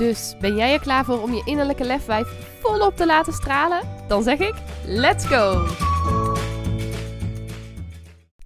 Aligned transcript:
Dus 0.00 0.34
ben 0.38 0.56
jij 0.56 0.72
er 0.72 0.80
klaar 0.80 1.04
voor 1.04 1.22
om 1.22 1.34
je 1.34 1.42
innerlijke 1.44 1.84
lefwijf 1.84 2.28
volop 2.62 2.96
te 2.96 3.06
laten 3.06 3.32
stralen? 3.32 3.80
Dan 4.08 4.22
zeg 4.22 4.38
ik: 4.38 4.54
let's 4.84 5.26
go! 5.26 5.66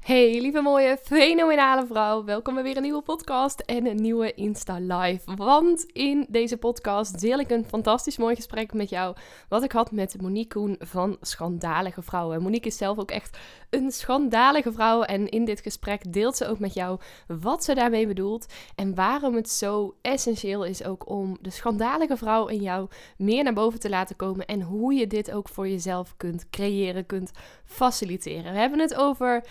Hey 0.04 0.40
lieve 0.40 0.60
mooie 0.60 0.98
fenomenale 1.02 1.86
vrouw, 1.86 2.24
welkom 2.24 2.54
bij 2.54 2.62
weer 2.62 2.76
een 2.76 2.82
nieuwe 2.82 3.02
podcast 3.02 3.60
en 3.60 3.86
een 3.86 4.00
nieuwe 4.02 4.34
Insta 4.34 4.78
Live. 4.80 5.34
Want 5.36 5.84
in 5.92 6.26
deze 6.28 6.56
podcast 6.56 7.20
deel 7.20 7.38
ik 7.38 7.50
een 7.50 7.64
fantastisch 7.64 8.16
mooi 8.16 8.34
gesprek 8.34 8.72
met 8.72 8.88
jou 8.88 9.16
wat 9.48 9.62
ik 9.62 9.72
had 9.72 9.90
met 9.92 10.20
Monique 10.20 10.58
Koen 10.58 10.76
van 10.78 11.16
Schandalige 11.20 12.02
Vrouwen. 12.02 12.42
Monique 12.42 12.68
is 12.68 12.76
zelf 12.76 12.98
ook 12.98 13.10
echt 13.10 13.38
een 13.70 13.90
schandalige 13.90 14.72
vrouw 14.72 15.02
en 15.02 15.28
in 15.28 15.44
dit 15.44 15.60
gesprek 15.60 16.12
deelt 16.12 16.36
ze 16.36 16.46
ook 16.46 16.58
met 16.58 16.74
jou 16.74 17.00
wat 17.26 17.64
ze 17.64 17.74
daarmee 17.74 18.06
bedoelt 18.06 18.52
en 18.74 18.94
waarom 18.94 19.34
het 19.34 19.50
zo 19.50 19.94
essentieel 20.02 20.64
is 20.64 20.84
ook 20.84 21.08
om 21.08 21.38
de 21.40 21.50
schandalige 21.50 22.16
vrouw 22.16 22.46
in 22.46 22.60
jou 22.60 22.88
meer 23.16 23.44
naar 23.44 23.52
boven 23.52 23.80
te 23.80 23.88
laten 23.88 24.16
komen 24.16 24.46
en 24.46 24.62
hoe 24.62 24.94
je 24.94 25.06
dit 25.06 25.30
ook 25.30 25.48
voor 25.48 25.68
jezelf 25.68 26.14
kunt 26.16 26.50
creëren, 26.50 27.06
kunt 27.06 27.30
faciliteren. 27.64 28.52
We 28.52 28.58
hebben 28.58 28.78
het 28.78 28.94
over 28.94 29.44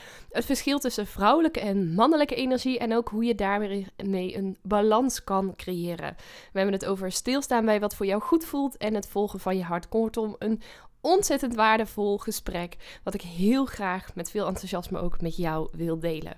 het 0.44 0.52
verschil 0.52 0.80
tussen 0.80 1.08
vrouwelijke 1.08 1.60
en 1.60 1.94
mannelijke 1.94 2.36
energie 2.36 2.80
en 2.80 2.96
ook 2.96 3.10
hoe 3.10 3.24
je 3.24 3.36
daarmee 3.36 4.38
een 4.38 4.58
balans 4.62 5.24
kan 5.24 5.56
creëren. 5.56 6.16
We 6.52 6.60
hebben 6.60 6.74
het 6.74 6.86
over 6.86 7.12
stilstaan 7.12 7.66
bij 7.66 7.80
wat 7.80 7.96
voor 7.96 8.06
jou 8.06 8.22
goed 8.22 8.46
voelt 8.46 8.78
en 8.78 8.94
het 8.94 9.08
volgen 9.08 9.40
van 9.40 9.58
je 9.58 9.64
hart. 9.64 9.90
Kortom, 9.90 10.36
een 10.40 10.62
ontzettend 11.02 11.56
waardevol 11.56 12.18
gesprek 12.18 13.00
wat 13.04 13.14
ik 13.14 13.22
heel 13.22 13.66
graag 13.66 14.16
met 14.16 14.32
veel 14.32 14.48
enthousiasme 14.48 15.00
ook 15.00 15.22
met 15.22 15.36
jou 15.36 15.68
wil 15.72 16.00
delen. 16.00 16.38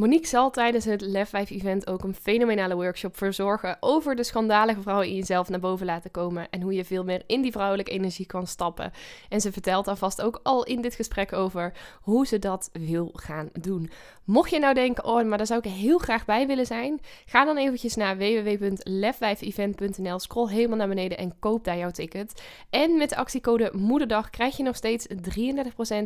Monique 0.00 0.26
zal 0.26 0.50
tijdens 0.50 0.84
het 0.84 1.00
Lef 1.00 1.28
5 1.28 1.50
event 1.50 1.86
ook 1.86 2.02
een 2.02 2.14
fenomenale 2.14 2.74
workshop 2.74 3.16
verzorgen 3.16 3.76
over 3.80 4.16
de 4.16 4.24
schandalige 4.24 4.82
vrouwen 4.82 5.06
in 5.06 5.14
jezelf 5.14 5.48
naar 5.48 5.60
boven 5.60 5.86
laten 5.86 6.10
komen 6.10 6.50
en 6.50 6.62
hoe 6.62 6.74
je 6.74 6.84
veel 6.84 7.04
meer 7.04 7.22
in 7.26 7.42
die 7.42 7.52
vrouwelijke 7.52 7.90
energie 7.90 8.26
kan 8.26 8.46
stappen. 8.46 8.92
En 9.28 9.40
ze 9.40 9.52
vertelt 9.52 9.88
alvast 9.88 10.22
ook 10.22 10.40
al 10.42 10.64
in 10.64 10.80
dit 10.80 10.94
gesprek 10.94 11.32
over 11.32 11.72
hoe 12.00 12.26
ze 12.26 12.38
dat 12.38 12.70
wil 12.72 13.10
gaan 13.14 13.48
doen. 13.60 13.90
Mocht 14.24 14.50
je 14.50 14.58
nou 14.58 14.74
denken, 14.74 15.04
oh, 15.04 15.24
maar 15.24 15.38
daar 15.38 15.46
zou 15.46 15.60
ik 15.64 15.72
heel 15.72 15.98
graag 15.98 16.24
bij 16.24 16.46
willen 16.46 16.66
zijn, 16.66 17.00
ga 17.26 17.44
dan 17.44 17.56
eventjes 17.56 17.96
naar 17.96 18.16
www.lef5event.nl, 18.16 20.18
scroll 20.18 20.50
helemaal 20.50 20.76
naar 20.76 20.88
beneden 20.88 21.18
en 21.18 21.38
koop 21.38 21.64
daar 21.64 21.78
jouw 21.78 21.90
ticket. 21.90 22.42
En 22.70 22.96
met 22.96 23.08
de 23.08 23.16
actiecode 23.16 23.70
Moederdag 23.74 24.30
krijg 24.30 24.56
je 24.56 24.62
nog 24.62 24.76
steeds 24.76 25.06
33% 25.08 25.12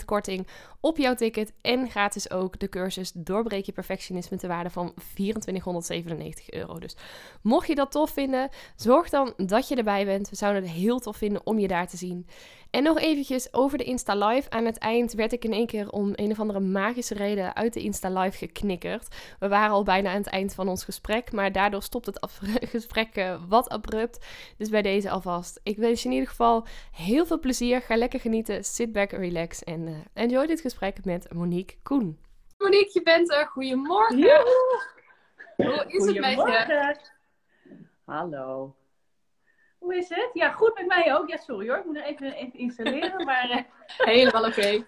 korting 0.05 0.47
op 0.81 0.99
jouw 0.99 1.15
ticket 1.15 1.53
en 1.61 1.91
gratis 1.91 2.31
ook 2.31 2.59
de 2.59 2.69
cursus 2.69 3.13
Doorbreek 3.15 3.65
je 3.65 3.73
perfectionisme 3.87 4.37
te 4.37 4.47
waarde 4.47 4.71
van 4.71 4.95
2497 5.15 6.51
euro. 6.51 6.79
Dus 6.79 6.97
mocht 7.43 7.67
je 7.67 7.75
dat 7.75 7.91
tof 7.91 8.11
vinden, 8.11 8.49
zorg 8.77 9.09
dan 9.09 9.33
dat 9.37 9.69
je 9.69 9.77
erbij 9.77 10.05
bent. 10.05 10.31
We 10.31 10.37
zouden 10.37 10.63
het 10.63 10.71
heel 10.71 10.99
tof 10.99 11.17
vinden 11.17 11.47
om 11.47 11.59
je 11.59 11.69
daar 11.69 11.89
te 11.89 11.97
zien. 11.97 12.27
En 12.75 12.83
nog 12.83 12.99
eventjes 12.99 13.53
over 13.53 13.79
de 13.79 13.85
Insta 13.85 14.27
Live. 14.27 14.51
Aan 14.51 14.65
het 14.65 14.79
eind 14.79 15.13
werd 15.13 15.33
ik 15.33 15.45
in 15.45 15.53
één 15.53 15.67
keer 15.67 15.91
om 15.91 16.13
een 16.15 16.31
of 16.31 16.41
andere 16.41 16.61
magische 16.61 17.15
reden 17.15 17.57
uit 17.57 17.73
de 17.73 17.81
Insta 17.81 18.21
Live 18.21 18.37
geknikkerd. 18.37 19.09
We 19.39 19.49
waren 19.49 19.75
al 19.75 19.83
bijna 19.83 20.11
aan 20.11 20.17
het 20.17 20.27
eind 20.27 20.55
van 20.55 20.69
ons 20.69 20.85
gesprek, 20.85 21.33
maar 21.33 21.53
daardoor 21.53 21.83
stopt 21.83 22.07
het 22.07 22.19
gesprek 22.75 23.17
uh, 23.17 23.43
wat 23.49 23.69
abrupt. 23.69 24.27
Dus 24.57 24.69
bij 24.69 24.83
deze 24.83 25.11
alvast. 25.11 25.61
Ik 25.63 25.77
wens 25.77 26.03
je 26.03 26.09
in 26.09 26.15
ieder 26.15 26.29
geval 26.29 26.67
heel 26.93 27.27
veel 27.27 27.41
plezier. 27.41 27.81
Ga 27.81 27.97
lekker 27.97 28.21
genieten. 28.21 28.65
Sit 28.65 28.93
back, 28.93 29.11
relax 29.11 29.65
en 29.65 29.81
uh, 29.87 29.95
enjoy 30.13 30.47
dit 30.47 30.61
gesprek 30.61 31.05
met 31.05 31.33
Monique 31.33 31.77
Koen. 31.83 32.24
Monique, 32.65 32.91
je 32.93 33.03
bent 33.03 33.33
er. 33.33 33.47
Goedemorgen. 33.47 34.17
Hoe 35.57 35.85
is 35.87 36.07
het 36.07 36.21
met 36.21 36.35
je? 36.35 36.97
Hallo. 38.05 38.77
Hoe 39.79 39.97
is 39.97 40.09
het? 40.09 40.31
Ja, 40.33 40.51
goed 40.51 40.75
met 40.75 40.87
mij 40.87 41.17
ook. 41.17 41.29
Ja, 41.29 41.37
sorry 41.37 41.69
hoor. 41.69 41.79
Ik 41.79 41.85
moet 41.85 41.97
er 41.97 42.03
even, 42.03 42.33
even 42.33 42.59
installeren. 42.59 43.25
maar 43.31 43.51
uh... 43.51 43.57
Helemaal 43.87 44.45
oké. 44.45 44.59
Okay. 44.59 44.87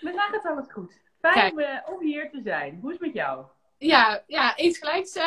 Met 0.00 0.14
mij 0.14 0.28
gaat 0.30 0.46
alles 0.46 0.72
goed. 0.72 1.00
Fijn 1.20 1.60
uh, 1.60 1.78
om 1.86 2.00
hier 2.00 2.30
te 2.30 2.40
zijn. 2.44 2.78
Hoe 2.80 2.92
is 2.92 2.98
het 2.98 3.06
met 3.06 3.14
jou? 3.14 3.44
Ja, 3.78 4.22
ja 4.26 4.56
eens 4.56 4.78
gelijks. 4.78 5.16
Uh, 5.16 5.22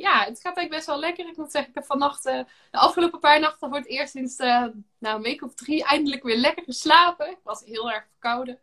ja, 0.00 0.24
het 0.24 0.40
gaat 0.40 0.56
eigenlijk 0.56 0.70
best 0.70 0.86
wel 0.86 0.98
lekker. 0.98 1.28
Ik 1.28 1.36
moet 1.36 1.50
zeggen, 1.50 1.70
ik 1.70 1.76
heb 1.76 1.86
vannacht, 1.86 2.22
de 2.22 2.46
afgelopen 2.70 3.18
paar 3.18 3.40
nachten 3.40 3.68
voor 3.68 3.78
het 3.78 3.86
eerst 3.86 4.12
sinds 4.12 4.36
nou, 4.36 4.72
een 4.98 5.22
week 5.22 5.42
of 5.42 5.54
drie 5.54 5.84
eindelijk 5.84 6.22
weer 6.22 6.36
lekker 6.36 6.64
geslapen. 6.64 7.30
Ik 7.30 7.40
was 7.42 7.64
heel 7.64 7.90
erg 7.90 8.06
verkouden. 8.10 8.58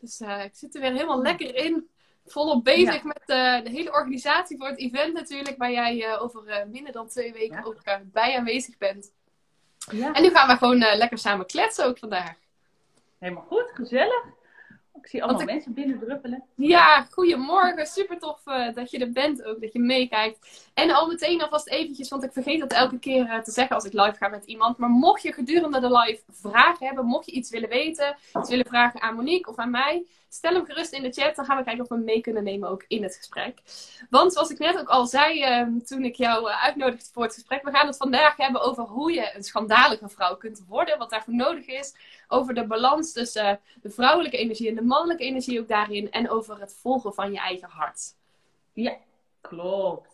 Dus 0.00 0.20
uh, 0.20 0.44
ik 0.44 0.54
zit 0.54 0.74
er 0.74 0.80
weer 0.80 0.92
helemaal 0.92 1.22
lekker 1.22 1.54
in. 1.54 1.88
Volop 2.26 2.64
bezig 2.64 3.02
met 3.02 3.22
uh, 3.26 3.62
de 3.62 3.70
hele 3.70 3.92
organisatie 3.92 4.56
voor 4.56 4.66
het 4.66 4.78
event 4.78 5.12
natuurlijk. 5.12 5.58
Waar 5.58 5.72
jij 5.72 5.96
uh, 5.96 6.22
over 6.22 6.66
minder 6.70 6.92
dan 6.92 7.08
twee 7.08 7.32
weken 7.32 7.56
ja. 7.56 7.62
ook 7.62 7.82
bij 8.04 8.36
aanwezig 8.38 8.78
bent. 8.78 9.12
Ja. 9.90 10.12
En 10.12 10.22
nu 10.22 10.30
gaan 10.30 10.48
we 10.48 10.56
gewoon 10.56 10.78
lekker 10.78 11.18
samen 11.18 11.46
kletsen 11.46 11.86
ook 11.86 11.98
vandaag. 11.98 12.34
Helemaal 13.18 13.44
goed, 13.44 13.70
gezellig. 13.74 14.24
Ik 14.94 15.06
zie 15.06 15.22
allemaal 15.22 15.40
ik... 15.40 15.46
mensen 15.46 15.74
binnen 15.74 15.98
druppelen. 15.98 16.44
Ja, 16.54 17.06
goedemorgen. 17.10 17.86
Super 17.86 18.18
tof 18.18 18.42
dat 18.74 18.90
je 18.90 18.98
er 18.98 19.12
bent 19.12 19.44
ook, 19.44 19.60
dat 19.60 19.72
je 19.72 19.80
meekijkt. 19.80 20.69
En 20.80 20.90
al 20.90 21.06
meteen 21.06 21.42
alvast 21.42 21.68
eventjes, 21.68 22.08
want 22.08 22.22
ik 22.22 22.32
vergeet 22.32 22.60
dat 22.60 22.72
elke 22.72 22.98
keer 22.98 23.24
uh, 23.24 23.38
te 23.38 23.50
zeggen 23.50 23.74
als 23.74 23.84
ik 23.84 23.92
live 23.92 24.16
ga 24.16 24.28
met 24.28 24.44
iemand. 24.44 24.78
Maar 24.78 24.88
mocht 24.88 25.22
je 25.22 25.32
gedurende 25.32 25.80
de 25.80 25.92
live 25.92 26.22
vragen 26.30 26.86
hebben, 26.86 27.04
mocht 27.04 27.26
je 27.26 27.32
iets 27.32 27.50
willen 27.50 27.68
weten, 27.68 28.16
iets 28.38 28.48
willen 28.48 28.66
vragen 28.66 29.00
aan 29.00 29.14
Monique 29.14 29.50
of 29.50 29.56
aan 29.56 29.70
mij, 29.70 30.06
stel 30.28 30.52
hem 30.52 30.64
gerust 30.64 30.92
in 30.92 31.02
de 31.02 31.12
chat. 31.12 31.36
Dan 31.36 31.44
gaan 31.44 31.56
we 31.56 31.64
kijken 31.64 31.82
of 31.82 31.88
we 31.88 31.96
mee 31.96 32.20
kunnen 32.20 32.44
nemen 32.44 32.68
ook 32.68 32.84
in 32.88 33.02
het 33.02 33.16
gesprek. 33.16 33.62
Want 34.10 34.32
zoals 34.32 34.50
ik 34.50 34.58
net 34.58 34.78
ook 34.78 34.88
al 34.88 35.06
zei 35.06 35.60
uh, 35.60 35.80
toen 35.84 36.04
ik 36.04 36.14
jou 36.14 36.48
uitnodigde 36.48 37.10
voor 37.12 37.22
het 37.22 37.34
gesprek, 37.34 37.62
we 37.62 37.70
gaan 37.70 37.86
het 37.86 37.96
vandaag 37.96 38.36
hebben 38.36 38.60
over 38.60 38.84
hoe 38.84 39.12
je 39.12 39.34
een 39.34 39.44
schandalige 39.44 40.08
vrouw 40.08 40.36
kunt 40.36 40.64
worden, 40.68 40.98
wat 40.98 41.10
daarvoor 41.10 41.34
nodig 41.34 41.66
is. 41.66 41.94
Over 42.28 42.54
de 42.54 42.66
balans 42.66 43.12
tussen 43.12 43.60
de 43.82 43.90
vrouwelijke 43.90 44.36
energie 44.36 44.68
en 44.68 44.74
de 44.74 44.82
mannelijke 44.82 45.24
energie 45.24 45.60
ook 45.60 45.68
daarin. 45.68 46.10
En 46.10 46.30
over 46.30 46.60
het 46.60 46.78
volgen 46.80 47.14
van 47.14 47.32
je 47.32 47.38
eigen 47.38 47.68
hart. 47.68 48.14
Ja, 48.72 48.96
klopt. 49.40 50.09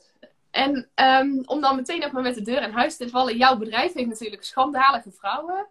En 0.56 0.88
um, 0.94 1.42
om 1.46 1.60
dan 1.60 1.76
meteen 1.76 2.04
ook 2.04 2.12
maar 2.12 2.22
met 2.22 2.34
de 2.34 2.42
deur 2.42 2.62
in 2.62 2.70
huis 2.70 2.96
te 2.96 3.08
vallen. 3.08 3.36
Jouw 3.36 3.56
bedrijf 3.56 3.92
heeft 3.92 4.08
natuurlijk 4.08 4.44
schandalige 4.44 5.10
vrouwen. 5.10 5.66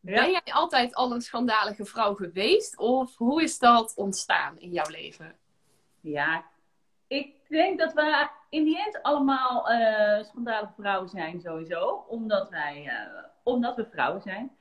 Ja. 0.00 0.20
Ben 0.20 0.30
jij 0.30 0.52
altijd 0.52 0.94
al 0.94 1.12
een 1.12 1.20
schandalige 1.20 1.84
vrouw 1.84 2.14
geweest? 2.14 2.78
Of 2.78 3.16
hoe 3.16 3.42
is 3.42 3.58
dat 3.58 3.92
ontstaan 3.96 4.58
in 4.58 4.70
jouw 4.70 4.90
leven? 4.90 5.36
Ja, 6.00 6.44
ik 7.06 7.34
denk 7.48 7.78
dat 7.78 7.92
we 7.92 8.28
in 8.48 8.64
die 8.64 8.84
end 8.84 9.02
allemaal 9.02 9.70
uh, 9.70 10.24
schandalige 10.24 10.72
vrouwen 10.78 11.08
zijn 11.08 11.40
sowieso. 11.40 12.04
Omdat, 12.08 12.48
wij, 12.50 12.84
uh, 12.84 13.24
omdat 13.42 13.76
we 13.76 13.86
vrouwen 13.90 14.22
zijn. 14.22 14.56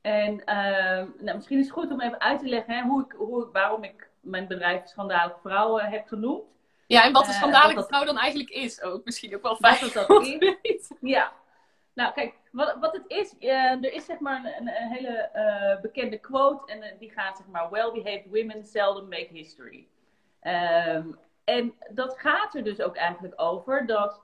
En 0.00 0.32
uh, 0.32 1.24
nou, 1.24 1.34
misschien 1.34 1.58
is 1.58 1.64
het 1.64 1.74
goed 1.74 1.90
om 1.90 2.00
even 2.00 2.20
uit 2.20 2.38
te 2.38 2.48
leggen 2.48 2.74
hè, 2.74 2.82
hoe 2.82 3.04
ik, 3.04 3.12
hoe 3.12 3.48
waarom 3.52 3.84
ik 3.84 4.10
mijn 4.20 4.46
bedrijf 4.46 4.88
Schandalige 4.88 5.38
Vrouwen 5.42 5.84
heb 5.84 6.06
genoemd. 6.06 6.42
Ja, 6.92 7.04
en 7.04 7.12
wat 7.12 7.26
een 7.26 7.32
schandalige 7.32 7.80
uh, 7.80 7.86
vrouw 7.86 8.04
dan 8.04 8.18
eigenlijk 8.18 8.50
is 8.50 8.82
ook. 8.82 9.04
Misschien 9.04 9.34
ook 9.34 9.42
wel 9.42 9.56
fijn 9.56 9.80
dat 9.80 9.92
dat 9.92 10.26
is. 10.62 10.90
Ja. 11.00 11.32
Nou, 11.94 12.12
kijk, 12.12 12.34
wat, 12.50 12.76
wat 12.80 12.92
het 12.92 13.04
is, 13.06 13.34
uh, 13.38 13.70
er 13.70 13.92
is 13.92 14.04
zeg 14.04 14.18
maar 14.18 14.44
een, 14.44 14.68
een 14.68 14.88
hele 14.88 15.30
uh, 15.34 15.80
bekende 15.80 16.18
quote 16.18 16.72
en 16.72 16.96
die 16.98 17.10
gaat 17.10 17.36
zeg 17.36 17.46
maar, 17.46 17.70
well-behaved 17.70 18.26
women 18.30 18.64
seldom 18.64 19.08
make 19.08 19.28
history. 19.30 19.86
Um, 20.42 21.18
en 21.44 21.74
dat 21.90 22.18
gaat 22.18 22.54
er 22.54 22.64
dus 22.64 22.80
ook 22.80 22.96
eigenlijk 22.96 23.40
over 23.40 23.86
dat 23.86 24.20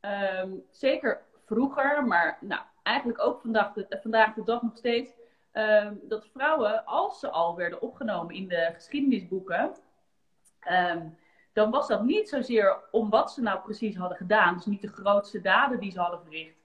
um, 0.00 0.64
zeker 0.70 1.22
vroeger, 1.46 2.06
maar 2.06 2.38
nou, 2.40 2.62
eigenlijk 2.82 3.20
ook 3.20 3.40
vandaag 3.40 3.72
de, 3.72 3.86
vandaag 4.02 4.34
de 4.34 4.44
dag 4.44 4.62
nog 4.62 4.76
steeds, 4.76 5.10
um, 5.52 6.00
dat 6.02 6.26
vrouwen, 6.32 6.84
als 6.84 7.20
ze 7.20 7.30
al 7.30 7.56
werden 7.56 7.82
opgenomen 7.82 8.34
in 8.34 8.48
de 8.48 8.70
geschiedenisboeken, 8.74 9.74
dan 11.58 11.70
was 11.70 11.88
dat 11.88 12.02
niet 12.04 12.28
zozeer 12.28 12.76
om 12.90 13.10
wat 13.10 13.32
ze 13.32 13.42
nou 13.42 13.60
precies 13.60 13.96
hadden 13.96 14.16
gedaan. 14.16 14.54
Dus 14.54 14.66
niet 14.66 14.82
de 14.82 14.88
grootste 14.88 15.40
daden 15.40 15.80
die 15.80 15.90
ze 15.90 16.00
hadden 16.00 16.22
verricht, 16.22 16.56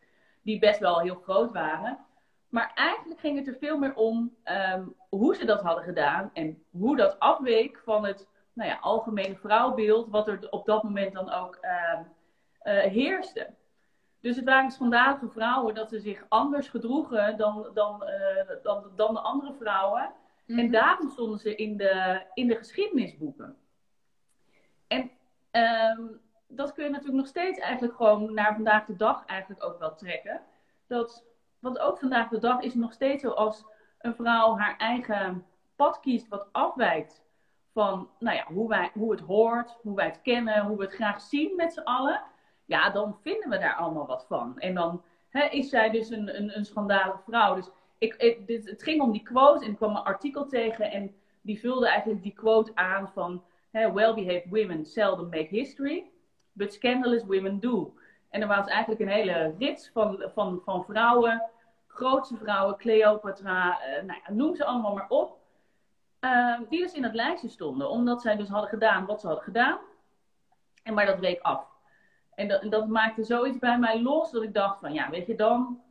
die 0.41 0.59
best 0.59 0.79
wel 0.79 0.99
heel 0.99 1.21
groot 1.23 1.51
waren. 1.51 1.97
Maar 2.49 2.71
eigenlijk 2.75 3.19
ging 3.19 3.37
het 3.37 3.47
er 3.47 3.57
veel 3.59 3.77
meer 3.77 3.95
om 3.95 4.35
um, 4.75 4.95
hoe 5.09 5.35
ze 5.35 5.45
dat 5.45 5.61
hadden 5.61 5.83
gedaan 5.83 6.29
en 6.33 6.63
hoe 6.71 6.95
dat 6.95 7.19
afweek 7.19 7.81
van 7.85 8.05
het 8.05 8.27
nou 8.53 8.69
ja, 8.69 8.77
algemene 8.81 9.35
vrouwbeeld, 9.35 10.09
wat 10.09 10.27
er 10.27 10.47
op 10.49 10.65
dat 10.65 10.83
moment 10.83 11.13
dan 11.13 11.31
ook 11.31 11.57
uh, 11.61 11.99
heerste. 12.79 13.49
Dus 14.21 14.35
het 14.35 14.45
waren 14.45 14.71
schandalige 14.71 15.29
vrouwen 15.29 15.75
dat 15.75 15.89
ze 15.89 15.99
zich 15.99 16.25
anders 16.29 16.67
gedroegen 16.69 17.37
dan, 17.37 17.67
dan, 17.73 18.03
uh, 18.03 18.63
dan, 18.63 18.83
dan 18.95 19.13
de 19.13 19.19
andere 19.19 19.53
vrouwen. 19.53 20.11
En 20.47 20.55
Mhm. 20.55 20.71
daarom 20.71 21.09
stonden 21.09 21.39
ze 21.39 21.55
in 21.55 21.77
de, 21.77 22.21
in 22.33 22.47
de 22.47 22.55
geschiedenisboeken. 22.55 23.57
En 24.93 25.11
ehm, 25.51 26.01
dat 26.47 26.73
kun 26.73 26.83
je 26.83 26.89
natuurlijk 26.89 27.17
nog 27.17 27.27
steeds 27.27 27.59
eigenlijk 27.59 27.95
gewoon 27.95 28.33
naar 28.33 28.53
vandaag 28.53 28.85
de 28.85 28.95
dag 28.95 29.25
eigenlijk 29.25 29.63
ook 29.63 29.79
wel 29.79 29.95
trekken. 29.95 30.41
Dat, 30.87 31.25
want 31.59 31.79
ook 31.79 31.99
vandaag 31.99 32.29
de 32.29 32.39
dag 32.39 32.61
is 32.61 32.73
nog 32.73 32.93
steeds 32.93 33.21
zo 33.23 33.29
als 33.29 33.65
een 33.99 34.15
vrouw 34.15 34.57
haar 34.57 34.77
eigen 34.77 35.45
pad 35.75 35.99
kiest 35.99 36.27
wat 36.27 36.47
afwijkt 36.51 37.23
van 37.73 38.09
nou 38.19 38.37
ja, 38.37 38.45
hoe, 38.45 38.69
wij, 38.69 38.91
hoe 38.93 39.11
het 39.11 39.19
hoort, 39.19 39.77
hoe 39.81 39.95
wij 39.95 40.05
het 40.05 40.21
kennen, 40.21 40.65
hoe 40.65 40.77
we 40.77 40.83
het 40.83 40.93
graag 40.93 41.21
zien 41.21 41.55
met 41.55 41.73
z'n 41.73 41.79
allen. 41.79 42.21
Ja, 42.65 42.89
dan 42.89 43.17
vinden 43.21 43.49
we 43.49 43.57
daar 43.57 43.75
allemaal 43.75 44.05
wat 44.05 44.25
van. 44.27 44.59
En 44.59 44.73
dan 44.73 45.03
hè, 45.29 45.45
is 45.45 45.69
zij 45.69 45.89
dus 45.89 46.09
een, 46.09 46.37
een, 46.37 46.57
een 46.57 46.65
schandalige 46.65 47.21
vrouw. 47.25 47.55
Dus 47.55 47.69
ik, 47.97 48.15
ik, 48.15 48.47
dit, 48.47 48.69
het 48.69 48.83
ging 48.83 49.01
om 49.01 49.11
die 49.11 49.23
quote 49.23 49.65
en 49.65 49.71
ik 49.71 49.77
kwam 49.77 49.95
een 49.95 50.03
artikel 50.03 50.45
tegen 50.45 50.91
en 50.91 51.15
die 51.41 51.59
vulde 51.59 51.87
eigenlijk 51.87 52.23
die 52.23 52.33
quote 52.33 52.75
aan 52.75 53.09
van 53.09 53.43
well-behaved 53.73 54.49
women 54.49 54.85
seldom 54.85 55.29
make 55.29 55.47
history, 55.49 56.11
but 56.53 56.73
scandalous 56.73 57.23
women 57.23 57.59
do. 57.59 57.93
En 58.29 58.41
er 58.41 58.47
was 58.47 58.67
eigenlijk 58.67 59.01
een 59.01 59.07
hele 59.07 59.55
rits 59.59 59.89
van, 59.93 60.29
van, 60.33 60.61
van 60.65 60.85
vrouwen, 60.85 61.43
grootste 61.87 62.37
vrouwen, 62.37 62.77
Cleopatra, 62.77 63.81
eh, 63.81 64.03
nou 64.03 64.19
ja, 64.25 64.33
noem 64.33 64.55
ze 64.55 64.65
allemaal 64.65 64.93
maar 64.93 65.09
op, 65.09 65.37
eh, 66.19 66.59
die 66.69 66.81
dus 66.81 66.93
in 66.93 67.03
het 67.03 67.13
lijstje 67.13 67.49
stonden, 67.49 67.89
omdat 67.89 68.21
zij 68.21 68.35
dus 68.35 68.49
hadden 68.49 68.69
gedaan 68.69 69.05
wat 69.05 69.21
ze 69.21 69.27
hadden 69.27 69.45
gedaan. 69.45 69.79
En 70.83 70.93
maar 70.93 71.05
dat 71.05 71.19
week 71.19 71.41
af. 71.41 71.65
En 72.35 72.47
dat, 72.47 72.71
dat 72.71 72.87
maakte 72.87 73.23
zoiets 73.23 73.57
bij 73.57 73.79
mij 73.79 74.01
los 74.01 74.31
dat 74.31 74.43
ik 74.43 74.53
dacht 74.53 74.79
van 74.79 74.93
ja, 74.93 75.09
weet 75.09 75.27
je 75.27 75.35
dan, 75.35 75.81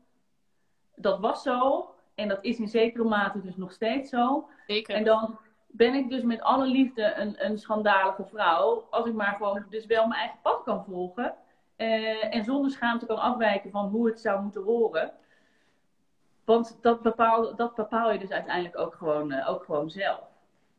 dat 0.94 1.20
was 1.20 1.42
zo. 1.42 1.86
En 2.14 2.28
dat 2.28 2.44
is 2.44 2.58
in 2.58 2.68
zekere 2.68 3.04
mate 3.04 3.40
dus 3.40 3.56
nog 3.56 3.72
steeds 3.72 4.10
zo. 4.10 4.48
Zeker. 4.66 4.94
En 4.94 5.04
dan 5.04 5.38
ben 5.72 5.94
ik 5.94 6.08
dus 6.08 6.22
met 6.22 6.40
alle 6.40 6.66
liefde 6.66 7.14
een, 7.14 7.44
een 7.46 7.58
schandalige 7.58 8.24
vrouw. 8.24 8.86
Als 8.90 9.06
ik 9.06 9.14
maar 9.14 9.34
gewoon 9.34 9.66
dus 9.70 9.86
wel 9.86 10.06
mijn 10.06 10.20
eigen 10.20 10.38
pad 10.42 10.62
kan 10.64 10.84
volgen. 10.84 11.34
eh, 11.76 12.34
en 12.34 12.44
zonder 12.44 12.70
schaamte 12.70 13.06
kan 13.06 13.18
afwijken 13.18 13.70
van 13.70 13.88
hoe 13.88 14.06
het 14.06 14.20
zou 14.20 14.42
moeten 14.42 14.62
horen. 14.62 15.12
Want 16.44 16.78
dat 16.82 17.02
bepaal, 17.02 17.56
dat 17.56 17.74
bepaal 17.74 18.12
je 18.12 18.18
dus 18.18 18.30
uiteindelijk 18.30 18.78
ook 18.78 18.94
gewoon, 18.94 19.32
eh, 19.32 19.48
ook 19.50 19.64
gewoon 19.64 19.90
zelf. 19.90 20.20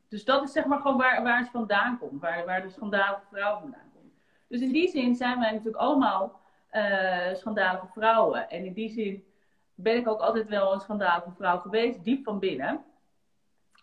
Dus 0.07 0.25
dat 0.25 0.43
is 0.43 0.51
zeg 0.51 0.65
maar 0.65 0.79
gewoon 0.79 0.97
waar, 0.97 1.23
waar 1.23 1.39
het 1.39 1.49
vandaan 1.49 1.97
komt. 1.97 2.21
Waar, 2.21 2.45
waar 2.45 2.61
de 2.61 2.69
schandalige 2.69 3.25
vrouw 3.31 3.59
vandaan 3.59 3.91
komt. 3.93 4.13
Dus 4.47 4.61
in 4.61 4.71
die 4.71 4.89
zin 4.89 5.15
zijn 5.15 5.39
wij 5.39 5.51
natuurlijk 5.51 5.77
allemaal 5.77 6.39
eh, 6.69 7.33
schandalige 7.33 7.87
vrouwen. 7.87 8.49
En 8.49 8.65
in 8.65 8.73
die 8.73 8.89
zin 8.89 9.25
ben 9.75 9.97
ik 9.97 10.07
ook 10.07 10.19
altijd 10.19 10.47
wel 10.47 10.73
een 10.73 10.79
schandalige 10.79 11.31
vrouw 11.31 11.59
geweest, 11.59 12.03
diep 12.03 12.23
van 12.23 12.39
binnen. 12.39 12.83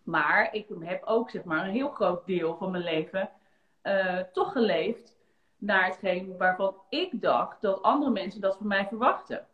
Maar 0.03 0.55
ik 0.55 0.67
heb 0.81 1.05
ook 1.05 1.31
zeg 1.31 1.45
maar, 1.45 1.65
een 1.65 1.71
heel 1.71 1.91
groot 1.91 2.27
deel 2.27 2.57
van 2.57 2.71
mijn 2.71 2.83
leven 2.83 3.31
eh, 3.83 4.19
toch 4.19 4.53
geleefd 4.53 5.19
naar 5.57 5.87
hetgeen 5.87 6.37
waarvan 6.37 6.75
ik 6.89 7.21
dacht 7.23 7.61
dat 7.61 7.83
andere 7.83 8.11
mensen 8.11 8.41
dat 8.41 8.57
van 8.57 8.67
mij 8.67 8.87
verwachten. 8.87 9.47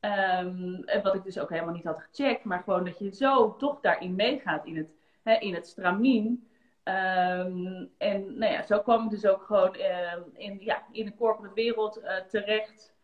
Ehm, 0.00 0.74
en 0.84 1.02
wat 1.02 1.14
ik 1.14 1.24
dus 1.24 1.38
ook 1.38 1.50
helemaal 1.50 1.74
niet 1.74 1.84
had 1.84 2.00
gecheckt, 2.00 2.44
maar 2.44 2.62
gewoon 2.62 2.84
dat 2.84 2.98
je 2.98 3.14
zo 3.14 3.56
toch 3.56 3.80
daarin 3.80 4.14
meegaat 4.14 4.64
in 4.66 4.76
het, 4.76 4.94
hè, 5.22 5.34
in 5.34 5.54
het 5.54 5.66
stramien. 5.66 6.48
Ehm, 6.82 7.84
en 7.98 8.38
nou 8.38 8.52
ja, 8.52 8.62
zo 8.62 8.78
kwam 8.80 9.04
ik 9.04 9.10
dus 9.10 9.26
ook 9.26 9.42
gewoon 9.42 9.74
ehm, 9.74 10.20
in, 10.32 10.58
ja, 10.60 10.82
in 10.92 11.04
de 11.04 11.14
corporate 11.14 11.54
wereld 11.54 11.96
eh, 11.96 12.16
terecht. 12.16 12.94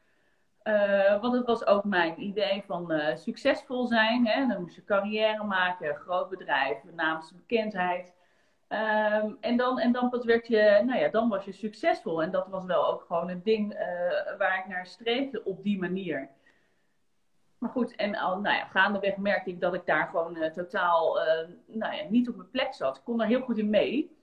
Eh, 0.63 1.21
want 1.21 1.35
het 1.35 1.47
was 1.47 1.67
ook 1.67 1.85
mijn 1.85 2.23
idee 2.23 2.63
van 2.67 2.91
eh, 2.93 3.17
succesvol 3.17 3.87
zijn. 3.87 4.27
Hè? 4.27 4.47
Dan 4.47 4.61
moest 4.61 4.75
je 4.75 4.85
carrière 4.85 5.45
maken, 5.45 5.95
groot 5.95 6.29
bedrijf, 6.29 6.79
naamsbekendheid. 6.95 8.15
Ehm 8.69 9.33
en, 9.41 9.57
dan, 9.57 9.79
en 9.79 9.93
dan 9.93 10.23
werd 10.25 10.47
je, 10.47 10.83
nou 10.87 10.99
ja, 10.99 11.09
dan 11.09 11.29
was 11.29 11.45
je 11.45 11.53
succesvol. 11.53 12.23
En 12.23 12.31
dat 12.31 12.49
was 12.49 12.65
wel 12.65 12.87
ook 12.87 13.05
gewoon 13.07 13.29
een 13.29 13.43
ding 13.43 13.73
eh, 13.73 13.87
waar 14.39 14.59
ik 14.59 14.67
naar 14.69 14.87
streefde 14.87 15.45
op 15.45 15.63
die 15.63 15.79
manier. 15.79 16.29
Maar 17.59 17.71
goed, 17.71 17.97
en 17.97 18.17
al, 18.17 18.41
nou 18.41 18.57
ja, 18.57 18.65
gaandeweg 18.65 19.17
merkte 19.17 19.51
ik 19.51 19.61
dat 19.61 19.75
ik 19.75 19.87
daar 19.87 20.07
gewoon 20.07 20.51
totaal 20.53 21.19
nou 21.67 21.95
ja, 21.95 22.05
niet 22.09 22.29
op 22.29 22.37
mijn 22.37 22.51
plek 22.51 22.75
zat. 22.75 22.97
Ik 22.97 23.05
kon 23.05 23.21
er 23.21 23.27
heel 23.27 23.41
goed 23.41 23.59
in 23.59 23.71
mee. 23.71 24.17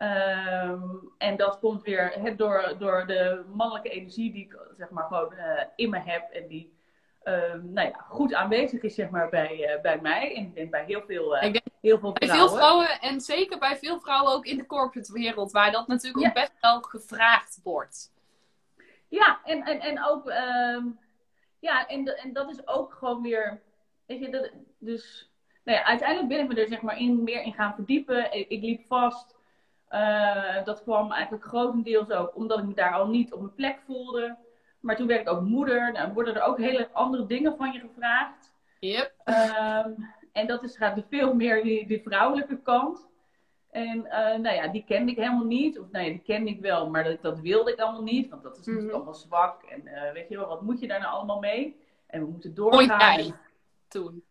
Ehm, 0.00 0.82
en 1.18 1.36
dat 1.36 1.58
komt 1.58 1.82
weer 1.82 2.34
door, 2.36 2.74
door 2.78 3.06
de 3.06 3.44
mannelijke 3.54 3.88
energie 3.88 4.32
die 4.32 4.44
ik 4.44 4.56
zeg 4.76 4.90
maar 4.90 5.04
gewoon 5.04 5.32
eh, 5.32 5.64
in 5.76 5.90
me 5.90 5.98
heb. 5.98 6.30
En 6.30 6.46
die 6.48 6.72
ehm, 7.22 7.72
nou 7.72 7.88
ja, 7.88 8.04
goed 8.08 8.34
aanwezig 8.34 8.82
is 8.82 8.94
zeg 8.94 9.10
maar 9.10 9.28
bij, 9.28 9.64
eh, 9.64 9.80
bij 9.80 10.00
mij. 10.00 10.34
En 10.36 10.42
ik 10.42 10.54
denk 10.54 10.70
bij 10.70 10.84
heel 10.84 11.02
veel, 11.06 11.36
Ik 11.36 11.52
denk 11.52 11.64
heel 11.80 11.98
veel 11.98 12.12
Bij 12.12 12.28
vrouwen. 12.28 12.50
veel 12.50 12.58
vrouwen 12.58 13.00
en 13.00 13.20
zeker 13.20 13.58
bij 13.58 13.76
veel 13.76 14.00
vrouwen 14.00 14.32
ook 14.32 14.46
in 14.46 14.56
de 14.56 14.66
corporate 14.66 15.12
wereld, 15.12 15.52
waar 15.52 15.72
dat 15.72 15.86
natuurlijk 15.86 16.22
Ja. 16.22 16.28
ook 16.28 16.34
best 16.34 16.52
wel 16.60 16.80
gevraagd 16.80 17.60
wordt. 17.62 18.12
Ja, 19.08 19.40
en, 19.44 19.62
en, 19.62 19.80
en 19.80 20.04
ook, 20.04 20.28
ehm, 20.28 20.84
ja, 21.58 21.86
en, 21.86 22.16
en 22.18 22.32
dat 22.32 22.50
is 22.50 22.66
ook 22.66 22.94
gewoon 22.94 23.22
weer, 23.22 23.60
weet 24.06 24.20
je, 24.20 24.30
dat, 24.30 24.50
dus, 24.78 25.30
nou 25.64 25.78
ja, 25.78 25.84
uiteindelijk 25.84 26.28
ben 26.28 26.38
ik 26.40 26.48
me 26.48 26.60
er 26.60 26.68
zeg 26.68 26.80
maar 26.82 26.98
in, 26.98 27.22
meer 27.22 27.42
in 27.42 27.52
gaan 27.52 27.74
verdiepen. 27.74 28.32
Ik, 28.32 28.48
ik 28.48 28.62
liep 28.62 28.86
vast. 28.86 29.38
Eh, 29.90 30.64
dat 30.64 30.82
kwam 30.82 31.12
eigenlijk 31.12 31.44
grotendeels 31.44 32.10
ook 32.10 32.36
omdat 32.36 32.58
ik 32.58 32.64
me 32.64 32.74
daar 32.74 32.92
al 32.94 33.08
niet 33.08 33.32
op 33.32 33.40
mijn 33.40 33.54
plek 33.54 33.78
voelde. 33.86 34.36
Maar 34.80 34.96
toen 34.96 35.06
werd 35.06 35.20
ik 35.20 35.28
ook 35.30 35.40
moeder. 35.40 35.92
Nou, 35.92 36.12
worden 36.12 36.34
er 36.34 36.42
ook 36.42 36.58
hele 36.58 36.88
andere 36.92 37.26
dingen 37.26 37.56
van 37.56 37.72
je 37.72 37.80
gevraagd. 37.80 38.54
Yep. 38.80 39.12
Ehm, 39.24 39.90
en 40.32 40.46
dat 40.46 40.62
is, 40.62 40.76
gaat 40.76 41.02
veel 41.08 41.34
meer 41.34 41.62
die, 41.62 41.86
die 41.86 42.02
vrouwelijke 42.02 42.62
kant. 42.62 43.08
En 43.70 44.06
eh, 44.06 44.38
nou 44.38 44.54
ja, 44.54 44.68
die 44.68 44.84
kende 44.84 45.10
ik 45.10 45.16
helemaal 45.16 45.44
niet. 45.44 45.78
Of 45.78 45.90
nou 45.90 46.04
ja, 46.04 46.10
die 46.10 46.22
kende 46.22 46.50
ik 46.50 46.60
wel, 46.60 46.90
maar 46.90 47.04
dat, 47.04 47.22
dat 47.22 47.40
wilde 47.40 47.72
ik 47.72 47.78
allemaal 47.80 48.02
niet. 48.02 48.30
Want 48.30 48.42
dat 48.42 48.52
is 48.52 48.58
natuurlijk 48.58 48.86
Mhm. 48.86 48.94
allemaal 48.96 49.14
zwak. 49.14 49.62
En 49.62 49.86
eh, 49.86 50.12
weet 50.12 50.28
je 50.28 50.36
wel, 50.36 50.48
wat 50.48 50.62
moet 50.62 50.80
je 50.80 50.86
daar 50.88 51.00
nou 51.00 51.12
allemaal 51.12 51.38
mee? 51.38 51.80
En 52.06 52.20
we 52.20 52.30
moeten 52.30 52.54
doorgaan. 52.54 52.98
jij 53.18 53.32
toen. 53.88 54.24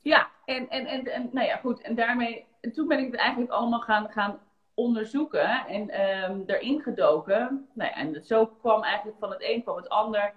Ja, 0.00 0.28
en, 0.44 0.68
en, 0.68 0.86
en, 0.86 1.06
en 1.06 1.28
nou 1.32 1.46
ja, 1.46 1.56
goed. 1.56 1.80
En 1.80 1.94
daarmee, 1.94 2.46
en 2.60 2.72
toen 2.72 2.88
ben 2.88 2.98
ik 2.98 3.10
het 3.10 3.20
eigenlijk 3.20 3.50
allemaal 3.52 3.80
gaan, 3.80 4.10
gaan 4.10 4.40
onderzoeken 4.74 5.66
en 5.66 5.90
ehm 5.90 6.40
erin 6.46 6.82
gedoken. 6.82 7.68
Nou 7.72 7.90
ja, 7.90 7.96
en 7.96 8.24
zo 8.24 8.46
kwam 8.46 8.82
eigenlijk 8.82 9.18
van 9.18 9.30
het 9.30 9.42
een 9.42 9.62
kwam 9.62 9.76
het 9.76 9.88
ander. 9.88 10.32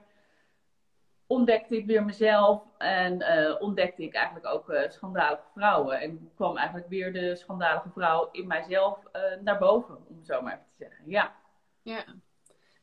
Ontdekte 1.27 1.77
ik 1.77 1.85
weer 1.85 2.03
mezelf 2.03 2.61
en 2.77 3.21
eh, 3.21 3.61
ontdekte 3.61 4.03
ik 4.03 4.13
eigenlijk 4.13 4.45
ook 4.45 4.69
eh, 4.69 4.89
schandalige 4.89 5.43
vrouwen. 5.53 5.99
En 5.99 6.31
kwam 6.35 6.57
eigenlijk 6.57 6.89
weer 6.89 7.13
de 7.13 7.35
schandalige 7.35 7.89
vrouw 7.89 8.29
in 8.31 8.47
mijzelf 8.47 8.97
eh, 9.11 9.21
naar 9.41 9.57
boven, 9.57 9.95
om 9.95 10.15
het 10.17 10.25
zo 10.25 10.41
maar 10.41 10.53
even 10.53 10.65
te 10.77 10.83
zeggen. 10.83 11.03
Ja, 11.05 11.35
Ja. 11.81 12.03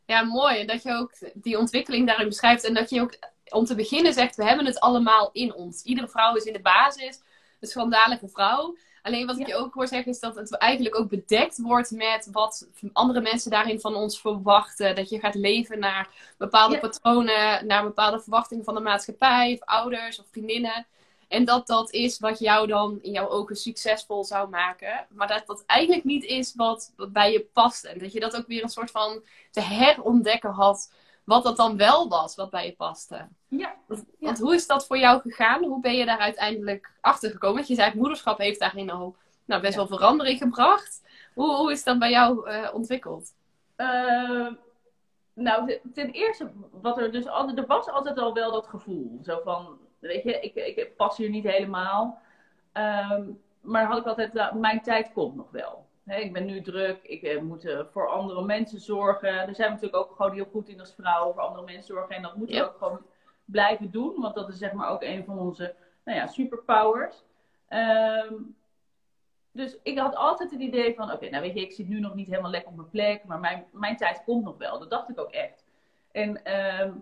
ja, 0.04 0.22
mooi. 0.22 0.66
Dat 0.66 0.82
je 0.82 0.92
ook 0.92 1.12
die 1.34 1.58
ontwikkeling 1.58 2.06
daarin 2.06 2.28
beschrijft. 2.28 2.64
En 2.64 2.74
dat 2.74 2.90
je 2.90 3.00
ook 3.00 3.18
om 3.48 3.64
te 3.64 3.74
beginnen 3.74 4.12
zegt, 4.12 4.36
we 4.36 4.44
hebben 4.44 4.66
het 4.66 4.80
allemaal 4.80 5.30
in 5.32 5.54
ons. 5.54 5.82
Iedere 5.82 6.08
vrouw 6.08 6.34
is 6.34 6.44
in 6.44 6.52
de 6.52 6.60
basis 6.60 7.22
een 7.60 7.68
schandalige 7.68 8.28
vrouw. 8.28 8.76
Alleen 9.02 9.26
wat 9.26 9.38
ik 9.38 9.46
je 9.46 9.54
ook 9.54 9.74
hoor 9.74 9.88
zeggen 9.88 10.12
is 10.12 10.20
dat 10.20 10.34
het 10.34 10.56
eigenlijk 10.56 10.98
ook 10.98 11.08
bedekt 11.08 11.58
wordt 11.58 11.90
met 11.90 12.28
wat 12.32 12.68
andere 12.92 13.20
mensen 13.20 13.50
daarin 13.50 13.80
van 13.80 13.94
ons 13.94 14.20
verwachten. 14.20 14.94
Dat 14.94 15.08
je 15.08 15.18
gaat 15.18 15.34
leven 15.34 15.78
naar 15.78 16.08
bepaalde 16.38 16.78
patronen, 16.78 17.66
naar 17.66 17.82
bepaalde 17.82 18.20
verwachtingen 18.20 18.64
van 18.64 18.74
de 18.74 18.80
maatschappij, 18.80 19.52
of 19.52 19.68
ouders 19.68 20.20
of 20.20 20.26
vriendinnen. 20.30 20.86
En 21.28 21.44
dat 21.44 21.66
dat 21.66 21.92
is 21.92 22.18
wat 22.18 22.38
jou 22.38 22.66
dan 22.66 22.98
in 23.02 23.12
jouw 23.12 23.28
ogen 23.28 23.56
succesvol 23.56 24.24
zou 24.24 24.48
maken. 24.48 25.06
Maar 25.10 25.28
dat 25.28 25.46
dat 25.46 25.62
eigenlijk 25.66 26.04
niet 26.04 26.24
is 26.24 26.54
wat, 26.54 26.92
wat 26.96 27.12
bij 27.12 27.32
je 27.32 27.46
past. 27.52 27.84
En 27.84 27.98
dat 27.98 28.12
je 28.12 28.20
dat 28.20 28.36
ook 28.36 28.46
weer 28.46 28.62
een 28.62 28.68
soort 28.68 28.90
van 28.90 29.22
te 29.50 29.60
herontdekken 29.60 30.50
had. 30.50 30.92
Wat 31.24 31.44
dat 31.44 31.56
dan 31.56 31.76
wel 31.76 32.08
was, 32.08 32.34
wat 32.36 32.50
bij 32.50 32.66
je 32.66 32.72
paste. 32.72 33.28
ja. 33.48 33.74
Want, 33.86 34.04
Ja. 34.18 34.26
want 34.26 34.38
hoe 34.38 34.54
is 34.54 34.66
dat 34.66 34.86
voor 34.86 34.98
jou 34.98 35.20
gegaan? 35.20 35.64
Hoe 35.64 35.80
ben 35.80 35.94
je 35.96 36.04
daar 36.04 36.18
uiteindelijk 36.18 36.92
achter 37.00 37.30
gekomen? 37.30 37.56
Want 37.56 37.68
je 37.68 37.74
zei, 37.74 37.92
moederschap 37.94 38.38
heeft 38.38 38.60
daarin 38.60 38.90
al 38.90 39.16
nou, 39.44 39.60
best 39.62 39.72
Ja. 39.74 39.78
wel 39.78 39.98
verandering 39.98 40.38
gebracht. 40.38 41.02
Hoe, 41.34 41.56
hoe 41.56 41.72
is 41.72 41.84
dat 41.84 41.98
bij 41.98 42.10
jou 42.10 42.48
eh, 42.50 42.68
ontwikkeld? 42.74 43.34
Eh, 43.76 44.46
nou, 45.34 45.66
ten- 45.66 45.80
ten 45.94 46.10
eerste, 46.10 46.50
wat 46.70 46.98
er 46.98 47.12
dus 47.12 47.26
altijd, 47.26 47.58
er 47.58 47.66
was 47.66 47.88
altijd 47.88 48.18
al 48.18 48.32
wel 48.34 48.52
dat 48.52 48.66
gevoel. 48.66 49.18
Zo 49.24 49.40
van, 49.44 49.78
weet 49.98 50.22
je, 50.22 50.40
ik, 50.40 50.54
ik 50.54 50.96
pas 50.96 51.16
hier 51.16 51.30
niet 51.30 51.44
helemaal. 51.44 52.20
Ehm, 52.72 53.22
maar 53.60 53.84
had 53.86 53.98
ik 53.98 54.06
altijd, 54.06 54.32
nou, 54.32 54.56
mijn 54.56 54.82
tijd 54.82 55.12
komt 55.12 55.36
nog 55.36 55.50
wel. 55.50 55.86
Ik 56.06 56.32
ben 56.32 56.44
nu 56.44 56.62
druk, 56.62 57.02
ik 57.02 57.22
eh, 57.22 57.40
moet 57.40 57.64
eh, 57.64 57.80
voor 57.90 58.08
andere 58.08 58.42
mensen 58.44 58.80
zorgen. 58.80 59.34
Daar 59.34 59.54
zijn 59.54 59.68
we 59.68 59.74
natuurlijk 59.74 59.96
ook 60.02 60.16
gewoon 60.16 60.32
heel 60.32 60.48
goed 60.50 60.68
in 60.68 60.80
als 60.80 60.94
vrouw, 60.94 61.32
voor 61.32 61.42
andere 61.42 61.64
mensen 61.64 61.84
zorgen. 61.94 62.16
En 62.16 62.22
dat 62.22 62.36
moeten 62.36 62.56
Ja. 62.56 62.62
we 62.62 62.68
ook 62.68 62.78
gewoon 62.78 63.06
blijven 63.44 63.90
doen, 63.90 64.20
want 64.20 64.34
dat 64.34 64.48
is 64.48 64.58
zeg 64.58 64.72
maar 64.72 64.90
ook 64.90 65.02
een 65.02 65.24
van 65.24 65.38
onze 65.38 65.74
nou 66.04 66.18
ja, 66.18 66.26
superpowers. 66.26 67.24
Ehm, 67.68 68.34
dus 69.52 69.78
ik 69.82 69.98
had 69.98 70.14
altijd 70.14 70.50
het 70.50 70.60
idee 70.60 70.94
van, 70.94 71.12
oké, 71.12 71.28
nou 71.30 71.42
weet 71.42 71.54
je, 71.54 71.60
ik 71.60 71.72
zit 71.72 71.88
nu 71.88 72.00
nog 72.00 72.14
niet 72.14 72.28
helemaal 72.28 72.50
lekker 72.50 72.70
op 72.70 72.76
mijn 72.76 72.90
plek, 72.90 73.24
maar 73.24 73.40
mijn, 73.40 73.66
mijn 73.72 73.96
tijd 73.96 74.22
komt 74.24 74.44
nog 74.44 74.56
wel. 74.58 74.78
Dat 74.78 74.90
dacht 74.90 75.08
ik 75.08 75.20
ook 75.20 75.30
echt. 75.30 75.64
En 76.12 76.44
ehm, 76.44 76.92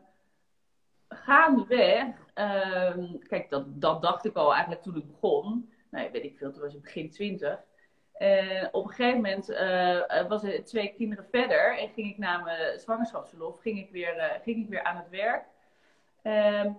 gaandeweg, 1.09 2.07
um, 2.35 3.19
kijk, 3.19 3.51
dat, 3.51 3.81
dat 3.81 4.03
dacht 4.03 4.25
ik 4.25 4.37
al 4.37 4.53
eigenlijk 4.53 4.83
toen 4.83 4.97
ik 4.97 5.07
begon. 5.07 5.73
Nou, 5.91 6.11
weet 6.11 6.25
ik 6.25 6.39
veel, 6.39 6.53
toen 6.53 6.63
was 6.63 6.75
ik 6.75 6.83
begin 6.83 7.11
twintig. 7.11 7.61
En 8.19 8.69
op 8.73 8.85
een 8.85 8.91
gegeven 8.91 9.17
moment 9.17 9.51
uh, 9.51 10.29
was 10.29 10.43
er 10.43 10.65
twee 10.65 10.95
kinderen 10.97 11.27
verder 11.31 11.79
en 11.79 11.89
ging 11.89 12.11
ik 12.11 12.19
na 12.19 12.39
mijn 12.39 12.79
zwangerschapsverlof 12.79 13.61
ging 13.61 13.79
ik 13.79 13.91
weer, 13.91 14.17
uh, 14.17 14.25
ging 14.43 14.65
ik 14.65 14.69
weer 14.69 14.83
aan 14.83 14.97
het 14.97 15.09
werk. 15.09 15.45
Um, 16.23 16.77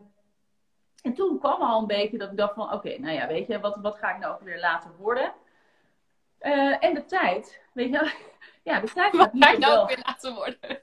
en 1.03 1.13
toen 1.13 1.39
kwam 1.39 1.61
al 1.61 1.79
een 1.79 1.87
beetje 1.87 2.17
dat 2.17 2.31
ik 2.31 2.37
dacht 2.37 2.53
van 2.53 2.73
oké, 2.73 2.97
nou 2.97 3.13
ja, 3.13 3.27
weet 3.27 3.47
je, 3.47 3.59
wat, 3.59 3.77
wat 3.81 3.97
ga 3.97 4.13
ik 4.13 4.19
nou 4.19 4.33
ook 4.33 4.41
weer 4.41 4.59
later 4.59 4.91
worden? 4.97 5.33
Uh, 6.41 6.83
en 6.83 6.93
de 6.93 7.05
tijd, 7.05 7.61
weet 7.73 7.89
je, 7.89 8.11
ja, 8.63 8.79
de 8.79 8.91
tijd 8.91 9.15
gaat 9.15 9.33
nu 9.33 9.39
toch 9.39 9.57
nou 9.57 9.75
wel... 9.75 9.87
weer 9.87 10.01
laten 10.05 10.33
worden? 10.33 10.81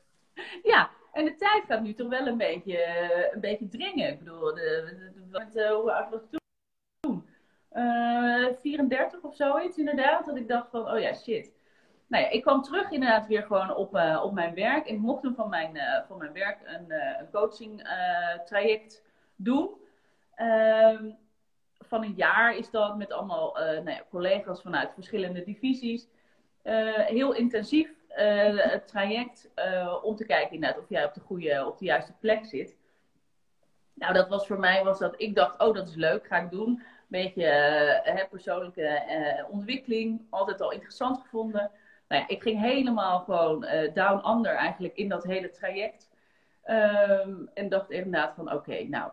Ja, 0.63 0.91
en 1.13 1.25
de 1.25 1.35
tijd 1.35 1.65
gaat 1.65 1.81
nu 1.81 1.95
toch 1.95 2.09
wel 2.09 2.27
een 2.27 2.37
beetje, 2.37 2.85
een 3.33 3.41
beetje 3.41 3.69
dringen. 3.69 4.09
Ik 4.09 4.19
bedoel, 4.19 4.55
de, 4.55 5.13
de, 5.31 5.49
de, 5.53 5.69
hoe 5.69 5.93
oud 5.93 6.11
was 6.11 6.23
ik 6.23 6.31
toen? 6.31 6.41
Uh, 7.77 8.47
34 8.61 9.23
of 9.23 9.35
zoiets 9.35 9.79
inderdaad. 9.79 10.27
Dat 10.27 10.37
ik 10.37 10.49
dacht 10.49 10.71
van, 10.71 10.91
oh 10.91 11.01
ja, 11.01 11.15
shit. 11.15 11.53
Nou 12.07 12.25
ja, 12.25 12.31
ik 12.31 12.43
kwam 12.43 12.63
terug 12.63 12.91
inderdaad 12.91 13.27
weer 13.27 13.43
gewoon 13.43 13.75
op, 13.75 13.95
uh, 13.95 14.21
op 14.25 14.33
mijn 14.33 14.55
werk. 14.55 14.87
Ik 14.87 14.99
mocht 14.99 15.29
van 15.35 15.49
mijn, 15.49 15.77
uh, 15.77 16.01
van 16.07 16.19
mijn 16.19 16.33
werk 16.33 16.59
een, 16.65 16.93
een 17.21 17.31
coaching 17.33 17.89
traject 18.45 19.05
doen. 19.37 19.71
Um, 20.37 21.17
van 21.79 22.03
een 22.03 22.15
jaar 22.15 22.57
is 22.57 22.71
dat 22.71 22.97
met 22.97 23.13
allemaal 23.13 23.55
nou 23.55 23.91
ja, 23.91 24.03
collega's 24.11 24.63
vanuit 24.63 24.95
verschillende 24.95 25.45
divisies. 25.45 26.09
heel 27.07 27.33
intensief 27.33 27.91
het 28.55 28.89
traject 28.89 29.51
om 30.03 30.17
te 30.17 30.27
kijken 30.27 30.55
inderdaad 30.55 30.83
of 30.83 30.89
jij 30.89 31.05
op 31.05 31.15
de, 31.15 31.21
goede, 31.21 31.67
op 31.67 31.79
de 31.79 31.85
juiste 31.85 32.13
plek 32.21 32.45
zit. 32.45 32.77
Nou, 33.95 34.13
dat 34.13 34.29
was 34.29 34.47
voor 34.47 34.59
mij 34.59 34.85
was 34.85 34.99
dat 34.99 35.15
ik 35.17 35.35
dacht, 35.35 35.61
oh, 35.61 35.75
dat 35.75 35.89
is 35.89 35.95
leuk, 35.95 36.27
ga 36.27 36.37
ik 36.37 36.51
doen 36.51 36.83
beetje 37.07 37.43
uh, 38.07 38.25
persoonlijke 38.31 39.03
uh, 39.09 39.51
ontwikkeling. 39.51 40.27
Altijd 40.31 40.61
al 40.61 40.73
interessant 40.73 41.21
gevonden. 41.21 41.71
Nou 42.09 42.23
ja, 42.23 42.29
ik 42.29 42.43
ging 42.43 42.61
helemaal 42.61 43.19
gewoon 43.19 43.65
uh, 43.65 43.95
down 43.95 44.29
under 44.29 44.55
eigenlijk 44.55 44.97
in 44.97 45.09
dat 45.09 45.25
hele 45.25 45.51
traject. 45.51 46.11
Um, 46.65 47.51
en 47.55 47.69
dacht 47.69 47.91
inderdaad 47.91 48.35
van 48.35 48.47
oké, 48.47 48.55
okay, 48.57 48.83
nou, 48.83 49.11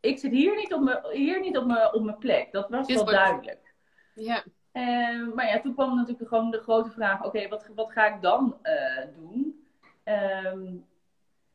ik 0.00 0.18
zit 0.18 0.32
hier 0.32 0.56
niet 0.56 0.74
op 0.74 0.80
mijn, 0.80 0.98
hier 1.10 1.40
niet 1.40 1.56
op 1.56 1.66
mijn, 1.66 1.94
op 1.94 2.02
mijn 2.02 2.18
plek. 2.18 2.52
Dat 2.52 2.68
was 2.68 2.86
wel 2.86 3.04
duidelijk. 3.04 3.74
Ja. 4.14 4.42
Uh, 4.72 5.34
maar 5.34 5.46
ja, 5.46 5.60
toen 5.60 5.74
kwam 5.74 5.96
natuurlijk 5.96 6.28
gewoon 6.28 6.50
de 6.50 6.60
grote 6.60 6.90
vraag: 6.90 7.18
oké, 7.18 7.26
okay, 7.26 7.48
wat, 7.48 7.68
wat 7.74 7.92
ga 7.92 8.14
ik 8.14 8.22
dan 8.22 8.58
uh, 8.62 9.04
doen? 9.16 9.68
Um, 10.04 10.86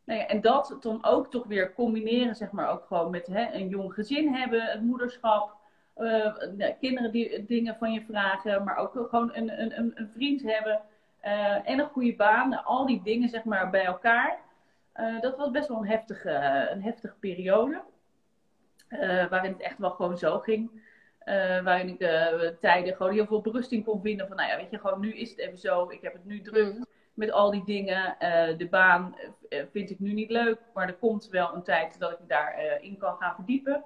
nou 0.05 0.19
en 0.19 0.41
dat 0.41 0.77
dan 0.79 1.05
ook 1.05 1.31
toch 1.31 1.45
weer 1.45 1.73
combineren, 1.73 2.35
zeg 2.35 2.51
maar, 2.51 2.69
ook 2.69 2.85
gewoon 2.85 3.11
met 3.11 3.27
hè, 3.27 3.53
een 3.53 3.67
jong 3.67 3.93
gezin 3.93 4.33
hebben, 4.33 4.61
het 4.61 4.81
moederschap, 4.81 5.55
uh, 5.97 6.35
kinderen 6.79 7.11
die 7.11 7.45
dingen 7.45 7.75
van 7.75 7.91
je 7.91 8.01
vragen, 8.01 8.63
maar 8.63 8.75
ook 8.75 8.91
gewoon 8.91 9.35
een, 9.35 9.61
een, 9.61 9.91
een 9.95 10.09
vriend 10.13 10.41
hebben 10.41 10.81
uh, 11.25 11.69
en 11.69 11.79
een 11.79 11.89
goede 11.89 12.15
baan. 12.15 12.63
Al 12.65 12.85
die 12.85 13.01
dingen, 13.03 13.29
zeg 13.29 13.43
maar, 13.43 13.69
bij 13.69 13.85
elkaar. 13.85 14.37
Uh, 14.95 15.21
dat 15.21 15.37
was 15.37 15.51
best 15.51 15.67
wel 15.67 15.77
een 15.77 15.87
heftige, 15.87 16.31
een 16.71 16.83
heftige 16.83 17.15
periode. 17.19 17.81
waarin 19.29 19.51
het 19.51 19.61
echt 19.61 19.77
wel 19.77 19.91
gewoon 19.91 20.17
zo 20.17 20.39
ging. 20.39 20.71
waarin 21.63 21.87
ik 21.87 21.97
tijden 22.59 22.95
gewoon 22.95 23.13
heel 23.13 23.25
veel 23.25 23.41
berusting 23.41 23.85
kon 23.85 24.01
vinden. 24.01 24.27
Van 24.27 24.35
nou 24.35 24.49
ja, 24.49 24.57
weet 24.57 24.71
je, 24.71 24.79
gewoon 24.79 24.99
nu 24.99 25.13
is 25.13 25.29
het 25.29 25.39
even 25.39 25.57
zo. 25.57 25.89
Ik 25.89 26.01
heb 26.01 26.13
het 26.13 26.25
nu 26.25 26.41
druk. 26.41 26.73
Mm 26.73 26.85
met 27.13 27.31
al 27.31 27.51
die 27.51 27.63
dingen. 27.65 28.15
Uh, 28.19 28.57
de 28.57 28.67
baan 28.69 29.15
uh, 29.49 29.63
vind 29.71 29.89
ik 29.89 29.99
nu 29.99 30.13
niet 30.13 30.29
leuk, 30.29 30.59
maar 30.73 30.87
er 30.87 30.95
komt 30.95 31.27
wel 31.29 31.53
een 31.53 31.63
tijd 31.63 31.99
dat 31.99 32.11
ik 32.11 32.19
me 32.19 32.27
daarin 32.27 32.65
uh, 32.65 32.83
in 32.83 32.97
kan 32.97 33.15
gaan 33.17 33.35
verdiepen. 33.35 33.83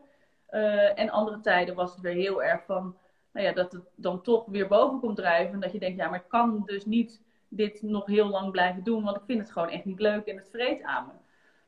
en 0.96 1.10
andere 1.10 1.40
tijden 1.40 1.76
was 1.76 1.92
het 1.92 2.02
weer 2.02 2.14
heel 2.14 2.44
erg 2.44 2.66
van, 2.66 2.98
nou 3.32 3.46
ja, 3.46 3.54
dat 3.54 3.72
het 3.72 3.84
dan 3.96 4.22
toch 4.22 4.46
weer 4.46 4.68
boven 4.68 5.00
komt 5.00 5.16
drijven. 5.16 5.54
En 5.54 5.60
dat 5.60 5.72
je 5.72 5.80
denkt, 5.80 5.98
ja, 5.98 6.10
maar 6.10 6.20
ik 6.20 6.30
kan 6.30 6.64
dus 6.66 6.86
niet 6.86 7.22
dit 7.50 7.82
nog 7.82 8.06
heel 8.06 8.28
lang 8.28 8.52
blijven 8.52 8.84
doen, 8.84 9.04
want 9.04 9.18
ik 9.18 9.24
vind 9.26 9.40
het 9.40 9.52
gewoon 9.52 9.70
echt 9.70 9.86
niet 9.86 10.00
leuk 10.00 10.26
en 10.26 10.38
het 10.38 10.50
vreet 10.50 10.84
aan 10.84 11.06
me. 11.06 11.14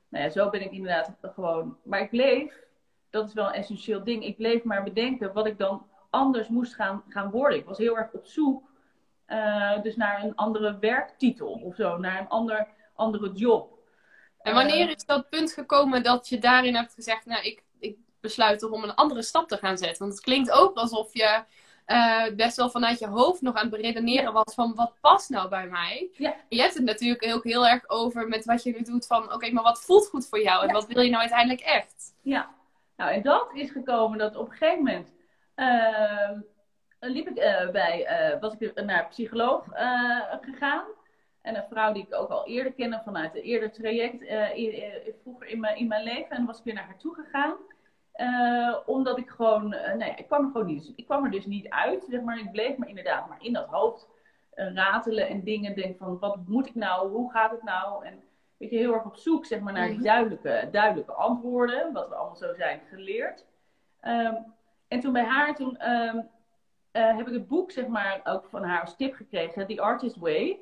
Nou 0.09 0.23
ja, 0.23 0.29
zo 0.29 0.49
ben 0.49 0.61
ik 0.61 0.71
inderdaad 0.71 1.17
gewoon. 1.21 1.77
Maar 1.83 2.01
ik 2.01 2.09
bleef, 2.09 2.67
dat 3.09 3.27
is 3.27 3.33
wel 3.33 3.47
een 3.47 3.53
essentieel 3.53 4.03
ding, 4.03 4.23
ik 4.23 4.37
bleef 4.37 4.63
maar 4.63 4.83
bedenken 4.83 5.33
wat 5.33 5.47
ik 5.47 5.57
dan 5.57 5.87
anders 6.09 6.47
moest 6.47 6.75
gaan, 6.75 7.03
gaan 7.07 7.31
worden. 7.31 7.57
Ik 7.57 7.65
was 7.65 7.77
heel 7.77 7.97
erg 7.97 8.11
op 8.11 8.25
zoek 8.25 8.68
uh, 9.29 9.81
dus 9.81 9.95
naar 9.95 10.23
een 10.23 10.35
andere 10.35 10.77
werktitel 10.79 11.51
of 11.63 11.75
zo, 11.75 11.97
naar 11.97 12.19
een 12.19 12.27
ander, 12.27 12.67
andere 12.95 13.31
job. 13.31 13.77
En 14.41 14.53
wanneer 14.53 14.85
uh, 14.85 14.95
is 14.95 15.05
dat 15.05 15.29
punt 15.29 15.53
gekomen 15.53 16.03
dat 16.03 16.29
je 16.29 16.39
daarin 16.39 16.75
hebt 16.75 16.93
gezegd, 16.93 17.25
nou, 17.25 17.43
ik, 17.43 17.63
ik 17.79 17.97
besluit 18.19 18.63
om 18.63 18.83
een 18.83 18.95
andere 18.95 19.21
stap 19.21 19.47
te 19.47 19.57
gaan 19.57 19.77
zetten? 19.77 19.99
Want 19.99 20.13
het 20.13 20.23
klinkt 20.23 20.51
ook 20.51 20.75
alsof 20.75 21.13
je 21.13 21.43
uh, 21.89 22.35
best 22.35 22.57
wel 22.57 22.69
vanuit 22.69 22.99
je 22.99 23.07
hoofd 23.07 23.41
nog 23.41 23.55
aan 23.55 23.61
het 23.61 23.71
beredeneren 23.71 24.33
was 24.33 24.53
van 24.53 24.75
wat 24.75 24.93
past 25.01 25.29
nou 25.29 25.49
bij 25.49 25.67
mij. 25.67 26.09
Ja. 26.13 26.35
Je 26.49 26.61
hebt 26.61 26.73
het 26.73 26.83
natuurlijk 26.83 27.33
ook 27.33 27.43
heel 27.43 27.67
erg 27.67 27.89
over 27.89 28.27
met 28.27 28.45
wat 28.45 28.63
je 28.63 28.71
nu 28.71 28.81
doet 28.81 29.07
van 29.07 29.23
oké, 29.23 29.33
okay, 29.33 29.51
maar 29.51 29.63
wat 29.63 29.81
voelt 29.81 30.07
goed 30.07 30.27
voor 30.27 30.41
jou 30.41 30.61
en 30.61 30.67
ja. 30.67 30.73
wat 30.73 30.87
wil 30.87 31.01
je 31.01 31.09
nou 31.09 31.21
uiteindelijk 31.21 31.61
echt? 31.61 32.13
Ja, 32.21 32.49
nou 32.95 33.11
en 33.11 33.21
dat 33.21 33.49
is 33.53 33.71
gekomen 33.71 34.17
dat 34.17 34.35
op 34.35 34.49
een 34.49 34.55
gegeven 34.55 34.83
moment 34.83 35.11
ehm, 35.55 36.39
liep 36.99 37.27
ik 37.27 37.37
uh, 37.37 37.69
bij, 37.69 38.31
uh, 38.33 38.39
was 38.39 38.55
ik 38.57 38.83
naar 38.83 39.03
een 39.03 39.09
psycholoog 39.09 39.63
gegaan. 40.41 40.85
En 41.41 41.55
een 41.55 41.65
vrouw 41.69 41.93
die 41.93 42.03
ik 42.03 42.15
ook 42.15 42.29
al 42.29 42.47
eerder 42.47 42.73
kende 42.73 43.01
vanuit 43.03 43.35
een 43.35 43.41
eerder 43.41 43.71
traject, 43.71 44.25
vroeger 45.21 45.47
in 45.47 45.59
mijn, 45.59 45.77
in 45.77 45.87
mijn 45.87 46.03
leven. 46.03 46.29
En 46.29 46.45
was 46.45 46.57
ik 46.57 46.63
weer 46.63 46.73
naar 46.73 46.85
haar 46.85 46.97
toe 46.97 47.13
gegaan. 47.13 47.55
omdat 48.85 49.17
ik 49.17 49.29
gewoon, 49.29 49.69
nee, 49.97 50.13
ik 50.15 50.27
kwam 50.27 50.45
er 50.45 50.51
gewoon 50.51 50.67
niet, 50.67 50.93
ik 50.95 51.05
kwam 51.05 51.25
er 51.25 51.31
dus 51.31 51.45
niet 51.45 51.69
uit, 51.69 52.05
zeg 52.09 52.21
maar. 52.21 52.39
Ik 52.39 52.51
bleef 52.51 52.77
maar 52.77 52.89
inderdaad 52.89 53.27
maar 53.27 53.43
in 53.43 53.53
dat 53.53 53.65
hoofd 53.65 54.07
ratelen 54.51 55.27
en 55.27 55.43
dingen. 55.43 55.75
Denk 55.75 55.97
van, 55.97 56.19
wat 56.19 56.37
moet 56.47 56.67
ik 56.67 56.75
nou? 56.75 57.09
Hoe 57.09 57.31
gaat 57.31 57.51
het 57.51 57.63
nou? 57.63 58.05
En 58.05 58.23
weet 58.57 58.69
je, 58.69 58.77
heel 58.77 58.93
erg 58.93 59.05
op 59.05 59.15
zoek, 59.15 59.45
zeg 59.45 59.59
maar, 59.59 59.73
naar 59.73 59.87
die 59.87 59.95
mhm. 59.95 60.03
duidelijke, 60.03 60.67
duidelijke 60.71 61.13
antwoorden. 61.13 61.93
Wat 61.93 62.09
we 62.09 62.15
allemaal 62.15 62.35
zo 62.35 62.53
zijn 62.53 62.81
geleerd. 62.89 63.45
Um, 64.01 64.53
en 64.87 64.99
toen 64.99 65.13
bij 65.13 65.25
haar, 65.25 65.55
toen... 65.55 65.89
Um, 65.91 66.29
uh, 66.93 67.17
heb 67.17 67.27
ik 67.27 67.33
het 67.33 67.47
boek, 67.47 67.71
zeg 67.71 67.87
maar, 67.87 68.21
ook 68.23 68.45
van 68.49 68.63
haar 68.63 68.81
als 68.81 68.95
tip 68.95 69.13
gekregen. 69.13 69.67
The 69.67 69.81
Artist 69.81 70.15
Way. 70.15 70.59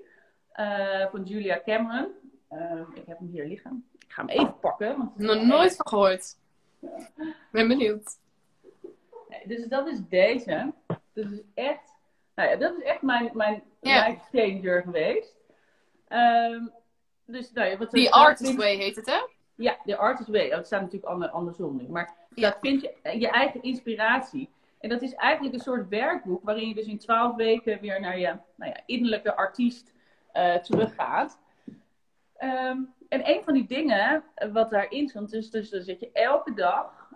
Uh, 0.56 1.06
van 1.12 1.24
Julia 1.24 1.62
Cameron. 1.66 2.08
Uh, 2.52 2.82
ik 2.94 3.04
heb 3.06 3.18
hem 3.18 3.28
hier 3.28 3.46
liggen. 3.46 3.86
Ik 4.00 4.12
ga 4.14 4.26
hem 4.26 4.30
even 4.30 4.60
pakken. 4.60 4.98
Want 4.98 5.18
Nog 5.18 5.42
nooit 5.42 5.76
van 5.76 5.88
gehoord. 5.88 6.36
Ja. 6.80 6.90
Ben 7.52 7.68
benieuwd. 7.68 8.18
Nee, 9.30 9.42
dus 9.46 9.68
dat 9.68 9.88
is 9.88 10.00
deze. 10.10 10.74
Dat 11.14 11.32
is 11.32 11.42
echt, 11.54 11.94
nou 12.36 12.50
ja, 12.50 12.56
dat 12.56 12.78
is 12.78 12.84
echt 12.84 13.02
mijn, 13.02 13.30
mijn 13.34 13.64
yeah. 13.82 14.08
life 14.08 14.22
changer 14.32 14.82
geweest. 14.82 15.36
Um, 16.10 16.72
dus, 17.26 17.52
nou 17.52 17.70
ja, 17.70 17.78
wat 17.78 17.90
The 17.90 18.12
Artist 18.12 18.56
Way 18.56 18.76
heet 18.76 18.96
het, 18.96 19.06
hè? 19.06 19.20
Ja, 19.56 19.78
The 19.86 19.98
Artist 19.98 20.30
Way. 20.30 20.50
Dat 20.50 20.66
staat 20.66 20.82
natuurlijk 20.82 21.12
ander, 21.12 21.30
andersom 21.30 21.78
nu. 21.78 21.88
Maar 21.90 22.16
ja. 22.36 22.50
dat 22.50 22.58
vind 22.62 22.82
je 22.82 23.20
je 23.20 23.30
eigen 23.30 23.62
inspiratie. 23.62 24.50
En 24.80 24.90
dat 24.90 25.02
is 25.02 25.14
eigenlijk 25.14 25.56
een 25.56 25.62
soort 25.62 25.90
werkboek 25.90 26.44
waarin 26.44 26.68
je 26.68 26.74
dus 26.74 26.88
in 26.88 26.98
twaalf 26.98 27.36
weken 27.36 27.82
weer 27.82 28.00
naar 28.00 28.20
je 28.20 28.36
nou 28.56 28.72
ja, 28.72 28.82
innerlijke 28.86 29.36
artiest 29.36 29.94
uh, 30.34 30.56
teruggaat. 30.56 31.40
Um, 32.40 32.94
en 33.10 33.30
een 33.30 33.44
van 33.44 33.54
die 33.54 33.68
dingen 33.68 34.24
eh, 34.36 34.52
wat 34.52 34.70
daarin 34.70 35.10
stond, 35.10 35.30
dus, 35.30 35.50
dus, 35.50 35.70
dus 35.70 35.86
dat 35.86 36.00
je 36.00 36.12
elke 36.12 36.54
dag, 36.54 37.10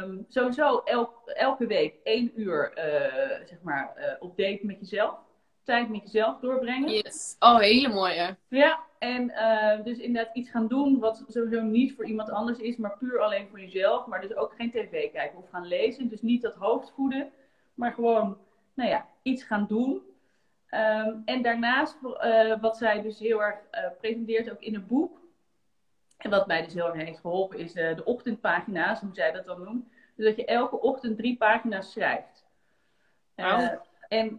um, 0.00 0.26
sowieso 0.28 0.78
elk, 0.84 1.22
elke 1.26 1.66
week 1.66 1.94
één 2.02 2.40
uur 2.40 2.72
uh, 2.76 3.46
zeg 3.46 3.58
maar, 3.62 4.16
op 4.18 4.36
date 4.36 4.60
met 4.62 4.78
jezelf. 4.80 5.27
Tijd 5.68 5.88
met 5.88 6.00
jezelf 6.02 6.40
doorbrengen. 6.40 6.90
Yes. 6.90 7.36
Oh, 7.38 7.58
hele 7.58 7.88
mooie. 7.88 8.36
Ja, 8.48 8.80
en 8.98 9.30
uh, 9.30 9.84
dus 9.84 9.98
inderdaad 9.98 10.34
iets 10.34 10.50
gaan 10.50 10.68
doen 10.68 10.98
wat 10.98 11.24
sowieso 11.28 11.60
niet 11.60 11.94
voor 11.94 12.06
iemand 12.06 12.30
anders 12.30 12.58
is, 12.58 12.76
maar 12.76 12.98
puur 12.98 13.20
alleen 13.20 13.48
voor 13.48 13.60
jezelf. 13.60 14.06
Maar 14.06 14.20
dus 14.20 14.34
ook 14.34 14.54
geen 14.56 14.70
tv 14.70 15.12
kijken 15.12 15.38
of 15.38 15.48
gaan 15.50 15.66
lezen. 15.66 16.08
Dus 16.08 16.22
niet 16.22 16.42
dat 16.42 16.54
hoofd 16.54 16.92
voeden, 16.96 17.30
maar 17.74 17.92
gewoon, 17.92 18.38
nou 18.74 18.90
ja, 18.90 19.06
iets 19.22 19.42
gaan 19.42 19.66
doen. 19.68 20.02
Um, 20.70 21.22
en 21.24 21.42
daarnaast, 21.42 21.98
uh, 22.02 22.60
wat 22.60 22.76
zij 22.76 23.02
dus 23.02 23.18
heel 23.18 23.42
erg 23.42 23.56
uh, 23.72 23.80
presenteert 24.00 24.50
ook 24.50 24.60
in 24.60 24.74
een 24.74 24.86
boek. 24.86 25.20
En 26.16 26.30
wat 26.30 26.46
mij 26.46 26.62
dus 26.62 26.74
heel 26.74 26.86
erg 26.94 27.04
heeft 27.04 27.20
geholpen 27.20 27.58
is 27.58 27.72
de 27.72 28.02
ochtendpagina's, 28.04 29.00
hoe 29.00 29.14
zij 29.14 29.32
dat 29.32 29.44
dan 29.44 29.62
noemt. 29.62 29.88
Dus 30.16 30.26
dat 30.26 30.36
je 30.36 30.44
elke 30.44 30.80
ochtend 30.80 31.16
drie 31.16 31.36
pagina's 31.36 31.92
schrijft. 31.92 32.46
Wow. 33.34 33.86
En 34.08 34.38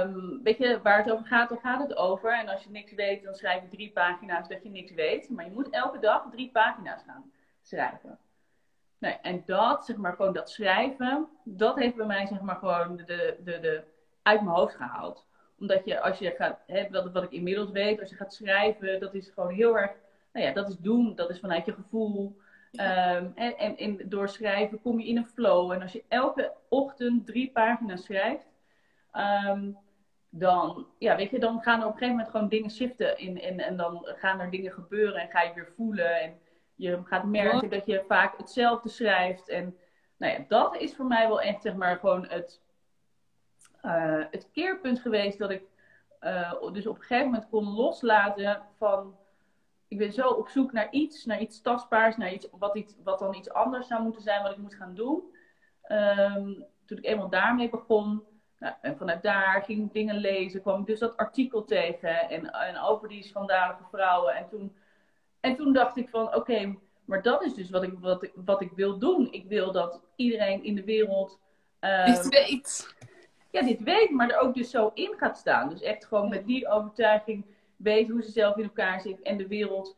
um, 0.00 0.40
weet 0.42 0.58
je, 0.58 0.80
waar 0.82 0.98
het 0.98 1.10
over 1.10 1.26
gaat, 1.26 1.48
dan 1.48 1.58
gaat 1.58 1.88
het 1.88 1.96
over. 1.96 2.38
En 2.38 2.48
als 2.48 2.62
je 2.62 2.70
niks 2.70 2.92
weet, 2.92 3.22
dan 3.22 3.34
schrijf 3.34 3.62
je 3.62 3.68
drie 3.68 3.90
pagina's 3.92 4.48
dat 4.48 4.62
je 4.62 4.70
niks 4.70 4.92
weet. 4.92 5.30
Maar 5.30 5.44
je 5.44 5.50
moet 5.50 5.70
elke 5.70 5.98
dag 5.98 6.26
drie 6.30 6.50
pagina's 6.50 7.02
gaan 7.06 7.30
schrijven. 7.62 8.18
Nee, 8.98 9.12
en 9.22 9.42
dat, 9.46 9.84
zeg 9.84 9.96
maar, 9.96 10.12
gewoon 10.12 10.32
dat 10.32 10.50
schrijven, 10.50 11.28
dat 11.44 11.76
heeft 11.76 11.96
bij 11.96 12.06
mij, 12.06 12.26
zeg 12.26 12.40
maar, 12.40 12.56
gewoon 12.56 12.96
de, 12.96 13.36
de, 13.44 13.60
de, 13.60 13.82
uit 14.22 14.42
mijn 14.42 14.56
hoofd 14.56 14.74
gehaald. 14.74 15.26
Omdat 15.58 15.84
je, 15.84 16.00
als 16.00 16.18
je 16.18 16.30
gaat, 16.30 16.58
hè, 16.66 16.90
wat, 16.90 17.12
wat 17.12 17.22
ik 17.22 17.30
inmiddels 17.30 17.70
weet, 17.70 18.00
als 18.00 18.10
je 18.10 18.16
gaat 18.16 18.34
schrijven, 18.34 19.00
dat 19.00 19.14
is 19.14 19.30
gewoon 19.34 19.50
heel 19.52 19.78
erg, 19.78 19.92
nou 20.32 20.46
ja, 20.46 20.52
dat 20.52 20.68
is 20.68 20.76
doen, 20.78 21.14
dat 21.14 21.30
is 21.30 21.40
vanuit 21.40 21.66
je 21.66 21.72
gevoel. 21.72 22.36
Ehm, 22.72 23.26
en, 23.34 23.58
en, 23.58 23.76
en 23.76 24.08
door 24.08 24.28
schrijven 24.28 24.80
kom 24.80 25.00
je 25.00 25.06
in 25.06 25.16
een 25.16 25.26
flow. 25.26 25.72
En 25.72 25.82
als 25.82 25.92
je 25.92 26.04
elke 26.08 26.52
ochtend 26.68 27.26
drie 27.26 27.50
pagina's 27.50 28.04
schrijft, 28.04 28.49
ehm, 29.12 29.72
dan, 30.30 30.86
ja, 30.98 31.16
weet 31.16 31.30
je, 31.30 31.38
dan 31.38 31.62
gaan 31.62 31.80
er 31.80 31.86
op 31.86 31.92
een 31.92 31.98
gegeven 31.98 32.16
moment 32.16 32.30
gewoon 32.30 32.48
dingen 32.48 32.70
shiften. 32.70 33.18
In, 33.18 33.42
in, 33.42 33.60
en 33.60 33.76
dan 33.76 34.00
gaan 34.04 34.40
er 34.40 34.50
dingen 34.50 34.72
gebeuren 34.72 35.20
en 35.20 35.30
ga 35.30 35.42
je 35.42 35.54
weer 35.54 35.72
voelen. 35.76 36.20
En 36.20 36.38
je 36.74 37.00
gaat 37.04 37.24
merken 37.24 37.70
dat 37.70 37.86
je 37.86 38.04
vaak 38.08 38.36
hetzelfde 38.38 38.88
schrijft. 38.88 39.48
En 39.48 39.76
nou 40.16 40.32
ja, 40.32 40.44
dat 40.48 40.76
is 40.76 40.96
voor 40.96 41.06
mij 41.06 41.28
wel 41.28 41.40
echt, 41.40 41.62
zeg 41.62 41.74
maar, 41.74 41.98
gewoon 41.98 42.26
het, 42.28 42.60
uh, 43.82 44.24
het 44.30 44.50
keerpunt 44.52 45.00
geweest 45.00 45.38
dat 45.38 45.50
ik 45.50 45.62
uh, 46.20 46.72
dus 46.72 46.86
op 46.86 46.96
een 46.96 47.02
gegeven 47.02 47.30
moment 47.30 47.48
kon 47.48 47.64
loslaten 47.64 48.62
van. 48.76 49.18
Ik 49.88 49.98
ben 49.98 50.12
zo 50.12 50.28
op 50.28 50.48
zoek 50.48 50.72
naar 50.72 50.90
iets, 50.90 51.24
naar 51.24 51.40
iets 51.40 51.62
tastbaars, 51.62 52.16
naar 52.16 52.32
iets 52.32 52.48
wat, 52.58 52.76
iets, 52.76 52.94
wat 53.04 53.18
dan 53.18 53.34
iets 53.34 53.52
anders 53.52 53.86
zou 53.86 54.02
moeten 54.02 54.22
zijn, 54.22 54.42
wat 54.42 54.52
ik 54.52 54.58
moet 54.58 54.74
gaan 54.74 54.94
doen. 54.94 55.22
Um, 55.88 56.66
toen 56.86 56.98
ik 56.98 57.04
eenmaal 57.04 57.28
daarmee 57.28 57.68
begon, 57.68 58.22
nou, 58.60 58.74
en 58.80 58.96
vanuit 58.96 59.22
daar 59.22 59.62
ging 59.62 59.84
ik 59.84 59.92
dingen 59.92 60.16
lezen, 60.16 60.60
kwam 60.60 60.80
ik 60.80 60.86
dus 60.86 60.98
dat 60.98 61.16
artikel 61.16 61.64
tegen 61.64 62.28
en, 62.28 62.50
en 62.52 62.78
over 62.78 63.08
die 63.08 63.22
schandalige 63.22 63.84
vrouwen. 63.90 64.34
En 64.34 64.48
toen, 64.48 64.76
en 65.40 65.56
toen 65.56 65.72
dacht 65.72 65.96
ik 65.96 66.08
van, 66.08 66.34
oké, 66.34 66.76
maar 67.04 67.22
dat 67.22 67.44
is 67.44 67.54
dus 67.54 67.70
wat 67.70 67.82
ik, 67.82 67.92
wat, 67.98 68.22
ik, 68.22 68.32
wat 68.34 68.60
ik 68.60 68.72
wil 68.72 68.98
doen. 68.98 69.32
Ik 69.32 69.44
wil 69.44 69.72
dat 69.72 70.02
iedereen 70.16 70.64
in 70.64 70.74
de 70.74 70.84
wereld... 70.84 71.38
Uh, 71.80 72.06
dit 72.06 72.28
weet. 72.28 72.94
Ja, 73.50 73.62
dit 73.62 73.82
weet, 73.82 74.10
maar 74.10 74.30
er 74.30 74.40
ook 74.40 74.54
dus 74.54 74.70
zo 74.70 74.90
in 74.94 75.14
gaat 75.16 75.38
staan. 75.38 75.68
Dus 75.68 75.82
echt 75.82 76.04
gewoon 76.04 76.28
met 76.28 76.46
die 76.46 76.68
overtuiging 76.68 77.44
weet 77.76 78.08
hoe 78.08 78.22
ze 78.22 78.30
zelf 78.30 78.56
in 78.56 78.64
elkaar 78.64 79.00
zit 79.00 79.22
en 79.22 79.36
de 79.36 79.46
wereld 79.46 79.96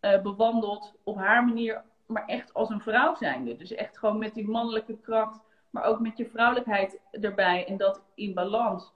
uh, 0.00 0.22
bewandelt 0.22 0.94
op 1.04 1.16
haar 1.16 1.44
manier, 1.44 1.82
maar 2.06 2.26
echt 2.26 2.54
als 2.54 2.70
een 2.70 2.80
vrouw 2.80 3.14
zijnde. 3.14 3.56
Dus 3.56 3.72
echt 3.72 3.98
gewoon 3.98 4.18
met 4.18 4.34
die 4.34 4.48
mannelijke 4.48 4.98
kracht 4.98 5.40
maar 5.72 5.84
ook 5.84 6.00
met 6.00 6.16
je 6.16 6.28
vrouwelijkheid 6.28 7.00
erbij 7.10 7.66
en 7.66 7.76
dat 7.76 8.02
in 8.14 8.34
balans. 8.34 8.92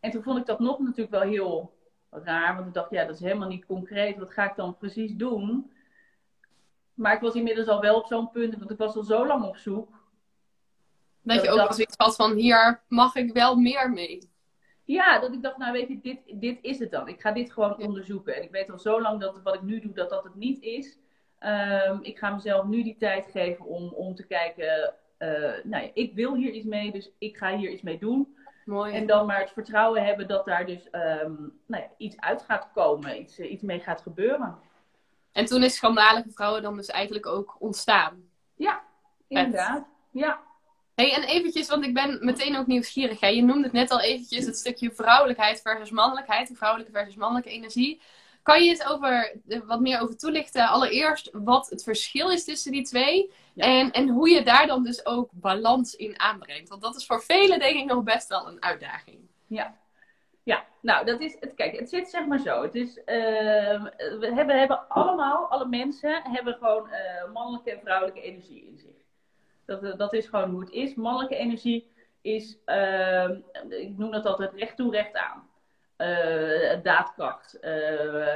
En 0.00 0.10
toen 0.10 0.22
vond 0.22 0.38
ik 0.38 0.46
dat 0.46 0.60
nog 0.60 0.78
natuurlijk 0.78 1.10
wel 1.10 1.30
heel 1.30 1.74
raar, 2.10 2.54
want 2.54 2.66
ik 2.66 2.74
dacht, 2.74 2.90
ja, 2.90 3.04
dat 3.04 3.14
is 3.14 3.20
helemaal 3.20 3.48
niet 3.48 3.66
concreet. 3.66 4.18
Wat 4.18 4.32
ga 4.32 4.50
ik 4.50 4.56
dan 4.56 4.76
precies 4.76 5.14
doen? 5.14 5.72
Maar 6.94 7.14
ik 7.14 7.20
was 7.20 7.34
inmiddels 7.34 7.66
al 7.66 7.80
wel 7.80 7.96
op 7.96 8.06
zo'n 8.06 8.30
punt, 8.30 8.58
want 8.58 8.70
ik 8.70 8.78
was 8.78 8.96
al 8.96 9.02
zo 9.02 9.26
lang 9.26 9.44
op 9.44 9.56
zoek. 9.56 9.98
Dat, 11.22 11.42
je 11.42 11.50
ook 11.50 11.56
dacht, 11.56 11.74
zoiets 11.74 11.96
had 11.96 12.16
van, 12.16 12.32
hier 12.32 12.82
mag 12.88 13.14
ik 13.14 13.32
wel 13.32 13.56
meer 13.56 13.90
mee. 13.90 14.30
Ja, 14.84 15.18
dat 15.18 15.32
ik 15.32 15.42
dacht, 15.42 15.56
nou 15.56 15.72
weet 15.72 15.88
je, 15.88 16.00
dit, 16.00 16.18
dit 16.40 16.58
is 16.62 16.78
het 16.78 16.90
dan. 16.90 17.08
Ik 17.08 17.20
ga 17.20 17.32
dit 17.32 17.52
gewoon 17.52 17.78
onderzoeken. 17.78 18.36
En 18.36 18.42
ik 18.42 18.50
weet 18.50 18.70
al 18.70 18.78
zo 18.78 19.00
lang 19.00 19.20
dat 19.20 19.42
wat 19.42 19.54
ik 19.54 19.62
nu 19.62 19.80
doe, 19.80 19.92
dat 19.92 20.10
dat 20.10 20.24
het 20.24 20.34
niet 20.34 20.62
is. 20.62 20.98
Um, 21.40 22.02
ik 22.02 22.18
ga 22.18 22.30
mezelf 22.30 22.66
nu 22.66 22.82
die 22.82 22.96
tijd 22.96 23.26
geven 23.30 23.64
om, 23.64 23.88
om 23.88 24.14
te 24.14 24.26
kijken 24.26 24.94
nou 25.62 25.84
ja, 25.84 25.90
ik 25.94 26.14
wil 26.14 26.34
hier 26.34 26.52
iets 26.52 26.66
mee, 26.66 26.92
dus 26.92 27.10
ik 27.18 27.36
ga 27.36 27.56
hier 27.56 27.70
iets 27.70 27.82
mee 27.82 27.98
doen. 27.98 28.36
Mooi. 28.64 28.94
En 28.94 29.06
dan 29.06 29.26
maar 29.26 29.40
het 29.40 29.50
vertrouwen 29.50 30.04
hebben 30.04 30.28
dat 30.28 30.44
daar 30.44 30.66
dus 30.66 30.86
um, 30.92 31.60
nou 31.66 31.82
ja, 31.82 31.90
iets 31.96 32.20
uit 32.20 32.42
gaat 32.42 32.68
komen, 32.74 33.20
iets, 33.20 33.38
uh, 33.38 33.52
iets 33.52 33.62
mee 33.62 33.80
gaat 33.80 34.00
gebeuren. 34.00 34.58
En 35.32 35.44
toen 35.44 35.62
is 35.62 35.74
Schandalige 35.74 36.30
Vrouwen 36.30 36.62
dan 36.62 36.76
dus 36.76 36.88
eigenlijk 36.88 37.26
ook 37.26 37.56
ontstaan. 37.58 38.22
Ja, 38.54 38.82
inderdaad. 39.28 39.86
Ja. 40.10 40.40
Hey, 40.94 41.14
en 41.14 41.22
eventjes, 41.22 41.68
want 41.68 41.84
ik 41.84 41.94
ben 41.94 42.24
meteen 42.24 42.56
ook 42.56 42.66
nieuwsgierig. 42.66 43.20
Hè? 43.20 43.26
Je 43.26 43.42
noemde 43.42 43.62
het 43.62 43.72
net 43.72 43.90
al 43.90 44.00
eventjes 44.00 44.46
het 44.46 44.56
stukje 44.56 44.92
vrouwelijkheid 44.92 45.60
versus 45.60 45.90
mannelijkheid. 45.90 46.50
Vrouwelijke 46.54 46.92
versus 46.92 47.14
mannelijke 47.14 47.50
energie. 47.50 48.00
Kan 48.42 48.62
je 48.62 48.70
eens 48.70 48.86
over, 48.86 49.36
eh, 49.48 49.60
wat 49.60 49.80
meer 49.80 50.00
over 50.00 50.16
toelichten? 50.16 50.68
Allereerst 50.68 51.30
wat 51.32 51.70
het 51.70 51.82
verschil 51.82 52.30
is 52.30 52.44
tussen 52.44 52.72
die 52.72 52.82
twee. 52.82 53.32
En, 53.56 53.90
en 53.90 54.08
hoe 54.08 54.30
je 54.30 54.42
daar 54.42 54.66
dan 54.66 54.82
dus 54.82 55.06
ook 55.06 55.30
balans 55.32 55.94
in 55.94 56.20
aanbrengt. 56.20 56.68
Want 56.68 56.82
dat 56.82 56.96
is 56.96 57.06
voor 57.06 57.22
velen 57.22 57.58
denk 57.58 57.78
ik 57.78 57.84
nog 57.84 58.02
best 58.02 58.28
wel 58.28 58.48
een 58.48 58.62
uitdaging. 58.62 59.18
Ja, 59.46 59.76
ja, 60.42 60.64
nou, 60.80 61.04
dat 61.06 61.20
is 61.20 61.36
het. 61.40 61.54
Kijk, 61.54 61.78
het 61.78 61.88
zit 61.88 62.08
zeg 62.08 62.26
maar 62.26 62.38
zo. 62.38 62.62
Het 62.62 62.74
is, 62.74 62.96
uh, 62.96 63.04
we 64.18 64.30
hebben, 64.34 64.58
hebben 64.58 64.88
allemaal, 64.88 65.50
alle 65.50 65.66
mensen 65.66 66.22
hebben 66.22 66.54
gewoon 66.54 66.88
uh, 66.88 67.32
mannelijke 67.32 67.70
en 67.70 67.80
vrouwelijke 67.80 68.22
energie 68.22 68.66
in 68.66 68.78
zich. 68.78 68.96
Dat, 69.64 69.98
dat 69.98 70.12
is 70.12 70.26
gewoon 70.26 70.50
hoe 70.50 70.60
het 70.60 70.70
is. 70.70 70.94
Mannelijke 70.94 71.36
energie 71.36 71.92
is, 72.20 72.58
uh, 72.66 73.30
ik 73.68 73.98
noem 73.98 74.10
dat 74.10 74.26
altijd 74.26 74.54
recht 74.54 74.76
toe, 74.76 74.90
recht 74.90 75.16
aan. 75.16 75.49
Daadkracht. 76.82 77.58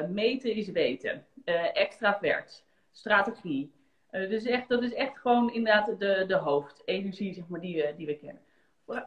meten 0.09 0.55
is 0.55 0.69
weten. 0.69 1.27
extravert. 1.73 2.65
Strategie. 2.93 3.73
Dus 4.11 4.45
echt, 4.45 4.69
dat 4.69 4.83
is 4.83 4.93
echt 4.93 5.19
gewoon 5.19 5.53
inderdaad 5.53 5.99
de, 5.99 6.25
de 6.27 6.37
hoofdenergie, 6.37 7.35
zeg 7.35 7.49
maar, 7.49 7.61
die 7.61 7.83
we, 7.83 7.95
die 7.97 8.07
we 8.07 8.17
kennen. 8.17 8.43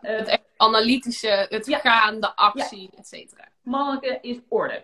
Het 0.02 0.28
echt 0.28 0.43
analytische, 0.58 1.46
het 1.50 1.65
ja. 1.65 1.80
gaan, 1.80 2.20
de 2.20 2.36
actie, 2.36 2.89
ja. 2.91 2.98
et 2.98 3.08
cetera. 3.08 3.48
Mannelijke 3.62 4.17
is 4.22 4.39
orde. 4.48 4.84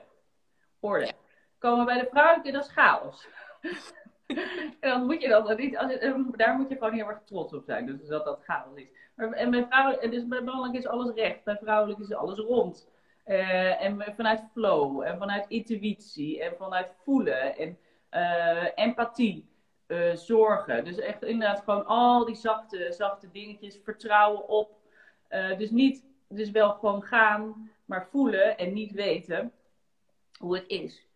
Orde. 0.80 1.06
Ja. 1.06 1.12
Komen 1.58 1.86
bij 1.86 2.00
de 2.00 2.08
vrouwelijke, 2.10 2.52
dat 2.52 2.66
is 2.66 2.72
chaos. 2.72 3.28
en 4.80 4.90
dan 4.90 5.06
moet 5.06 5.22
je 5.22 5.28
dan 5.28 5.56
niet, 5.56 5.74
daar 6.38 6.56
moet 6.56 6.70
je 6.70 6.76
gewoon 6.76 6.94
heel 6.94 7.08
erg 7.08 7.22
trots 7.26 7.54
op 7.54 7.64
zijn, 7.66 7.86
dus 7.86 8.08
dat 8.08 8.26
dat 8.26 8.44
chaos 8.44 8.76
is. 8.76 8.88
Maar, 9.16 9.32
en 9.32 9.52
bij 9.52 9.66
vrouwelijk, 9.66 10.12
dus 10.12 10.28
bij 10.28 10.42
mannelijk 10.42 10.76
is 10.76 10.88
alles 10.88 11.16
recht, 11.16 11.44
bij 11.44 11.58
vrouwelijk 11.62 12.00
is 12.00 12.14
alles 12.14 12.38
rond. 12.38 12.88
Uh, 13.26 13.84
en 13.84 14.14
vanuit 14.16 14.44
flow, 14.52 15.02
en 15.02 15.18
vanuit 15.18 15.46
intuïtie, 15.48 16.44
en 16.44 16.56
vanuit 16.58 16.88
voelen, 17.04 17.58
en 17.58 17.78
empathie. 18.76 19.52
Uh, 19.88 20.16
zorgen. 20.16 20.86
Dus 20.86 20.98
echt 20.98 21.24
inderdaad 21.24 21.64
gewoon 21.64 21.86
al 21.86 22.26
die 22.26 22.36
zachte, 22.36 22.92
zachte 22.92 23.32
dingetjes, 23.32 23.80
vertrouwen 23.84 24.48
op. 24.48 24.78
Uh, 25.30 25.58
dus 25.58 25.70
niet, 25.70 26.06
dus 26.28 26.52
wel 26.52 26.72
gewoon 26.72 27.04
gaan, 27.04 27.72
maar 27.86 28.08
voelen 28.12 28.58
en 28.58 28.74
niet 28.74 28.92
weten 28.92 29.52
hoe 30.40 30.56
het 30.56 30.68
is. 30.68 31.08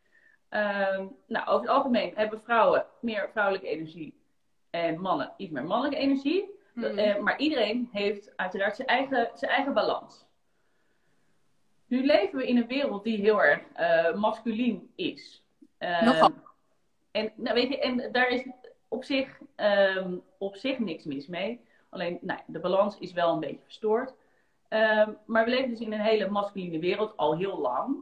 Uh, 0.49 0.99
nou, 1.27 1.47
over 1.47 1.61
het 1.61 1.69
algemeen 1.69 2.11
hebben 2.15 2.41
vrouwen 2.41 2.85
meer 3.01 3.29
vrouwelijke 3.31 3.67
energie 3.67 4.21
en 4.69 4.99
mannen 4.99 5.33
iets 5.37 5.51
meer 5.51 5.65
mannelijke 5.65 6.03
energie. 6.03 6.55
Mm. 6.73 7.23
maar 7.23 7.39
iedereen 7.39 7.89
heeft 7.91 8.37
uiteraard 8.37 8.75
zijn 8.75 8.87
eigen, 8.87 9.29
zijn 9.33 9.51
eigen 9.51 9.73
balans. 9.73 10.26
Nu 11.87 12.05
leven 12.05 12.37
we 12.37 12.47
in 12.47 12.57
een 12.57 12.67
wereld 12.67 13.03
die 13.03 13.17
heel 13.17 13.43
erg 13.43 13.61
masculien 14.15 14.91
is. 14.95 15.43
Nogal. 15.79 16.31
En, 17.11 17.31
nou, 17.35 17.55
weet 17.55 17.69
je, 17.69 17.79
en 17.79 18.11
daar 18.11 18.27
is 18.27 18.47
op 18.87 19.03
zich, 19.03 19.39
um, 19.97 20.21
op 20.37 20.55
zich 20.55 20.79
niks 20.79 21.03
mis 21.03 21.27
mee. 21.27 21.65
Alleen 21.89 22.17
nou, 22.21 22.39
de 22.45 22.59
balans 22.59 22.97
is 22.97 23.13
wel 23.13 23.33
een 23.33 23.39
beetje 23.39 23.63
verstoord. 23.63 24.13
Um, 24.69 25.17
maar 25.25 25.43
we 25.45 25.49
leven 25.49 25.69
dus 25.69 25.79
in 25.79 25.93
een 25.93 25.99
hele 25.99 26.29
masculine 26.29 26.79
wereld 26.79 27.17
al 27.17 27.37
heel 27.37 27.59
lang. 27.59 27.97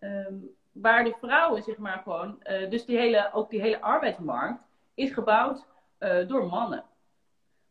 Um, 0.00 0.50
waar 0.72 1.04
de 1.04 1.14
vrouwen, 1.20 1.62
zeg 1.62 1.76
maar 1.76 2.00
gewoon, 2.02 2.38
uh, 2.44 2.70
dus 2.70 2.84
die 2.84 2.98
hele, 2.98 3.30
ook 3.32 3.50
die 3.50 3.60
hele 3.60 3.80
arbeidsmarkt 3.80 4.62
is 4.94 5.12
gebouwd 5.12 5.66
uh, 5.98 6.28
door 6.28 6.46
mannen. 6.46 6.84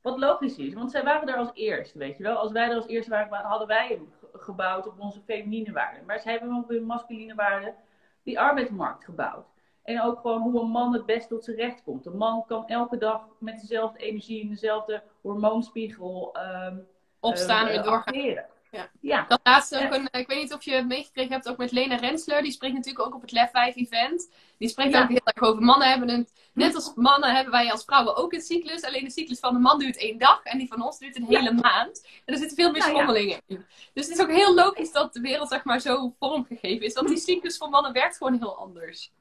Wat 0.01 0.19
logisch 0.19 0.57
is, 0.57 0.73
want 0.73 0.91
zij 0.91 1.03
waren 1.03 1.27
er 1.27 1.37
als 1.37 1.51
eerste, 1.53 1.97
weet 1.97 2.17
je 2.17 2.23
wel. 2.23 2.35
Als 2.35 2.51
wij 2.51 2.69
er 2.69 2.75
als 2.75 2.87
eerste 2.87 3.09
waren, 3.09 3.37
hadden 3.37 3.67
wij 3.67 3.87
hem 3.87 4.13
gebouwd 4.41 4.87
op 4.87 4.99
onze 4.99 5.21
feminine 5.21 5.71
waarden. 5.71 6.05
Maar 6.05 6.19
zij 6.19 6.31
hebben 6.31 6.55
op 6.55 6.69
hun 6.69 6.83
masculine 6.83 7.35
waarden 7.35 7.75
die 8.23 8.39
arbeidsmarkt 8.39 9.03
gebouwd. 9.03 9.45
En 9.83 10.01
ook 10.01 10.19
gewoon 10.19 10.41
hoe 10.41 10.61
een 10.61 10.69
man 10.69 10.93
het 10.93 11.05
best 11.05 11.27
tot 11.27 11.43
zijn 11.43 11.57
recht 11.57 11.83
komt. 11.83 12.05
Een 12.05 12.17
man 12.17 12.45
kan 12.47 12.67
elke 12.67 12.97
dag 12.97 13.27
met 13.39 13.59
dezelfde 13.59 13.99
energie 13.99 14.41
en 14.41 14.49
dezelfde 14.49 15.03
hormoonspiegel 15.21 16.35
um, 16.65 16.87
opstaan 17.19 17.67
en 17.67 17.77
uh, 17.77 17.83
doorgaan. 17.83 18.45
Ja. 18.71 18.89
ja. 19.01 19.25
Dat 19.27 19.39
laatste 19.43 19.83
ook 19.83 19.93
een, 19.93 20.07
ik 20.11 20.27
weet 20.27 20.41
niet 20.41 20.53
of 20.53 20.63
je 20.63 20.71
het 20.71 20.87
meegekregen 20.87 21.31
hebt, 21.31 21.49
ook 21.49 21.57
met 21.57 21.71
Lena 21.71 21.95
Rensler. 21.95 22.41
Die 22.41 22.51
spreekt 22.51 22.73
natuurlijk 22.73 23.05
ook 23.05 23.15
op 23.15 23.21
het 23.21 23.31
Lef 23.31 23.51
5 23.51 23.75
event. 23.75 24.31
Die 24.57 24.69
spreekt 24.69 24.93
ja. 24.93 25.01
ook 25.03 25.09
heel 25.09 25.21
erg 25.23 25.41
over 25.41 25.61
mannen 25.61 25.89
hebben 25.89 26.09
het. 26.09 26.33
Net 26.53 26.75
als 26.75 26.93
mannen 26.95 27.35
hebben 27.35 27.51
wij 27.51 27.71
als 27.71 27.83
vrouwen 27.83 28.15
ook 28.15 28.33
een 28.33 28.41
cyclus. 28.41 28.83
Alleen 28.83 29.03
de 29.03 29.11
cyclus 29.11 29.39
van 29.39 29.53
de 29.53 29.59
man 29.59 29.79
duurt 29.79 29.97
één 29.97 30.17
dag 30.17 30.43
en 30.43 30.57
die 30.57 30.67
van 30.67 30.81
ons 30.81 30.99
duurt 30.99 31.15
een 31.15 31.25
hele 31.25 31.43
ja. 31.43 31.59
maand. 31.61 32.07
En 32.25 32.33
er 32.33 32.39
zitten 32.39 32.57
veel 32.57 32.71
meer 32.71 32.81
schommelingen 32.81 33.41
in. 33.45 33.65
Dus 33.93 34.07
het 34.07 34.17
is 34.17 34.23
ook 34.23 34.31
heel 34.31 34.53
logisch 34.53 34.91
dat 34.91 35.13
de 35.13 35.21
wereld 35.21 35.49
zeg 35.49 35.63
maar 35.63 35.79
zo 35.79 36.15
vormgegeven 36.19 36.85
is. 36.85 36.93
Want 36.93 37.07
die 37.07 37.17
cyclus 37.17 37.57
van 37.57 37.69
mannen 37.69 37.93
werkt 37.93 38.17
gewoon 38.17 38.37
heel 38.37 38.57
anders. 38.57 39.11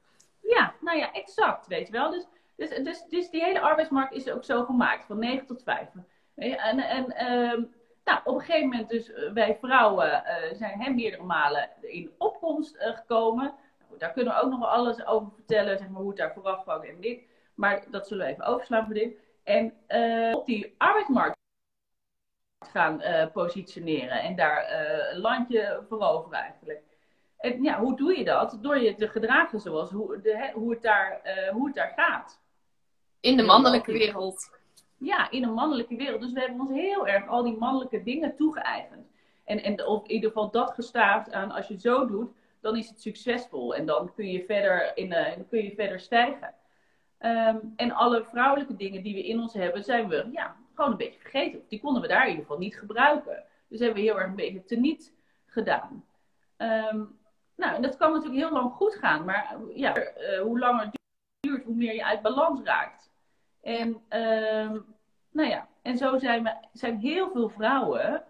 Ja, 0.43 0.75
nou 0.81 0.99
ja, 0.99 1.13
exact, 1.13 1.67
weet 1.67 1.87
je 1.87 1.93
wel. 1.93 2.11
Dus, 2.11 2.27
dus, 2.57 2.69
dus, 2.69 3.03
dus 3.09 3.31
die 3.31 3.43
hele 3.43 3.61
arbeidsmarkt 3.61 4.15
is 4.15 4.29
ook 4.29 4.45
zo 4.45 4.65
gemaakt, 4.65 5.07
van 5.07 5.19
9 5.19 5.47
tot 5.47 5.63
5. 5.63 5.89
En, 6.35 6.79
en 6.79 7.33
um, 7.33 7.79
nou, 8.11 8.21
op 8.25 8.35
een 8.35 8.41
gegeven 8.41 8.69
moment 8.69 8.89
dus 8.89 9.13
eh, 9.13 9.33
wij 9.33 9.57
vrouwen 9.61 10.07
uh, 10.09 10.57
zijn 10.57 10.81
hè, 10.81 10.91
meerdere 10.91 11.23
malen 11.23 11.71
in 11.81 12.11
opkomst 12.19 12.77
uh, 12.77 12.97
gekomen. 12.97 13.55
Nou, 13.79 13.99
daar 13.99 14.13
kunnen 14.13 14.35
we 14.35 14.41
ook 14.41 14.51
nog 14.51 14.59
wel 14.59 14.69
alles 14.69 15.07
over 15.07 15.33
vertellen, 15.35 15.79
zeg 15.79 15.89
maar, 15.89 16.01
hoe 16.01 16.09
het 16.09 16.19
daar 16.19 16.33
vooraf 16.33 16.63
kwam 16.63 16.83
en 16.83 17.01
dit. 17.01 17.21
Maar 17.55 17.85
dat 17.91 18.07
zullen 18.07 18.27
we 18.27 18.33
even 18.33 18.45
overslaan 18.45 18.85
voor 18.85 18.95
dit. 18.95 19.19
En 19.43 19.73
op 20.35 20.47
die 20.47 20.75
arbeidsmarkt 20.79 21.39
gaan 22.73 23.01
positioneren 23.33 24.23
en 24.23 24.37
daar 24.37 24.71
een 25.13 25.21
landje 25.21 25.85
veroveren 25.89 26.39
eigenlijk. 26.39 26.83
En 27.39 27.63
ja, 27.63 27.79
hoe 27.79 27.97
doe 27.97 28.19
je 28.19 28.25
dat? 28.25 28.59
Door 28.61 28.79
je 28.79 28.95
te 28.95 29.09
gedragen 29.09 29.61
zoals 29.61 29.91
hoe, 29.91 30.21
de, 30.21 30.51
hoe, 30.55 30.71
het, 30.71 30.83
daar, 30.83 31.21
uh, 31.25 31.49
hoe 31.49 31.67
het 31.67 31.75
daar 31.75 31.93
gaat. 31.97 32.41
In 33.21 33.37
de 33.37 33.43
mannelijke 33.43 33.93
wereld. 33.93 34.60
Ja, 35.01 35.31
in 35.31 35.43
een 35.43 35.53
mannelijke 35.53 35.97
wereld. 35.97 36.21
Dus 36.21 36.33
we 36.33 36.41
hebben 36.41 36.61
ons 36.61 36.71
heel 36.71 37.07
erg 37.07 37.29
al 37.29 37.43
die 37.43 37.57
mannelijke 37.57 38.03
dingen 38.03 38.37
toegeëigend. 38.37 39.11
En, 39.45 39.63
en 39.63 39.87
of 39.87 40.03
in 40.03 40.11
ieder 40.11 40.31
geval 40.31 40.51
dat 40.51 40.71
gestaafd 40.71 41.33
aan 41.33 41.51
als 41.51 41.69
je 41.69 41.79
zo 41.79 42.07
doet, 42.07 42.31
dan 42.61 42.77
is 42.77 42.89
het 42.89 43.01
succesvol. 43.01 43.75
En 43.75 43.87
dan 43.87 44.15
kun 44.15 44.31
je 44.31 44.45
verder, 44.45 44.97
in, 44.97 45.07
uh, 45.07 45.27
kun 45.49 45.63
je 45.63 45.75
verder 45.75 46.01
stijgen. 46.01 46.55
Ehm, 47.19 47.57
en 47.77 47.93
alle 47.93 48.25
vrouwelijke 48.25 48.77
dingen 48.77 49.03
die 49.03 49.15
we 49.15 49.27
in 49.27 49.41
ons 49.41 49.55
hebben, 49.55 49.85
zijn 49.85 50.09
we 50.09 50.29
ja, 50.33 50.57
gewoon 50.75 50.91
een 50.91 50.97
beetje 50.97 51.21
vergeten. 51.21 51.63
Die 51.69 51.81
konden 51.81 52.03
we 52.03 52.09
daar 52.09 52.23
in 52.23 52.29
ieder 52.29 52.43
geval 52.43 52.59
niet 52.59 52.79
gebruiken. 52.79 53.45
Dus 53.69 53.79
hebben 53.79 53.99
we 53.99 54.09
heel 54.09 54.19
erg 54.19 54.29
een 54.29 54.35
beetje 54.35 54.65
teniet 54.65 55.15
gedaan. 55.47 56.05
Ehm, 56.57 57.03
nou, 57.57 57.75
en 57.75 57.83
dat 57.83 57.97
kan 57.97 58.13
natuurlijk 58.13 58.41
heel 58.41 58.53
lang 58.53 58.73
goed 58.73 58.95
gaan. 58.95 59.25
Maar 59.25 59.57
ja, 59.75 59.97
uh, 59.97 60.41
hoe 60.41 60.59
langer 60.59 60.85
het 60.85 60.99
duurt, 61.41 61.65
hoe 61.65 61.75
meer 61.75 61.95
je 61.95 62.05
uit 62.05 62.23
balans 62.23 62.61
raakt. 62.63 63.11
En, 63.61 64.03
uh, 64.11 64.81
nou 65.33 65.49
ja, 65.49 65.69
en 65.83 65.97
zo 65.97 66.19
zijn, 66.19 66.43
we, 66.43 66.55
zijn 66.73 66.99
heel 66.99 67.31
veel 67.31 67.49
vrouwen 67.49 68.25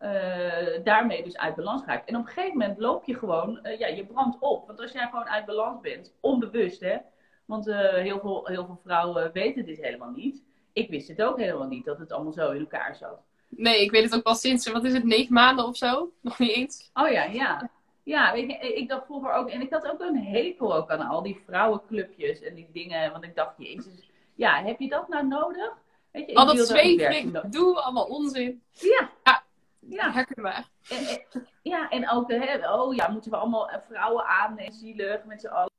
uh, 0.00 0.84
daarmee 0.84 1.22
dus 1.22 1.36
uit 1.36 1.54
balans 1.54 1.82
geraakt. 1.82 2.08
En 2.08 2.16
op 2.16 2.26
een 2.26 2.32
gegeven 2.32 2.58
moment 2.58 2.78
loop 2.78 3.04
je 3.04 3.14
gewoon, 3.14 3.58
uh, 3.62 3.78
ja, 3.78 3.86
je 3.86 4.06
brandt 4.06 4.36
op. 4.40 4.66
Want 4.66 4.80
als 4.80 4.92
jij 4.92 5.08
gewoon 5.08 5.28
uit 5.28 5.46
balans 5.46 5.80
bent, 5.80 6.14
onbewust 6.20 6.80
hè. 6.80 6.96
Want 7.44 7.68
uh, 7.68 7.92
heel, 7.92 8.20
veel, 8.20 8.46
heel 8.46 8.66
veel 8.66 8.80
vrouwen 8.84 9.32
weten 9.32 9.64
dit 9.64 9.80
helemaal 9.80 10.10
niet. 10.10 10.42
Ik 10.72 10.90
wist 10.90 11.08
het 11.08 11.22
ook 11.22 11.38
helemaal 11.38 11.66
niet, 11.66 11.84
dat 11.84 11.98
het 11.98 12.12
allemaal 12.12 12.32
zo 12.32 12.50
in 12.50 12.60
elkaar 12.60 12.96
zat. 12.96 13.22
Nee, 13.48 13.82
ik 13.82 13.90
weet 13.90 14.04
het 14.04 14.14
ook 14.14 14.22
pas 14.22 14.40
sinds, 14.40 14.70
wat 14.70 14.84
is 14.84 14.92
het, 14.92 15.04
negen 15.04 15.32
maanden 15.32 15.64
of 15.66 15.76
zo? 15.76 16.10
Nog 16.20 16.38
niet 16.38 16.50
eens. 16.50 16.90
Oh 16.94 17.08
ja, 17.08 17.24
ja. 17.24 17.70
Ja, 18.02 18.32
weet 18.32 18.50
je, 18.50 18.74
ik 18.74 18.88
dacht 18.88 19.04
vroeger 19.04 19.32
ook, 19.32 19.48
en 19.48 19.60
ik 19.60 19.72
had 19.72 19.90
ook 19.90 20.00
een 20.00 20.24
hekel 20.24 20.74
ook 20.74 20.90
aan 20.90 21.08
al 21.08 21.22
die 21.22 21.42
vrouwenclubjes 21.46 22.40
en 22.40 22.54
die 22.54 22.68
dingen. 22.72 23.12
Want 23.12 23.24
ik 23.24 23.34
dacht, 23.34 23.54
jezus, 23.56 24.10
ja, 24.34 24.62
heb 24.62 24.80
je 24.80 24.88
dat 24.88 25.08
nou 25.08 25.26
nodig? 25.26 25.82
Weet 26.14 26.30
je, 26.30 26.34
al 26.34 26.46
dat 26.46 26.66
zweverig, 26.66 27.30
doe 27.50 27.80
allemaal 27.80 28.06
onzin. 28.06 28.62
Ja. 28.70 29.10
ja. 29.24 29.42
Ja, 29.88 30.12
herkenbaar. 30.12 30.68
En, 30.88 31.06
en, 31.06 31.46
ja, 31.62 31.88
en 31.88 32.10
ook, 32.10 32.30
hè, 32.30 32.72
oh 32.72 32.94
ja, 32.94 33.08
moeten 33.08 33.30
we 33.30 33.36
allemaal 33.36 33.70
vrouwen 33.88 34.24
aannemen, 34.24 34.72
zielig 34.72 35.24
met 35.24 35.40
z'n 35.40 35.46
allen. 35.46 35.70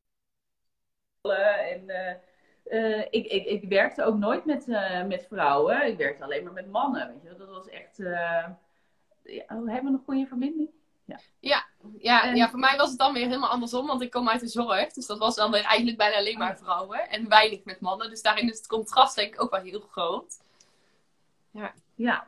En 1.70 1.84
uh, 1.88 2.14
uh, 2.82 3.00
ik, 3.00 3.26
ik, 3.26 3.46
ik 3.46 3.70
werkte 3.70 4.04
ook 4.04 4.18
nooit 4.18 4.46
met, 4.46 4.68
uh, 4.68 5.04
met 5.04 5.26
vrouwen, 5.28 5.88
ik 5.88 5.98
werkte 5.98 6.24
alleen 6.24 6.44
maar 6.44 6.54
met 6.54 6.72
mannen. 6.72 7.08
Weet 7.08 7.22
je, 7.22 7.36
dat 7.38 7.50
was 7.50 7.70
echt. 7.70 7.98
Ja, 7.98 9.46
oh, 9.48 9.68
hebben 9.68 9.92
we 9.92 9.98
een 9.98 10.04
goede 10.06 10.26
verbinding? 10.26 10.70
Ja. 11.06 11.20
Ja, 11.40 11.66
ja, 11.98 12.24
en... 12.24 12.36
ja, 12.36 12.50
voor 12.50 12.60
mij 12.60 12.78
was 12.78 12.90
het 12.90 12.98
dan 12.98 13.14
weer 13.14 13.26
helemaal 13.26 13.50
andersom, 13.50 13.88
want 13.88 14.02
ik 14.02 14.12
kom 14.12 14.30
uit 14.30 14.40
de 14.40 14.48
zorg. 14.48 14.94
Dus 14.94 15.06
dat 15.06 15.18
was 15.18 15.36
dan 15.36 15.52
weer 15.52 15.64
eigenlijk 15.64 15.98
bijna 15.98 16.18
alleen 16.18 16.38
maar 16.38 16.58
vrouwen 16.58 17.10
en 17.10 17.30
weinig 17.30 17.64
met 17.64 17.80
mannen. 17.82 18.10
Dus 18.10 18.22
daarin 18.22 18.50
is 18.50 18.58
het 18.58 18.68
contrast 18.68 19.16
denk 19.16 19.34
ik 19.34 19.42
ook 19.42 19.52
wel 19.52 19.62
heel 19.62 19.80
groot. 19.80 20.40
Ja. 21.52 21.74
Ja, 21.96 22.28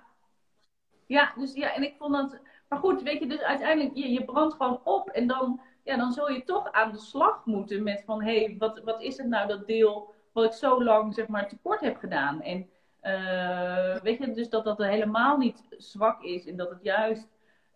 ja, 1.08 1.34
dus 1.36 1.54
ja, 1.54 1.74
en 1.74 1.84
ik 1.84 1.96
vond 1.98 2.14
dat. 2.14 2.40
Maar 2.70 2.80
goed, 2.80 3.02
weet 3.02 3.20
je, 3.20 3.28
dus 3.28 3.42
uiteindelijk, 3.42 3.96
je, 3.96 4.12
je 4.12 4.24
brandt 4.24 4.56
gewoon 4.56 4.80
op. 4.84 5.10
En 5.10 5.28
dan, 5.28 5.62
ja, 5.84 5.98
dan 5.98 6.12
zul 6.12 6.30
je 6.32 6.44
toch 6.44 6.72
aan 6.72 6.92
de 6.92 7.00
slag 7.00 7.46
moeten 7.46 7.84
met 7.84 8.04
van 8.06 8.24
hé, 8.24 8.40
hey, 8.40 8.56
wat, 8.60 8.82
wat 8.84 9.02
is 9.02 9.18
het 9.18 9.28
nou 9.28 9.48
dat 9.48 9.68
deel 9.68 10.14
wat 10.32 10.46
ik 10.46 10.52
zo 10.52 10.84
lang 10.84 11.14
zeg 11.14 11.28
maar 11.28 11.48
tekort 11.48 11.80
heb 11.80 11.98
gedaan? 11.98 12.42
En 12.42 12.70
uh, 13.04 14.02
weet 14.02 14.18
je, 14.18 14.32
dus 14.32 14.50
dat 14.50 14.64
dat 14.64 14.78
helemaal 14.78 15.38
niet 15.38 15.64
zwak 15.70 16.24
is 16.24 16.46
en 16.46 16.58
dat 16.58 16.70
het 16.70 16.84
juist 16.84 17.28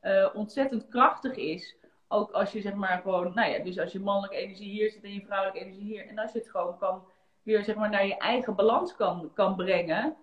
uh, 0.01 0.29
ontzettend 0.33 0.87
krachtig 0.87 1.35
is. 1.35 1.75
Ook 2.07 2.31
als 2.31 2.51
je 2.51 2.61
zeg 2.61 2.73
maar 2.73 3.01
gewoon, 3.01 3.31
nou 3.35 3.51
ja, 3.51 3.63
dus 3.63 3.79
als 3.79 3.91
je 3.91 3.99
mannelijke 3.99 4.35
energie 4.35 4.69
hier 4.69 4.91
zit 4.91 5.03
en 5.03 5.13
je 5.13 5.25
vrouwelijke 5.25 5.59
energie 5.59 5.83
hier. 5.83 6.07
En 6.07 6.19
als 6.19 6.31
je 6.31 6.39
het 6.39 6.49
gewoon 6.49 6.77
kan, 6.77 7.03
weer 7.43 7.63
zeg 7.63 7.75
maar 7.75 7.89
naar 7.89 8.05
je 8.05 8.17
eigen 8.17 8.55
balans 8.55 8.95
kan, 8.95 9.31
kan 9.33 9.55
brengen. 9.55 10.15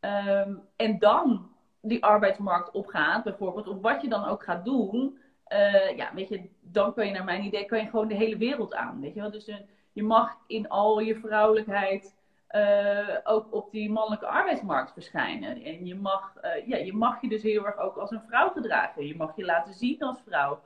Um, 0.00 0.62
en 0.76 0.98
dan 0.98 1.50
die 1.80 2.04
arbeidsmarkt 2.04 2.70
opgaat, 2.70 3.24
bijvoorbeeld, 3.24 3.68
of 3.68 3.80
wat 3.80 4.02
je 4.02 4.08
dan 4.08 4.24
ook 4.24 4.44
gaat 4.44 4.64
doen, 4.64 5.18
uh, 5.48 5.96
ja, 5.96 6.14
weet 6.14 6.28
je, 6.28 6.48
dan 6.60 6.94
kun 6.94 7.06
je 7.06 7.12
naar 7.12 7.24
mijn 7.24 7.44
idee, 7.44 7.64
kan 7.64 7.78
je 7.78 7.88
gewoon 7.88 8.08
de 8.08 8.14
hele 8.14 8.36
wereld 8.36 8.74
aan, 8.74 9.00
weet 9.00 9.14
je 9.14 9.20
wel. 9.20 9.30
Dus 9.30 9.48
uh, 9.48 9.56
je 9.92 10.02
mag 10.02 10.36
in 10.46 10.68
al 10.68 11.00
je 11.00 11.16
vrouwelijkheid 11.16 12.16
uh, 12.56 13.16
ook 13.24 13.54
op 13.54 13.70
die 13.70 13.90
mannelijke 13.90 14.26
arbeidsmarkt 14.26 14.92
verschijnen. 14.92 15.62
En 15.62 15.86
je 15.86 15.94
mag, 15.94 16.34
ja, 16.66 16.76
je 16.76 16.92
mag 16.92 17.20
je 17.20 17.28
dus 17.28 17.42
heel 17.42 17.66
erg 17.66 17.78
ook 17.78 17.96
als 17.96 18.10
een 18.10 18.22
vrouw 18.28 18.50
gedragen. 18.50 19.06
Je 19.06 19.16
mag 19.16 19.36
je 19.36 19.44
laten 19.44 19.74
zien 19.74 20.00
als 20.00 20.20
vrouw. 20.26 20.62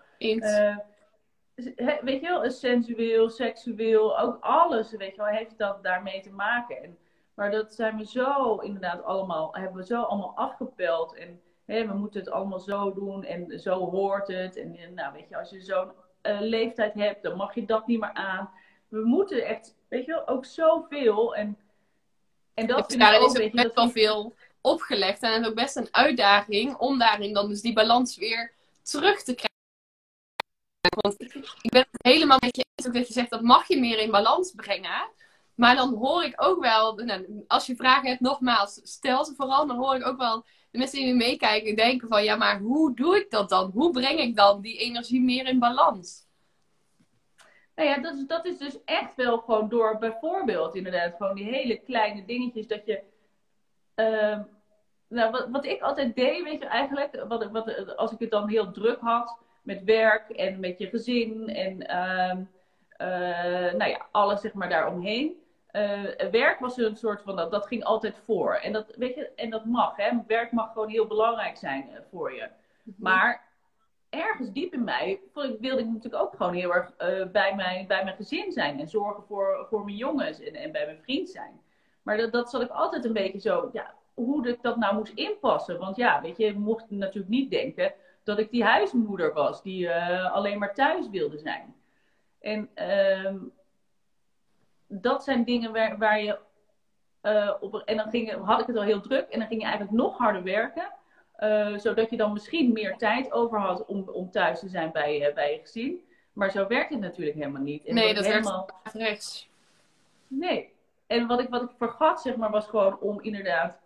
weet 2.01 2.20
je 2.20 2.27
wel, 2.29 2.51
sensueel, 2.51 3.29
seksueel, 3.31 4.18
ook 4.18 4.37
alles, 4.40 4.97
weet 4.97 5.11
je 5.11 5.23
wel, 5.23 5.27
heeft 5.27 5.59
dat 5.59 5.83
daarmee 5.83 6.20
te 6.20 6.33
maken. 6.33 6.83
En 6.83 6.99
maar 7.35 7.51
dat 7.51 7.75
zijn 7.75 7.97
we 7.97 8.07
zo 8.07 8.57
inderdaad 8.57 9.03
allemaal, 9.03 9.55
hebben 9.55 9.77
we 9.77 9.87
zo 9.87 10.03
allemaal 10.03 10.37
afgepeld. 10.37 11.14
En 11.14 11.40
hè, 11.64 11.87
we 11.87 11.94
moeten 11.94 12.20
het 12.20 12.31
allemaal 12.31 12.61
zo 12.61 12.92
doen 12.92 13.25
en 13.25 13.59
zo 13.61 13.90
hoort 13.90 14.29
het. 14.29 14.57
En, 14.57 14.94
nou, 14.94 15.12
weet 15.12 15.29
je, 15.29 15.38
als 15.38 15.51
je 15.51 15.61
zo'n 15.61 15.92
leeftijd 16.40 16.94
hebt, 16.94 17.23
dan 17.23 17.37
mag 17.37 17.55
je 17.55 17.64
dat 17.64 17.87
niet 17.87 18.01
meer 18.01 18.12
aan. 18.12 18.51
We 18.88 19.05
moeten 19.05 19.47
echt, 19.47 19.77
weet 19.88 20.05
je 20.05 20.12
wel, 20.12 20.29
ook 20.29 20.44
zoveel. 20.44 21.35
En, 21.35 21.59
en 22.55 22.67
dat 22.67 22.79
ook, 22.79 22.90
is 22.90 23.40
ook 23.40 23.53
best 23.53 23.75
wel 23.75 23.90
veel 23.90 24.35
opgelegd. 24.61 25.23
En 25.23 25.33
het 25.33 25.43
is 25.43 25.49
ook 25.49 25.55
best 25.55 25.77
een 25.77 25.88
uitdaging 25.90 26.77
om 26.77 26.99
daarin 26.99 27.33
dan 27.33 27.49
dus 27.49 27.61
die 27.61 27.73
balans 27.73 28.17
weer 28.17 28.53
terug 28.83 29.23
te 29.23 29.35
krijgen. 29.35 29.53
Want 31.01 31.21
ik 31.62 31.71
ben 31.71 31.87
het 31.90 32.03
helemaal 32.03 32.38
met 32.40 32.57
je 32.57 32.64
eens 32.75 32.87
ook 32.87 32.95
dat 32.95 33.07
je 33.07 33.12
zegt 33.12 33.31
dat 33.31 33.43
mag 33.43 33.69
je 33.69 33.81
meer 33.81 33.99
in 33.99 34.11
balans 34.11 34.53
brengen. 34.57 35.11
Maar 35.55 35.77
dan 35.77 35.95
hoor 35.95 36.25
ik 36.25 36.35
ook 36.37 36.61
wel, 36.61 36.95
nou, 36.95 37.45
als 37.47 37.67
je 37.67 37.77
vragen 37.77 38.09
hebt, 38.09 38.21
nogmaals, 38.21 38.81
stel 38.83 39.25
ze 39.25 39.35
vooral. 39.35 39.67
Dan 39.67 39.77
hoor 39.77 39.95
ik 39.95 40.07
ook 40.07 40.19
wel 40.19 40.45
de 40.71 40.79
mensen 40.79 40.99
die 40.99 41.14
meekijken 41.14 41.77
denken 41.77 42.09
van, 42.09 42.25
ja, 42.25 42.37
maar 42.37 42.61
hoe 42.61 42.95
doe 42.95 43.17
ik 43.17 43.31
dat 43.31 43.49
dan? 43.49 43.71
Hoe 43.71 43.90
breng 43.90 44.19
ik 44.19 44.37
dan 44.37 44.61
die 44.61 44.79
energie 44.79 45.21
meer 45.21 45.47
in 45.47 45.59
balans? 45.59 46.27
Nou 47.74 47.88
ja, 47.88 47.98
dat 47.98 48.14
is, 48.14 48.26
dat 48.26 48.46
is 48.46 48.58
dus 48.58 48.84
echt 48.84 49.14
wel 49.14 49.38
gewoon 49.38 49.68
door 49.68 49.98
bijvoorbeeld 49.98 50.74
inderdaad 50.74 51.14
gewoon 51.16 51.34
die 51.34 51.54
hele 51.54 51.76
kleine 51.76 52.24
dingetjes 52.24 52.66
dat 52.66 52.87
je... 52.87 53.02
Uh, 53.96 54.38
nou, 55.08 55.30
wat, 55.30 55.48
wat 55.48 55.64
ik 55.64 55.80
altijd 55.80 56.14
deed, 56.14 56.42
weet 56.42 56.60
je 56.60 56.66
eigenlijk, 56.66 57.24
wat, 57.28 57.50
wat, 57.50 57.96
als 57.96 58.12
ik 58.12 58.18
het 58.18 58.30
dan 58.30 58.48
heel 58.48 58.70
druk 58.70 59.00
had 59.00 59.38
met 59.62 59.84
werk 59.84 60.30
en 60.30 60.60
met 60.60 60.78
je 60.78 60.88
gezin 60.88 61.48
en 61.48 61.82
uh, 61.82 62.34
uh, 62.98 63.72
nou 63.72 63.90
ja, 63.90 64.06
alles 64.10 64.40
zeg 64.40 64.52
maar 64.52 64.68
daaromheen. 64.68 65.42
Uh, 65.72 66.30
werk 66.30 66.58
was 66.58 66.76
een 66.76 66.96
soort 66.96 67.22
van, 67.22 67.37
dat, 67.37 67.50
dat 67.50 67.66
ging 67.66 67.84
altijd 67.84 68.18
voor. 68.24 68.54
En 68.54 68.72
dat, 68.72 68.94
weet 68.96 69.14
je, 69.14 69.30
en 69.37 69.50
dat 69.50 69.64
mag, 69.64 69.96
hè. 69.96 70.10
Werk 70.26 70.52
mag 70.52 70.72
gewoon 70.72 70.88
heel 70.88 71.06
belangrijk 71.06 71.56
zijn 71.56 71.88
uh, 71.90 71.98
voor 72.10 72.34
je. 72.34 72.48
Mm-hmm. 72.82 73.02
Maar 73.02 73.43
ergens 74.14 74.53
diep 74.53 74.72
in 74.72 74.85
mij 74.85 75.20
wilde 75.35 75.81
ik 75.81 75.87
natuurlijk 75.87 76.22
ook 76.22 76.35
gewoon 76.37 76.55
heel 76.55 76.74
erg 76.74 76.92
uh, 77.03 77.27
bij, 77.27 77.55
mijn, 77.55 77.87
bij 77.87 78.05
mijn 78.05 78.16
gezin 78.16 78.53
zijn. 78.53 78.81
En 78.81 78.88
zorgen 78.88 79.24
voor, 79.24 79.66
voor 79.70 79.85
mijn 79.85 79.96
jongens 79.96 80.40
en, 80.40 80.55
en 80.55 80.72
bij 80.72 80.85
mijn 80.85 81.03
vriend 81.03 81.31
zijn. 81.31 81.61
Maar 82.03 82.16
dat, 82.16 82.33
dat 82.33 82.50
zat 82.50 82.62
ik 82.62 82.70
altijd 82.70 83.05
een 83.05 83.12
beetje 83.12 83.40
zo, 83.40 83.70
ja, 83.72 83.94
hoe 84.14 84.48
ik 84.48 84.62
dat 84.62 84.77
nou 84.77 84.94
moest 84.94 85.12
inpassen. 85.14 85.79
Want 85.79 85.96
ja, 85.96 86.20
weet 86.20 86.37
je, 86.37 86.55
mocht 86.55 86.90
natuurlijk 86.90 87.29
niet 87.29 87.50
denken 87.50 87.92
dat 88.22 88.38
ik 88.38 88.50
die 88.50 88.64
huismoeder 88.64 89.33
was 89.33 89.62
die 89.62 89.90
alleen 90.31 90.59
maar 90.59 90.74
thuis 90.74 91.11
wilde 91.11 91.38
zijn. 91.38 91.74
En 92.40 92.70
uh, 92.74 93.35
dat 94.87 95.24
zijn 95.24 95.44
dingen 95.44 95.72
waar, 95.72 95.98
waar 95.98 96.20
je 96.20 96.38
uh, 97.22 97.53
op. 97.61 97.74
En 97.74 97.96
dan 97.96 98.11
ging, 98.11 98.33
had 98.33 98.61
ik 98.61 98.66
het 98.66 98.77
al 98.77 98.83
heel 98.83 99.00
druk 99.00 99.29
en 99.29 99.38
dan 99.38 99.48
ging 99.48 99.61
je 99.61 99.66
eigenlijk 99.66 99.96
nog 99.96 100.18
harder 100.18 100.42
werken. 100.42 100.92
Uh, 101.44 101.78
zodat 101.78 102.11
je 102.11 102.16
dan 102.16 102.33
misschien 102.33 102.72
meer 102.72 102.96
tijd 102.96 103.33
over 103.33 103.59
had 103.59 103.85
om, 103.85 104.09
om 104.09 104.30
thuis 104.30 104.59
te 104.59 104.68
zijn 104.68 104.92
bij, 104.92 105.28
uh, 105.28 105.35
bij 105.35 105.52
je 105.52 105.59
gezin. 105.59 106.04
Maar 106.33 106.50
zo 106.50 106.66
werkt 106.66 106.90
het 106.90 107.00
natuurlijk 107.00 107.37
helemaal 107.37 107.62
niet. 107.62 107.85
En 107.85 107.94
nee, 107.94 108.14
dat 108.14 108.26
helemaal... 108.26 108.68
werkt 108.83 108.98
rechts. 108.98 109.48
Nee. 110.26 110.72
En 111.07 111.26
wat 111.26 111.40
ik, 111.40 111.48
wat 111.48 111.62
ik 111.62 111.70
vergat, 111.78 112.20
zeg 112.20 112.37
maar, 112.37 112.50
was 112.50 112.66
gewoon 112.66 112.98
om 113.00 113.20
inderdaad 113.20 113.78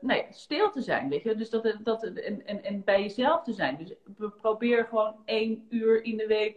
nee, 0.00 0.26
stil 0.30 0.70
te 0.70 0.82
zijn. 0.82 1.08
Weet 1.08 1.22
je? 1.22 1.34
Dus 1.34 1.50
dat, 1.50 1.76
dat, 1.82 2.02
en, 2.02 2.46
en, 2.46 2.64
en 2.64 2.84
bij 2.84 3.02
jezelf 3.02 3.42
te 3.42 3.52
zijn. 3.52 3.76
Dus 3.76 3.92
probeer 4.40 4.84
gewoon 4.84 5.14
één 5.24 5.66
uur 5.68 6.04
in 6.04 6.16
de 6.16 6.26
week 6.26 6.56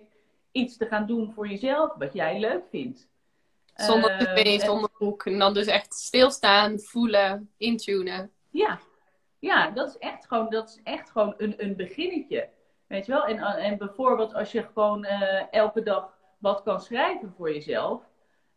iets 0.51 0.77
te 0.77 0.85
gaan 0.85 1.05
doen 1.05 1.31
voor 1.33 1.47
jezelf 1.47 1.93
wat 1.97 2.13
jij 2.13 2.39
leuk 2.39 2.63
vindt. 2.69 3.07
Zonder 3.75 4.17
tv, 4.17 4.61
zonder 4.61 4.89
boek. 4.97 5.25
En 5.25 5.39
dan 5.39 5.53
dus 5.53 5.67
echt 5.67 5.93
stilstaan, 5.93 6.79
voelen, 6.79 7.49
intunen. 7.57 8.31
Ja, 8.49 8.79
ja 9.39 9.71
dat, 9.71 9.87
is 9.87 9.97
echt 9.97 10.27
gewoon, 10.27 10.49
dat 10.49 10.69
is 10.69 10.79
echt 10.83 11.09
gewoon 11.09 11.33
een, 11.37 11.53
een 11.57 11.75
beginnetje. 11.75 12.49
Weet 12.87 13.05
je 13.05 13.11
wel? 13.11 13.25
En, 13.25 13.39
en 13.39 13.77
bijvoorbeeld 13.77 14.33
als 14.33 14.51
je 14.51 14.63
gewoon 14.63 15.05
uh, 15.05 15.53
elke 15.53 15.83
dag 15.83 16.17
wat 16.37 16.63
kan 16.63 16.81
schrijven 16.81 17.33
voor 17.37 17.53
jezelf. 17.53 18.01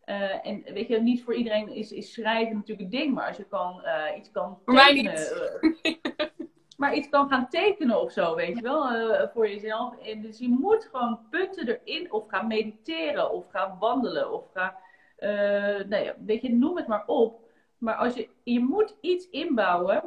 Uh, 0.05 0.47
en 0.47 0.62
weet 0.73 0.88
je, 0.88 1.01
niet 1.01 1.25
voor 1.25 1.35
iedereen 1.35 1.69
is, 1.69 1.93
is 1.93 2.12
schrijven 2.12 2.57
natuurlijk 2.57 2.81
een 2.81 2.99
ding, 2.99 3.14
maar 3.14 3.27
als 3.27 3.37
je 3.37 3.45
kan, 3.45 3.83
iets 4.17 4.31
kan 4.31 4.59
Voor 4.64 4.75
mij 4.75 4.93
niet. 4.93 5.35
maar 6.79 6.95
iets 6.95 7.09
kan 7.09 7.29
gaan 7.29 7.49
tekenen 7.49 8.01
of 8.01 8.12
zo, 8.12 8.35
weet 8.35 8.57
je 8.57 8.62
wel, 8.62 8.95
uh, 8.95 9.23
voor 9.33 9.49
jezelf. 9.49 9.99
En 9.99 10.21
dus 10.21 10.38
je 10.38 10.49
moet 10.49 10.88
gewoon 10.93 11.21
punten 11.31 11.69
erin 11.69 12.12
of 12.12 12.29
gaan 12.29 12.47
mediteren 12.47 13.31
of 13.31 13.51
gaan 13.51 13.77
wandelen 13.79 14.33
of 14.33 14.45
gaan, 14.55 14.75
Uh, 15.19 15.85
nee, 15.85 16.12
weet 16.25 16.43
je, 16.43 16.55
noem 16.55 16.77
het 16.77 16.87
maar 16.87 17.07
op. 17.07 17.41
Maar 17.79 17.95
als 17.95 18.14
je, 18.14 18.29
je 18.43 18.61
moet 18.61 18.97
iets 19.01 19.31
inbouwen 19.31 20.03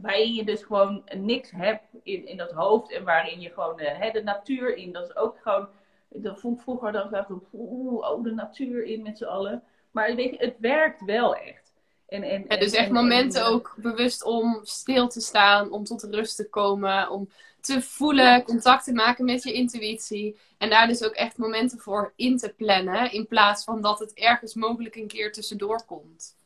waarin 0.00 0.34
je 0.34 0.44
dus 0.44 0.62
gewoon 0.62 1.02
niks 1.16 1.50
hebt 1.50 1.84
in, 2.02 2.26
in 2.26 2.36
dat 2.36 2.50
hoofd 2.50 2.92
en 2.92 3.04
waarin 3.04 3.40
je 3.40 3.50
gewoon 3.50 3.80
uh, 3.80 4.12
de 4.12 4.22
natuur 4.22 4.76
in, 4.76 4.92
dat 4.92 5.08
is 5.08 5.16
ook 5.16 5.36
gewoon, 5.42 5.68
dat 6.08 6.40
vond 6.40 6.56
ik 6.56 6.62
vroeger 6.62 6.92
dan 6.92 7.10
dacht 7.10 7.30
ik, 7.30 7.36
oeh, 7.52 8.10
oh, 8.10 8.22
de 8.22 8.32
natuur 8.32 8.84
in 8.84 9.02
met 9.02 9.18
z'n 9.18 9.24
allen. 9.24 9.62
Maar 9.90 10.14
weet 10.14 10.30
je, 10.30 10.44
het 10.44 10.56
werkt 10.58 11.04
wel 11.04 11.36
echt. 11.36 11.74
En, 12.08 12.22
en, 12.22 12.44
ja, 12.48 12.56
dus 12.56 12.72
echt 12.72 12.90
momenten 12.90 13.46
ook 13.46 13.74
bewust 13.76 14.24
om 14.24 14.60
stil 14.62 15.08
te 15.08 15.20
staan, 15.20 15.70
om 15.70 15.84
tot 15.84 16.04
rust 16.04 16.36
te 16.36 16.48
komen, 16.48 17.10
om 17.10 17.28
te 17.60 17.82
voelen, 17.82 18.42
contact 18.42 18.84
te 18.84 18.92
maken 18.92 19.24
met 19.24 19.42
je 19.42 19.52
intuïtie. 19.52 20.36
En 20.58 20.70
daar 20.70 20.86
dus 20.86 21.04
ook 21.04 21.12
echt 21.12 21.36
momenten 21.36 21.78
voor 21.78 22.12
in 22.16 22.36
te 22.36 22.54
plannen, 22.56 23.12
in 23.12 23.26
plaats 23.26 23.64
van 23.64 23.82
dat 23.82 23.98
het 23.98 24.12
ergens 24.14 24.54
mogelijk 24.54 24.96
een 24.96 25.06
keer 25.06 25.32
tussendoor 25.32 25.84
komt. 25.84 26.36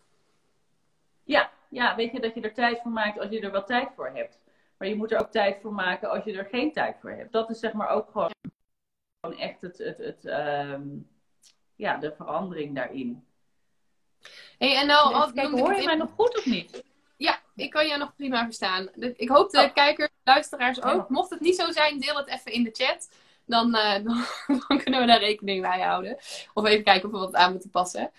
Ja, 1.25 1.51
ja, 1.71 1.97
weet 1.97 2.13
je 2.13 2.21
dat 2.21 2.35
je 2.35 2.41
er 2.41 2.55
tijd 2.55 2.81
voor 2.83 2.91
maakt 2.91 3.19
als 3.19 3.31
je 3.31 3.41
er 3.41 3.51
wel 3.51 3.65
tijd 3.65 3.89
voor 3.97 4.11
hebt. 4.15 4.39
Maar 4.79 4.89
je 4.89 4.97
moet 4.97 5.13
er 5.13 5.21
ook 5.21 5.31
tijd 5.31 5.61
voor 5.61 5.73
maken 5.73 6.11
als 6.11 6.25
je 6.25 6.39
er 6.39 6.45
geen 6.45 6.73
tijd 6.73 6.97
voor 7.01 7.11
hebt. 7.11 7.33
Dat 7.33 7.51
is 7.51 7.59
zeg 7.59 7.73
maar 7.73 7.89
ook 7.89 8.11
gewoon, 8.11 8.31
gewoon 9.21 9.39
echt 9.39 9.61
het, 9.61 9.79
het, 9.79 9.99
het 9.99 10.25
ehm, 10.25 10.89
ja, 11.77 11.97
de 11.97 12.13
verandering 12.17 12.75
daarin. 12.75 13.25
Hey, 14.59 14.77
en 14.77 14.87
nou, 14.87 15.15
als, 15.15 15.33
hoor 15.35 15.75
je 15.75 15.85
mij 15.85 15.95
nog 15.95 16.11
goed 16.11 16.39
of 16.39 16.47
niet? 16.47 16.85
Ja, 17.17 17.41
ik 17.55 17.71
kan 17.71 17.87
je 17.87 17.97
nog 17.97 18.17
prima 18.17 18.45
verstaan. 18.45 18.89
Ik 18.95 19.29
hoop 19.29 19.51
de 19.51 19.59
oh. 19.59 19.75
kijkers, 19.75 20.11
luisteraars 20.25 20.83
ook. 20.83 21.09
Mocht 21.09 21.31
het 21.31 21.41
niet 21.41 21.57
zo 21.57 21.71
zijn, 21.71 22.01
deel 22.01 22.17
het 22.17 22.29
even 22.29 22.53
in 22.53 22.63
de 22.63 22.71
chat. 22.73 23.11
Dan, 23.45 23.75
uh, 23.75 23.95
dan, 23.95 24.25
dan, 24.69 24.83
kunnen 24.83 25.01
we 25.01 25.07
daar 25.07 25.21
rekening 25.21 25.61
mee 25.61 25.83
houden. 25.83 26.17
Of 26.55 26.65
even 26.65 26.85
kijken 26.85 27.09
of 27.09 27.15
we 27.15 27.19
wat 27.19 27.35
aan 27.35 27.53
moeten 27.53 27.71
passen. 27.71 28.11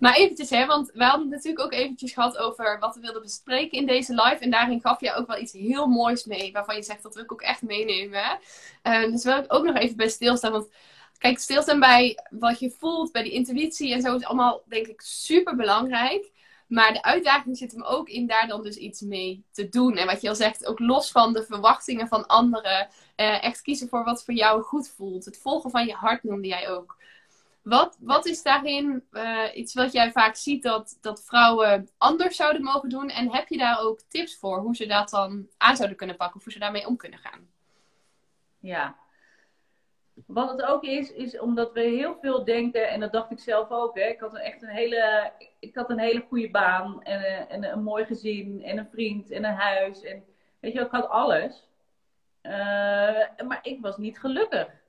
Maar 0.00 0.14
eventjes, 0.14 0.50
hè, 0.50 0.66
want 0.66 0.90
we 0.92 1.04
hadden 1.04 1.20
het 1.20 1.30
natuurlijk 1.30 1.64
ook 1.64 1.72
eventjes 1.72 2.12
gehad 2.12 2.36
over 2.36 2.78
wat 2.78 2.94
we 2.94 3.00
wilden 3.00 3.22
bespreken 3.22 3.78
in 3.78 3.86
deze 3.86 4.14
live. 4.14 4.36
En 4.38 4.50
daarin 4.50 4.80
gaf 4.80 5.00
je 5.00 5.14
ook 5.14 5.26
wel 5.26 5.38
iets 5.38 5.52
heel 5.52 5.86
moois 5.86 6.24
mee, 6.24 6.52
waarvan 6.52 6.76
je 6.76 6.82
zegt 6.82 7.02
dat 7.02 7.14
wil 7.14 7.22
ik 7.22 7.32
ook 7.32 7.42
echt 7.42 7.62
meenemen. 7.62 8.38
Uh, 8.82 9.04
dus 9.04 9.24
wil 9.24 9.38
ik 9.38 9.54
ook 9.54 9.64
nog 9.64 9.76
even 9.76 9.96
bij 9.96 10.08
stilstaan, 10.08 10.52
want 10.52 10.68
kijk, 11.18 11.38
stilstaan 11.38 11.80
bij 11.80 12.18
wat 12.30 12.58
je 12.58 12.70
voelt, 12.70 13.12
bij 13.12 13.22
die 13.22 13.32
intuïtie 13.32 13.92
en 13.92 14.00
zo 14.00 14.14
is 14.14 14.24
allemaal, 14.24 14.62
denk 14.66 14.86
ik, 14.86 15.00
super 15.00 15.56
belangrijk. 15.56 16.30
Maar 16.66 16.92
de 16.92 17.02
uitdaging 17.02 17.56
zit 17.56 17.72
hem 17.72 17.82
ook 17.82 18.08
in 18.08 18.26
daar 18.26 18.48
dan 18.48 18.62
dus 18.62 18.76
iets 18.76 19.00
mee 19.00 19.44
te 19.52 19.68
doen. 19.68 19.96
En 19.96 20.06
wat 20.06 20.20
je 20.20 20.28
al 20.28 20.34
zegt, 20.34 20.66
ook 20.66 20.78
los 20.78 21.10
van 21.10 21.32
de 21.32 21.44
verwachtingen 21.44 22.08
van 22.08 22.26
anderen. 22.26 22.88
Uh, 23.16 23.44
echt 23.44 23.62
kiezen 23.62 23.88
voor 23.88 24.04
wat 24.04 24.24
voor 24.24 24.34
jou 24.34 24.62
goed 24.62 24.88
voelt. 24.88 25.24
Het 25.24 25.38
volgen 25.38 25.70
van 25.70 25.86
je 25.86 25.92
hart 25.92 26.22
noemde 26.22 26.48
jij 26.48 26.68
ook. 26.68 26.96
Wat, 27.62 27.96
wat 28.00 28.26
is 28.26 28.42
daarin 28.42 29.04
uh, 29.12 29.44
iets 29.54 29.74
wat 29.74 29.92
jij 29.92 30.12
vaak 30.12 30.34
ziet 30.34 30.62
dat, 30.62 30.98
dat 31.00 31.24
vrouwen 31.24 31.88
anders 31.98 32.36
zouden 32.36 32.62
mogen 32.62 32.88
doen? 32.88 33.08
En 33.08 33.32
heb 33.32 33.48
je 33.48 33.58
daar 33.58 33.80
ook 33.80 34.00
tips 34.08 34.38
voor 34.38 34.58
hoe 34.58 34.76
ze 34.76 34.86
dat 34.86 35.10
dan 35.10 35.48
aan 35.56 35.76
zouden 35.76 35.96
kunnen 35.96 36.16
pakken 36.16 36.36
of 36.36 36.44
hoe 36.44 36.52
ze 36.52 36.58
daarmee 36.58 36.86
om 36.86 36.96
kunnen 36.96 37.18
gaan? 37.18 37.48
Ja. 38.58 38.96
Wat 40.26 40.50
het 40.50 40.62
ook 40.62 40.82
is, 40.82 41.12
is 41.12 41.38
omdat 41.38 41.72
we 41.72 41.80
heel 41.80 42.18
veel 42.20 42.44
denken, 42.44 42.88
en 42.88 43.00
dat 43.00 43.12
dacht 43.12 43.30
ik 43.30 43.40
zelf 43.40 43.70
ook. 43.70 43.94
Hè. 43.98 44.04
Ik 44.04 44.20
had 44.20 44.34
een, 44.34 44.40
echt 44.40 44.62
een 44.62 44.68
hele, 44.68 45.32
ik 45.58 45.74
had 45.74 45.90
een 45.90 45.98
hele 45.98 46.24
goede 46.28 46.50
baan 46.50 47.02
en, 47.02 47.40
een, 47.40 47.48
en 47.48 47.72
een 47.72 47.82
mooi 47.82 48.04
gezin 48.04 48.62
en 48.62 48.78
een 48.78 48.88
vriend 48.92 49.30
en 49.30 49.44
een 49.44 49.54
huis. 49.54 50.02
En 50.02 50.24
weet 50.60 50.72
je, 50.72 50.80
ik 50.80 50.90
had 50.90 51.08
alles. 51.08 51.68
Uh, 52.42 52.52
maar 53.46 53.58
ik 53.62 53.78
was 53.80 53.96
niet 53.96 54.18
gelukkig. 54.18 54.79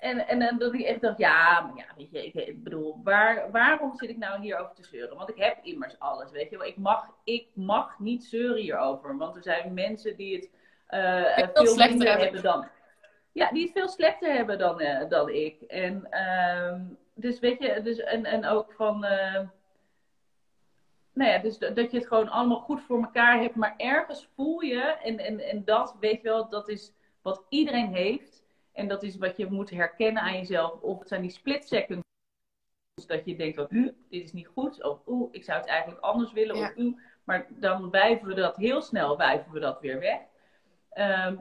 En, 0.00 0.28
en, 0.28 0.42
en 0.42 0.58
dat 0.58 0.74
ik 0.74 0.80
echt 0.80 1.00
dacht, 1.00 1.18
ja, 1.18 1.60
maar 1.60 1.76
ja, 1.76 1.84
weet 1.96 2.10
je, 2.10 2.26
ik, 2.26 2.34
ik, 2.34 2.62
bedoel, 2.62 3.00
waar, 3.02 3.50
waarom 3.50 3.96
zit 3.96 4.08
ik 4.08 4.16
nou 4.16 4.40
hierover 4.40 4.74
te 4.74 4.84
zeuren? 4.84 5.16
Want 5.16 5.28
ik 5.28 5.36
heb 5.36 5.58
immers 5.62 5.98
alles, 5.98 6.30
weet 6.30 6.50
je 6.50 6.58
wel. 6.58 6.66
Ik 6.66 6.76
mag, 6.76 7.08
ik 7.24 7.48
mag 7.54 7.98
niet 7.98 8.24
zeuren 8.24 8.62
hierover, 8.62 9.16
want 9.16 9.36
er 9.36 9.42
zijn 9.42 9.74
mensen 9.74 10.16
die 10.16 10.36
het 10.36 10.50
uh, 10.90 11.48
veel, 11.52 11.66
slechter 11.66 12.06
hebben. 12.06 12.24
hebben 12.24 12.42
dan... 12.42 12.68
Ja, 13.32 13.50
die 13.50 13.62
het 13.62 13.72
veel 13.72 13.88
slechter 13.88 14.32
hebben 14.32 14.58
dan, 14.58 14.82
uh, 14.82 15.08
dan 15.08 15.28
ik. 15.28 15.60
En 15.60 16.08
uh, 16.10 16.74
dus 17.14 17.38
weet 17.38 17.58
je, 17.58 17.80
dus, 17.82 17.98
en, 17.98 18.24
en 18.24 18.46
ook 18.46 18.72
van... 18.72 19.04
Uh, 19.04 19.40
nou 21.12 21.30
ja, 21.30 21.38
dus 21.38 21.58
dat 21.58 21.90
je 21.90 21.98
het 21.98 22.06
gewoon 22.06 22.28
allemaal 22.28 22.60
goed 22.60 22.80
voor 22.80 23.02
elkaar 23.02 23.40
hebt. 23.40 23.54
Maar 23.54 23.74
ergens 23.76 24.28
voel 24.34 24.60
je, 24.60 24.80
en, 24.80 25.18
en, 25.18 25.40
en 25.40 25.64
dat 25.64 25.96
weet 26.00 26.22
je 26.22 26.28
wel, 26.28 26.48
dat 26.48 26.68
is 26.68 26.92
wat 27.22 27.44
iedereen 27.48 27.94
heeft 27.94 28.39
en 28.72 28.88
dat 28.88 29.02
is 29.02 29.16
wat 29.16 29.36
je 29.36 29.46
moet 29.46 29.70
herkennen 29.70 30.22
aan 30.22 30.36
jezelf. 30.36 30.80
Of 30.80 30.98
het 30.98 31.08
zijn 31.08 31.22
die 31.22 31.30
split 31.30 31.68
seconds 31.68 32.08
dat 33.06 33.24
je 33.24 33.36
denkt, 33.36 33.56
van, 33.56 33.66
dit 33.70 33.94
is 34.08 34.32
niet 34.32 34.46
goed. 34.46 34.84
Of 34.84 34.98
oeh, 35.06 35.28
ik 35.32 35.44
zou 35.44 35.58
het 35.58 35.68
eigenlijk 35.68 36.00
anders 36.00 36.32
willen. 36.32 36.56
Of 36.56 36.72
oeh, 36.76 36.98
maar 37.24 37.46
dan 37.50 37.90
wijven 37.90 38.26
we 38.26 38.34
dat 38.34 38.56
heel 38.56 38.82
snel, 38.82 39.16
wijven 39.16 39.52
we 39.52 39.60
dat 39.60 39.80
weer 39.80 39.98
weg. 39.98 40.20
Ehm, 40.90 41.36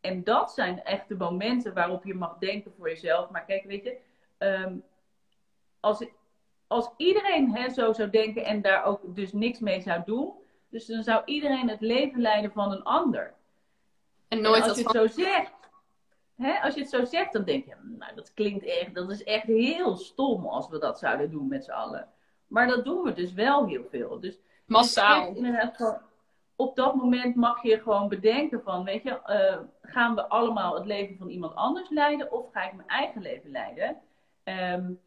en 0.00 0.24
dat 0.24 0.52
zijn 0.52 0.84
echt 0.84 1.08
de 1.08 1.16
momenten 1.16 1.74
waarop 1.74 2.04
je 2.04 2.14
mag 2.14 2.38
denken 2.38 2.72
voor 2.76 2.88
jezelf. 2.88 3.30
Maar 3.30 3.44
kijk, 3.44 3.64
weet 3.64 3.84
je, 3.84 3.96
um, 4.38 4.84
als, 5.80 6.04
als 6.66 6.90
iedereen 6.96 7.54
hè, 7.54 7.70
zo 7.70 7.92
zou 7.92 8.10
denken 8.10 8.44
en 8.44 8.62
daar 8.62 8.84
ook 8.84 9.14
dus 9.14 9.32
niks 9.32 9.58
mee 9.58 9.80
zou 9.80 10.02
doen, 10.04 10.32
dus 10.68 10.86
dan 10.86 11.02
zou 11.02 11.22
iedereen 11.24 11.68
het 11.68 11.80
leven 11.80 12.20
leiden 12.20 12.52
van 12.52 12.72
een 12.72 12.82
ander. 12.82 13.34
En 14.28 14.40
nooit 14.40 14.62
en 14.62 14.68
als 14.68 14.78
je 14.78 14.84
het 14.84 14.92
zo 14.92 15.06
zegt, 15.06 15.52
hè, 16.36 16.60
als 16.60 16.74
je 16.74 16.80
het 16.80 16.90
zo 16.90 17.04
zegt, 17.04 17.32
dan 17.32 17.44
denk 17.44 17.64
je, 17.64 17.74
nou, 17.98 18.14
dat 18.14 18.34
klinkt 18.34 18.64
echt, 18.64 18.94
dat 18.94 19.10
is 19.10 19.22
echt 19.24 19.46
heel 19.46 19.96
stom 19.96 20.46
als 20.46 20.68
we 20.68 20.78
dat 20.78 20.98
zouden 20.98 21.30
doen 21.30 21.48
met 21.48 21.64
z'n 21.64 21.70
allen. 21.70 22.08
Maar 22.46 22.66
dat 22.66 22.84
doen 22.84 23.02
we 23.02 23.12
dus 23.12 23.32
wel 23.32 23.66
heel 23.66 23.84
veel. 23.90 24.20
Dus 24.20 24.38
massaal. 24.66 25.34
Inderdaad 25.34 26.02
op 26.56 26.76
dat 26.76 26.94
moment 26.94 27.34
mag 27.34 27.62
je 27.62 27.80
gewoon 27.80 28.08
bedenken 28.08 28.62
van, 28.62 28.84
weet 28.84 29.02
je, 29.02 29.20
uh, 29.26 29.90
gaan 29.90 30.14
we 30.14 30.28
allemaal 30.28 30.74
het 30.74 30.86
leven 30.86 31.16
van 31.16 31.28
iemand 31.28 31.54
anders 31.54 31.88
leiden 31.88 32.32
of 32.32 32.50
ga 32.52 32.66
ik 32.66 32.74
mijn 32.74 32.88
eigen 32.88 33.22
leven 33.22 33.50
leiden? 33.50 33.96
Um, 34.44 35.00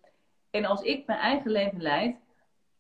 en 0.50 0.66
als 0.66 0.82
ik 0.82 1.08
mijn 1.08 1.20
eigen 1.20 1.52
leven 1.52 1.82
leid, 1.82 2.18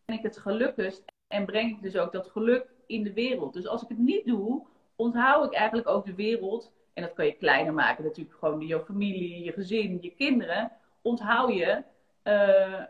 ben 0.05 0.15
ik 0.15 0.23
het 0.23 0.37
gelukkigst 0.37 1.03
en 1.27 1.45
breng 1.45 1.71
ik 1.71 1.81
dus 1.81 1.97
ook 1.97 2.11
dat 2.11 2.29
geluk 2.29 2.65
in 2.85 3.03
de 3.03 3.13
wereld. 3.13 3.53
Dus 3.53 3.67
als 3.67 3.83
ik 3.83 3.89
het 3.89 3.97
niet 3.97 4.25
doe, 4.25 4.65
onthoud 4.95 5.45
ik 5.45 5.53
eigenlijk 5.53 5.87
ook 5.87 6.05
de 6.05 6.15
wereld 6.15 6.71
en 6.97 7.03
dat 7.03 7.13
kan 7.13 7.25
je 7.25 7.31
kleiner 7.31 7.73
maken, 7.73 8.03
natuurlijk 8.03 8.37
gewoon 8.37 8.67
je 8.67 8.83
familie, 8.85 9.43
je 9.43 9.51
gezin, 9.51 9.97
je 10.01 10.11
kinderen. 10.11 10.71
Onthoud 11.01 11.53
je, 11.53 11.83
uh, 12.23 12.83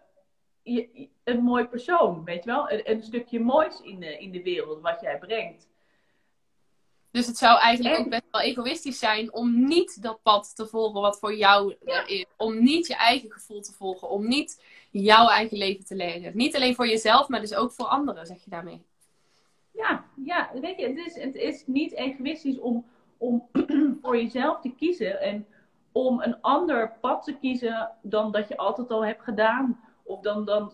je 0.63 1.09
een 1.23 1.43
mooi 1.43 1.65
persoon, 1.65 2.23
weet 2.23 2.43
je 2.43 2.49
wel? 2.49 2.71
Een, 2.71 2.91
een, 2.91 3.03
stukje 3.03 3.39
moois 3.39 3.81
in 3.81 3.99
de, 3.99 4.17
in 4.17 4.31
de 4.31 4.43
wereld 4.43 4.81
wat 4.81 5.01
jij 5.01 5.17
brengt. 5.17 5.67
Dus 7.11 7.27
het 7.27 7.37
zou 7.37 7.59
eigenlijk 7.59 7.99
ook 7.99 8.09
best 8.09 8.27
wel 8.31 8.41
egoïstisch 8.41 8.99
zijn 8.99 9.33
om 9.33 9.67
niet 9.67 10.01
dat 10.01 10.21
pad 10.21 10.55
te 10.55 10.67
volgen 10.67 11.01
wat 11.01 11.19
voor 11.19 11.35
jou 11.35 11.75
er 11.85 12.07
is. 12.07 12.25
Om 12.37 12.63
niet 12.63 12.87
je 12.87 12.95
eigen 12.95 13.31
gevoel 13.31 13.61
te 13.61 13.73
volgen. 13.73 14.09
Om 14.09 14.27
niet 14.27 14.63
jouw 14.91 15.27
eigen 15.27 15.57
leven 15.57 15.85
te 15.85 15.95
leven. 15.95 16.31
Niet 16.33 16.55
alleen 16.55 16.75
voor 16.75 16.87
jezelf, 16.87 17.27
maar 17.27 17.41
dus 17.41 17.55
ook 17.55 17.71
voor 17.71 17.85
anderen, 17.85 18.25
zeg 18.25 18.43
je 18.43 18.49
daarmee. 18.49 18.81
Ja, 19.71 20.05
ja 20.25 20.49
weet 20.61 20.79
je, 20.79 20.87
het 20.87 20.97
is, 20.97 21.15
het 21.15 21.35
is 21.35 21.63
niet 21.65 21.93
egoïstisch 21.93 22.59
om, 22.59 22.85
om 23.17 23.49
voor 24.01 24.17
jezelf 24.17 24.59
te 24.59 24.73
kiezen 24.75 25.21
en 25.21 25.47
om 25.91 26.21
een 26.21 26.41
ander 26.41 26.91
pad 27.01 27.23
te 27.23 27.37
kiezen 27.37 27.91
dan 28.01 28.31
dat 28.31 28.47
je 28.47 28.57
altijd 28.57 28.91
al 28.91 29.05
hebt 29.05 29.23
gedaan. 29.23 29.79
Of 30.03 30.21
dan, 30.21 30.45
dan 30.45 30.73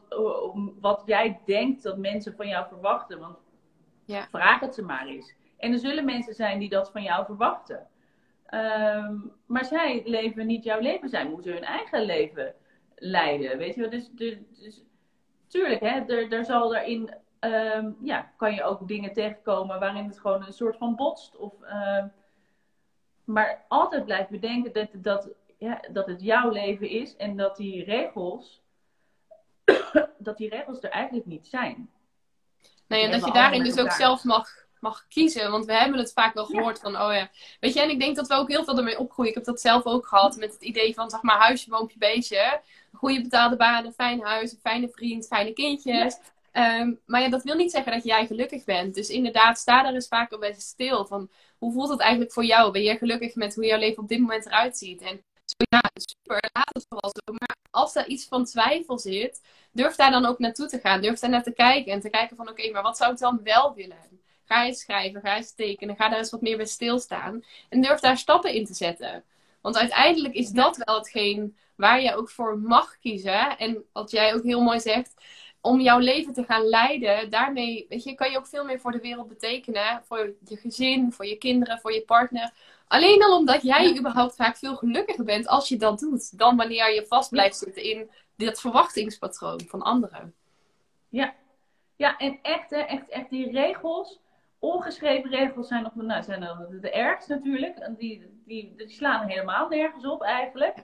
wat 0.80 1.04
jij 1.06 1.42
denkt 1.46 1.84
dat 1.84 1.98
mensen 1.98 2.36
van 2.36 2.48
jou 2.48 2.68
verwachten. 2.68 3.20
Want 3.20 3.38
ja. 4.06 4.28
vraag 4.32 4.60
het 4.60 4.76
ze 4.76 4.82
maar 4.82 5.08
eens. 5.08 5.36
En 5.58 5.72
er 5.72 5.80
zullen 5.80 6.06
mensen 6.06 6.34
zijn 6.34 6.60
die 6.60 6.70
dat 6.70 6.92
van 6.92 7.04
jou 7.04 7.26
verwachten. 7.26 7.88
Ehm, 8.46 9.16
maar 9.46 9.66
zij 9.66 10.02
leven 10.06 10.48
niet 10.48 10.64
jouw 10.64 10.80
leven. 10.80 11.10
Zij 11.10 11.30
moeten 11.30 11.54
hun 11.54 11.64
eigen 11.64 12.02
leven 12.02 12.56
leiden. 12.96 13.58
Weet 13.58 13.76
je 13.76 13.82
wel? 13.82 13.90
Dus, 13.90 14.10
dus, 14.12 14.38
dus 14.60 14.84
tuurlijk, 15.48 15.82
hè, 15.82 16.00
er, 16.00 16.32
er 16.32 16.46
zal 16.46 16.70
daarin. 16.70 17.14
Um, 17.40 17.98
ja, 18.02 18.32
kan 18.38 18.54
je 18.54 18.64
ook 18.64 18.88
dingen 18.88 19.14
tegenkomen 19.14 19.80
waarin 19.80 20.06
het 20.06 20.20
gewoon 20.20 20.46
een 20.46 20.54
soort 20.54 20.78
van 20.78 20.96
botst. 20.96 21.38
Of 21.38 21.54
uh, 21.62 22.04
maar 23.24 23.66
altijd 23.68 24.06
blijf 24.06 24.28
bedenken 24.28 24.74
dat, 24.74 24.90
dat, 24.94 25.30
ja, 25.58 25.82
dat 25.92 26.08
het 26.08 26.22
jouw 26.22 26.50
leven 26.50 26.90
is 26.90 27.16
en 27.16 27.38
dat 27.38 27.58
die 27.58 27.84
regels, 27.84 28.62
dat 30.18 30.38
die 30.38 30.50
regels 30.50 30.82
er 30.82 30.90
eigenlijk 30.90 31.26
niet 31.26 31.48
zijn. 31.48 31.90
Nee, 32.88 33.04
en 33.04 33.12
dat 33.12 33.26
je 33.26 33.32
daarin 33.32 33.64
dus 33.64 33.80
ook 33.80 33.92
zelf 33.92 34.24
mag, 34.24 34.50
mag 34.80 35.08
kiezen. 35.08 35.52
Want 35.52 35.66
we 35.66 35.74
hebben 35.74 36.00
het 36.00 36.14
vaak 36.14 36.34
wel 36.34 36.46
gehoord 36.46 36.80
van, 36.80 37.02
oh 37.02 37.14
ja. 37.14 37.30
Weet 37.60 37.74
je, 37.74 37.82
en 37.82 37.90
ik 37.90 38.00
denk 38.00 38.16
dat 38.16 38.28
we 38.28 38.34
ook 38.34 38.50
heel 38.50 38.64
veel 38.64 38.78
ermee 38.78 39.00
opgroeien. 39.00 39.30
Ik 39.30 39.38
heb 39.38 39.46
dat 39.46 39.62
zelf 39.62 39.84
ook 39.84 40.08
gehad 40.08 40.36
met 40.36 40.54
het 40.54 40.62
idee 40.62 40.94
van, 40.94 41.10
zeg 41.10 41.22
maar, 41.22 41.38
huisje, 41.38 41.70
boompje, 41.70 41.98
beestje. 41.98 42.62
Goede 42.94 43.22
betaalde 43.22 43.56
baan, 43.56 43.86
een 43.86 43.94
fijn 43.94 44.22
huis, 44.22 44.52
een 44.52 44.60
fijne 44.62 44.90
vriend, 44.90 45.28
fijne 45.28 45.54
kindjes. 45.54 46.20
Ehm, 46.52 46.94
maar 47.06 47.22
ja, 47.22 47.30
dat 47.30 47.44
wil 47.44 47.56
niet 47.56 47.72
zeggen 47.72 47.92
dat 47.92 48.04
jij 48.04 48.28
gelukkig 48.28 48.64
bent. 48.64 48.96
Dus 48.96 49.10
inderdaad, 49.10 49.58
sta 49.58 49.84
daar 49.84 49.94
eens 49.94 50.08
vaak 50.08 50.32
al 50.32 50.40
best 50.40 50.62
stil. 50.62 51.06
Van, 51.06 51.30
hoe 51.64 51.74
voelt 51.74 51.90
het 51.90 52.00
eigenlijk 52.00 52.32
voor 52.32 52.46
jou? 52.46 52.72
Ben 52.72 52.84
jij 52.84 52.98
gelukkig 52.98 53.36
met 53.36 53.56
hoe 53.56 53.66
jouw 53.66 53.80
leven 53.80 54.04
op 54.04 54.10
dit 54.10 54.20
moment 54.20 54.46
eruit 54.46 54.78
ziet? 54.78 55.02
En 55.02 55.24
ja, 55.46 55.82
super, 55.94 56.50
laat 56.54 56.74
het 56.74 56.86
vooral 56.90 57.12
zo. 57.14 57.34
Maar 57.34 57.56
als 57.70 57.96
er 57.96 58.08
iets 58.08 58.28
van 58.28 58.46
twijfel 58.46 59.00
zit, 59.00 59.42
durf 59.72 59.96
daar 59.96 60.12
dan 60.12 60.26
ook 60.26 60.40
naartoe 60.40 60.68
te 60.68 60.80
gaan. 60.80 61.02
Durf 61.02 61.20
daar 61.20 61.30
naar 61.30 61.44
te 61.44 61.54
kijken 61.54 61.92
en 61.92 62.00
te 62.00 62.10
kijken 62.10 62.36
van 62.36 62.50
oké, 62.50 62.72
maar 62.72 62.84
wat 62.84 62.98
zou 62.98 63.12
ik 63.12 63.20
dan 63.20 63.40
wel 63.44 63.74
willen? 63.74 64.22
Ga 64.46 64.66
eens 64.66 64.80
schrijven, 64.80 65.22
ga 65.22 65.36
eens 65.36 65.56
tekenen, 65.56 65.96
ga 65.96 66.10
daar 66.10 66.18
eens 66.18 66.32
wat 66.32 66.42
meer 66.42 66.58
bij 66.58 66.66
stilstaan. 66.66 67.44
En 67.70 67.82
durf 67.82 68.00
daar 68.00 68.18
stappen 68.18 68.54
in 68.54 68.66
te 68.66 68.74
zetten. 68.74 69.24
Want 69.62 69.78
uiteindelijk 69.78 70.34
is 70.34 70.50
dat 70.50 70.78
wel 70.78 70.96
hetgeen 70.96 71.58
waar 71.76 72.02
je 72.02 72.16
ook 72.16 72.30
voor 72.30 72.60
mag 72.60 73.00
kiezen. 73.00 73.58
En 73.58 73.84
wat 73.94 74.12
jij 74.12 74.34
ook 74.34 74.44
heel 74.44 74.62
mooi 74.62 74.80
zegt, 74.80 75.14
om 75.66 75.80
jouw 75.80 76.00
leven 76.00 76.34
te 76.34 76.44
gaan 76.44 76.64
leiden, 76.64 77.30
daarmee 77.30 77.86
weet 77.90 78.04
je, 78.04 78.16
kan 78.16 78.32
je 78.32 78.38
ook 78.38 78.48
veel 78.48 78.66
meer 78.66 78.80
voor 78.80 78.92
de 78.92 79.00
wereld 79.00 79.28
betekenen. 79.28 80.02
Voor 80.04 80.34
je 80.46 80.58
gezin, 80.58 81.12
voor 81.12 81.26
je 81.26 81.38
kinderen, 81.38 81.80
voor 81.80 81.94
je 81.94 82.02
partner. 82.02 82.52
Alleen 82.88 83.24
al 83.24 83.38
omdat 83.38 83.62
jij 83.62 83.98
überhaupt 83.98 84.36
vaak 84.36 84.58
veel 84.58 84.76
gelukkiger 84.76 85.24
bent 85.24 85.48
als 85.48 85.70
je 85.70 85.78
dat 85.78 86.00
doet, 86.00 86.38
dan 86.38 86.58
wanneer 86.58 86.94
je 86.94 87.06
vast 87.08 87.30
blijft 87.30 87.58
zitten 87.58 87.84
in 87.84 88.10
dit 88.36 88.60
verwachtingspatroon 88.60 89.62
van 89.68 89.82
anderen. 89.82 90.34
Ja, 91.10 91.34
ja 91.96 92.18
en 92.18 92.40
echt, 92.42 92.70
hè, 92.70 92.80
echt, 92.80 93.10
echt 93.10 93.30
die 93.30 93.52
regels, 93.52 94.20
ongeschreven 94.60 95.30
regels 95.30 95.68
zijn 95.68 95.84
nog 95.84 95.96
nou, 95.96 96.24
zijn 96.24 96.40
de, 96.40 96.80
de 96.82 96.92
ergst 96.92 97.28
natuurlijk. 97.28 97.90
Die, 97.98 98.42
die, 98.46 98.74
die 98.76 98.90
slaan 98.90 99.28
helemaal 99.28 99.68
nergens 99.70 100.06
op 100.06 100.22
eigenlijk. 100.22 100.78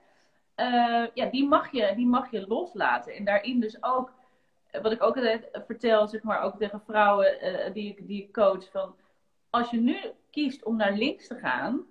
Uh, 0.56 1.06
ja, 1.13 1.26
die 1.26 1.48
mag, 1.48 1.72
je, 1.72 1.94
die 1.96 2.08
mag 2.08 2.32
je 2.32 2.48
loslaten. 2.48 3.15
En 3.15 3.26
daarin 3.26 3.60
dus 3.60 3.84
ook, 3.84 4.12
wat 4.71 4.91
ik 4.91 5.03
ook 5.03 5.15
altijd 5.15 5.49
vertel, 5.65 6.08
zeg 6.08 6.23
maar, 6.23 6.41
ook 6.41 6.58
tegen 6.58 6.82
vrouwen 6.86 7.38
uh, 7.41 7.73
die, 7.73 8.05
die 8.05 8.23
ik 8.23 8.34
coach, 8.34 8.71
van 8.71 8.95
als 9.49 9.69
je 9.69 9.77
nu 9.77 9.97
kiest 10.32 10.63
om 10.63 10.75
naar 10.75 10.93
links 10.93 11.27
te 11.27 11.36
gaan, 11.36 11.86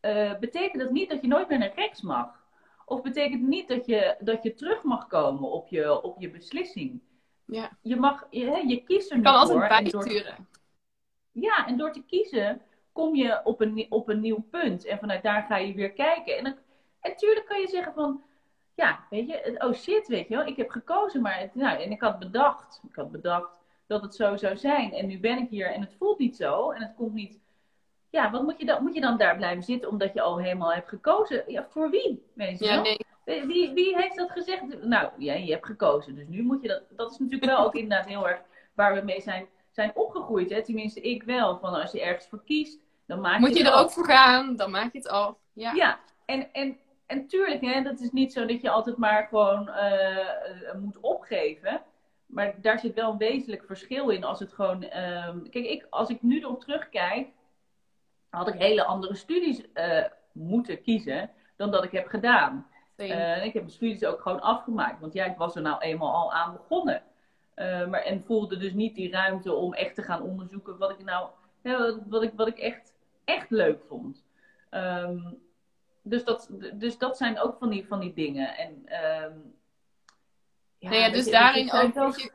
uh, 0.00 0.38
betekent 0.38 0.82
dat 0.82 0.90
niet 0.90 1.10
dat 1.10 1.20
je 1.20 1.28
nooit 1.28 1.48
meer 1.48 1.58
naar 1.58 1.74
rechts 1.74 2.02
mag. 2.02 2.46
Of 2.84 3.02
betekent 3.02 3.42
niet 3.42 3.68
dat 3.68 3.86
je, 3.86 4.16
dat 4.20 4.42
je 4.42 4.54
terug 4.54 4.82
mag 4.82 5.06
komen 5.06 5.50
op 5.50 5.68
je, 5.68 6.02
op 6.02 6.20
je 6.20 6.30
beslissing. 6.30 7.00
Ja. 7.44 7.70
Je, 7.82 7.96
mag, 7.96 8.26
je, 8.30 8.64
je 8.66 8.82
kiest 8.82 9.10
er 9.10 9.16
je 9.16 9.22
kan 9.22 9.34
altijd 9.34 9.68
bijsturen. 9.68 10.48
Ja, 11.32 11.66
en 11.66 11.76
door 11.76 11.92
te 11.92 12.04
kiezen 12.04 12.60
kom 12.92 13.14
je 13.14 13.40
op 13.44 13.60
een, 13.60 13.86
op 13.88 14.08
een 14.08 14.20
nieuw 14.20 14.46
punt. 14.50 14.84
En 14.84 14.98
vanuit 14.98 15.22
daar 15.22 15.42
ga 15.42 15.56
je 15.56 15.74
weer 15.74 15.92
kijken. 15.92 16.38
En, 16.38 16.58
natuurlijk 17.02 17.46
kan 17.46 17.60
je 17.60 17.68
zeggen 17.68 17.92
van... 17.92 18.22
Ja, 18.78 19.04
weet 19.10 19.26
je, 19.26 19.54
oh 19.58 19.72
shit, 19.72 20.08
weet 20.08 20.28
je 20.28 20.36
wel. 20.36 20.46
Ik 20.46 20.56
heb 20.56 20.70
gekozen, 20.70 21.22
maar... 21.22 21.38
Het, 21.38 21.54
nou, 21.54 21.82
en 21.82 21.90
ik 21.90 22.00
had 22.00 22.18
bedacht. 22.18 22.80
Ik 22.88 22.94
had 22.94 23.10
bedacht 23.10 23.58
dat 23.86 24.02
het 24.02 24.14
zo 24.14 24.36
zou 24.36 24.56
zijn. 24.56 24.92
En 24.92 25.06
nu 25.06 25.20
ben 25.20 25.38
ik 25.38 25.48
hier 25.48 25.72
en 25.72 25.80
het 25.80 25.94
voelt 25.98 26.18
niet 26.18 26.36
zo. 26.36 26.70
En 26.70 26.82
het 26.82 26.94
komt 26.96 27.14
niet 27.14 27.38
ja, 28.10 28.30
wat 28.30 28.42
moet 28.42 28.58
je 28.58 28.66
dan? 28.66 28.82
Moet 28.82 28.94
je 28.94 29.00
dan 29.00 29.16
daar 29.16 29.36
blijven 29.36 29.62
zitten 29.62 29.88
omdat 29.88 30.14
je 30.14 30.20
al 30.20 30.38
helemaal 30.38 30.72
hebt 30.72 30.88
gekozen? 30.88 31.44
Ja, 31.46 31.66
voor 31.70 31.90
wie? 31.90 32.22
Weet 32.34 32.58
je 32.58 32.64
ja, 32.64 32.80
nee. 32.80 32.98
Wie, 33.46 33.72
wie 33.72 33.96
heeft 33.96 34.16
dat 34.16 34.30
gezegd? 34.30 34.82
Nou, 34.82 35.10
ja, 35.18 35.34
je 35.34 35.52
hebt 35.52 35.66
gekozen. 35.66 36.14
Dus 36.14 36.26
nu 36.28 36.42
moet 36.42 36.62
je 36.62 36.68
dat. 36.68 36.82
Dat 36.90 37.10
is 37.10 37.18
natuurlijk 37.18 37.50
wel 37.50 37.64
ook 37.64 37.74
inderdaad 37.74 38.06
heel 38.06 38.28
erg 38.28 38.40
waar 38.74 38.94
we 38.94 39.00
mee 39.00 39.20
zijn, 39.20 39.46
zijn 39.70 39.90
opgegroeid. 39.94 40.50
Hè? 40.50 40.62
Tenminste, 40.62 41.00
ik 41.00 41.22
wel. 41.22 41.58
Van 41.58 41.74
als 41.74 41.92
je 41.92 42.02
ergens 42.02 42.26
voor 42.26 42.44
kiest, 42.44 42.78
dan 43.06 43.20
maak 43.20 43.34
je 43.34 43.40
Moet 43.40 43.56
je, 43.56 43.64
er 43.64 43.74
ook 43.74 43.90
voor 43.90 44.04
gaan, 44.04 44.56
dan 44.56 44.70
maak 44.70 44.92
je 44.92 44.98
het 44.98 45.08
af. 45.08 45.34
Ja, 45.52 45.72
ja. 45.72 45.98
en, 46.24 46.52
en, 46.52 46.78
en 47.08 47.26
tuurlijk, 47.26 47.60
hè, 47.60 47.82
dat 47.82 48.00
is 48.00 48.10
niet 48.10 48.32
zo 48.32 48.46
dat 48.46 48.60
je 48.60 48.70
altijd 48.70 48.96
maar 48.96 49.26
gewoon 49.28 49.68
uh, 49.68 50.74
moet 50.80 50.98
opgeven. 51.00 51.82
Maar 52.26 52.54
daar 52.60 52.78
zit 52.78 52.94
wel 52.94 53.10
een 53.10 53.18
wezenlijk 53.18 53.64
verschil 53.64 54.08
in 54.08 54.24
als 54.24 54.40
het 54.40 54.52
gewoon. 54.52 54.82
Uh, 54.82 55.28
kijk, 55.50 55.64
ik, 55.64 55.86
als 55.90 56.08
ik 56.08 56.22
nu 56.22 56.40
erop 56.40 56.60
terugkijk 56.60 57.28
had 58.28 58.48
ik 58.48 58.54
hele 58.54 58.84
andere 58.84 59.14
studies 59.14 59.62
uh, 59.74 60.04
moeten 60.32 60.82
kiezen 60.82 61.30
dan 61.56 61.70
dat 61.70 61.84
ik 61.84 61.92
heb 61.92 62.06
gedaan. 62.06 62.66
Uh, 62.96 63.44
ik 63.44 63.52
heb 63.52 63.62
mijn 63.62 63.74
studies 63.74 64.04
ook 64.04 64.20
gewoon 64.20 64.40
afgemaakt, 64.40 65.00
want 65.00 65.12
ja, 65.12 65.24
ik 65.24 65.36
was 65.36 65.56
er 65.56 65.62
nou 65.62 65.80
eenmaal 65.80 66.12
al 66.12 66.32
aan 66.32 66.52
begonnen. 66.52 67.02
Maar, 67.90 68.02
en 68.02 68.24
voelde 68.24 68.56
dus 68.56 68.72
niet 68.72 68.94
die 68.94 69.10
ruimte 69.10 69.52
om 69.52 69.74
echt 69.74 69.94
te 69.94 70.02
gaan 70.02 70.22
onderzoeken 70.22 70.78
wat 70.78 70.90
ik 70.90 71.04
nou, 71.04 71.28
wat 72.08 72.22
ik, 72.22 72.32
wat 72.36 72.48
ik 72.48 72.58
echt, 72.58 72.94
echt 73.24 73.50
leuk 73.50 73.82
vond. 73.86 74.24
Um, 74.70 75.47
dus, 76.08 76.24
dat, 76.24 76.48
dus 76.74 76.98
dat 76.98 77.16
zijn 77.16 77.40
ook 77.40 77.56
van 77.58 77.70
die, 77.70 77.86
van 77.86 78.00
die 78.00 78.12
dingen. 78.12 78.56
En, 78.56 78.70
um, 78.72 79.54
ja, 80.78 80.90
nee, 80.90 81.00
ja, 81.00 81.10
dus 81.10 81.30
daarin 81.30 81.72
ook 81.72 82.30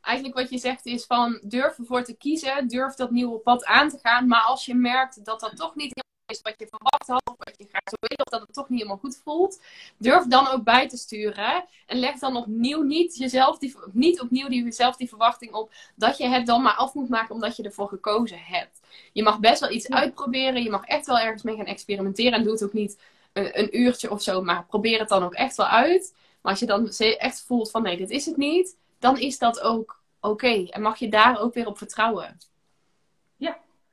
eigenlijk 0.00 0.36
wat 0.36 0.50
je 0.50 0.58
zegt 0.58 0.86
is 0.86 1.04
van 1.04 1.40
durf 1.44 1.78
ervoor 1.78 2.02
te 2.02 2.16
kiezen, 2.16 2.68
durf 2.68 2.94
dat 2.94 3.10
nieuwe 3.10 3.38
pad 3.38 3.64
aan 3.64 3.88
te 3.88 3.98
gaan. 3.98 4.26
Maar 4.26 4.42
als 4.42 4.64
je 4.64 4.74
merkt 4.74 5.24
dat 5.24 5.40
dat 5.40 5.56
toch 5.56 5.74
niet 5.74 6.02
is 6.32 6.42
wat 6.42 6.54
je 6.58 6.66
verwacht 6.66 7.06
had, 7.06 7.30
of 7.30 7.34
wat 7.38 7.54
je 7.58 7.66
graag 7.68 7.82
zou 7.84 8.00
willen, 8.00 8.26
of 8.26 8.32
dat 8.32 8.40
het 8.40 8.52
toch 8.52 8.68
niet 8.68 8.78
helemaal 8.78 9.00
goed 9.00 9.20
voelt, 9.24 9.60
durf 9.96 10.24
dan 10.24 10.48
ook 10.48 10.64
bij 10.64 10.88
te 10.88 10.96
sturen. 10.96 11.64
En 11.86 11.98
leg 11.98 12.18
dan 12.18 12.36
opnieuw 12.36 12.82
niet, 12.82 13.16
jezelf 13.16 13.58
die, 13.58 13.76
niet 13.92 14.20
opnieuw 14.20 14.48
die, 14.48 14.64
jezelf 14.64 14.96
die 14.96 15.08
verwachting 15.08 15.52
op 15.52 15.72
dat 15.94 16.16
je 16.18 16.26
het 16.28 16.46
dan 16.46 16.62
maar 16.62 16.74
af 16.74 16.94
moet 16.94 17.08
maken 17.08 17.34
omdat 17.34 17.56
je 17.56 17.62
ervoor 17.62 17.88
gekozen 17.88 18.38
hebt. 18.38 18.80
Je 19.12 19.22
mag 19.22 19.40
best 19.40 19.60
wel 19.60 19.70
iets 19.70 19.90
uitproberen, 19.90 20.62
je 20.62 20.70
mag 20.70 20.84
echt 20.84 21.06
wel 21.06 21.18
ergens 21.18 21.42
mee 21.42 21.56
gaan 21.56 21.66
experimenteren 21.66 22.32
en 22.32 22.42
doe 22.42 22.52
het 22.52 22.64
ook 22.64 22.72
niet 22.72 22.98
een, 23.32 23.58
een 23.58 23.78
uurtje 23.78 24.10
of 24.10 24.22
zo, 24.22 24.42
maar 24.42 24.66
probeer 24.66 24.98
het 24.98 25.08
dan 25.08 25.22
ook 25.22 25.34
echt 25.34 25.56
wel 25.56 25.66
uit. 25.66 26.14
Maar 26.42 26.52
als 26.52 26.60
je 26.60 26.66
dan 26.66 26.88
echt 26.88 27.44
voelt 27.46 27.70
van 27.70 27.82
nee, 27.82 27.96
dit 27.96 28.10
is 28.10 28.26
het 28.26 28.36
niet, 28.36 28.76
dan 28.98 29.18
is 29.18 29.38
dat 29.38 29.60
ook 29.60 30.00
oké. 30.20 30.66
En 30.70 30.82
mag 30.82 30.98
je 30.98 31.08
daar 31.08 31.40
ook 31.40 31.54
weer 31.54 31.66
op 31.66 31.78
vertrouwen. 31.78 32.38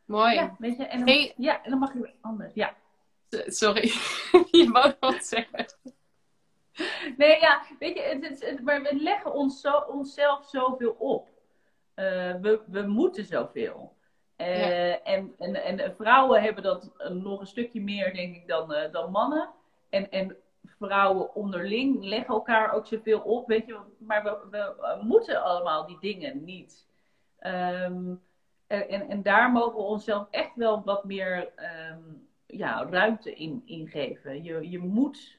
Mooi. 0.10 0.34
Ja, 0.34 0.56
weet 0.60 0.78
je, 0.78 0.86
en 0.86 1.06
dan, 1.06 1.32
ja, 1.36 1.64
en 1.64 1.70
dan 1.70 1.80
mag 1.80 1.94
je 1.94 2.14
anders. 2.22 2.54
Ja. 2.54 2.74
Sorry, 3.30 3.92
je 4.60 4.70
wou 4.72 4.94
wat 5.00 5.24
zeggen. 5.24 5.66
Nee, 7.18 7.40
ja, 7.40 7.62
weet 7.80 7.96
je, 7.96 8.02
het, 8.02 8.46
het, 8.46 8.62
maar 8.62 8.82
we 8.82 8.96
leggen 8.96 9.34
ons 9.34 9.62
zo, 9.62 9.78
onszelf 9.78 10.46
zoveel 10.46 10.92
op. 10.92 11.28
Uh, 11.96 12.36
we, 12.36 12.62
we 12.68 12.82
moeten 12.82 13.26
zoveel. 13.26 13.96
Uh, 14.38 15.08
en, 15.08 15.34
en, 15.38 15.56
en 15.56 15.96
vrouwen 15.96 16.42
hebben 16.42 16.64
dat 16.64 16.92
nog 17.10 17.40
een 17.40 17.48
stukje 17.48 17.82
meer, 17.82 18.14
denk 18.14 18.36
ik, 18.36 18.48
dan, 18.48 18.74
uh, 18.74 18.92
dan 18.92 19.12
mannen. 19.12 19.50
En, 19.90 20.12
en 20.12 20.38
vrouwen 20.64 21.36
onderling 21.36 22.04
leggen 22.04 22.34
elkaar 22.34 22.74
ook 22.74 22.88
zoveel 22.88 23.20
op, 23.20 23.48
weet 23.48 23.66
je. 23.66 23.80
Maar 23.98 24.24
we, 24.24 24.38
we 24.52 25.00
moeten 25.02 25.44
allemaal 25.44 25.86
die 25.86 26.00
dingen 26.00 26.44
niet. 26.44 26.88
Ehm, 27.40 28.14
en, 28.70 29.10
en 29.10 29.22
daar 29.24 29.52
mogen 29.52 29.76
we 29.76 29.82
onszelf 29.82 30.28
echt 30.32 30.56
wel 30.56 30.84
wat 30.84 31.04
meer 31.04 31.50
um, 31.92 32.28
ja, 32.46 32.88
ruimte 32.90 33.34
in, 33.34 33.62
in 33.66 33.88
geven. 33.88 34.44
Je, 34.44 34.70
je 34.70 34.80
moet. 34.80 35.38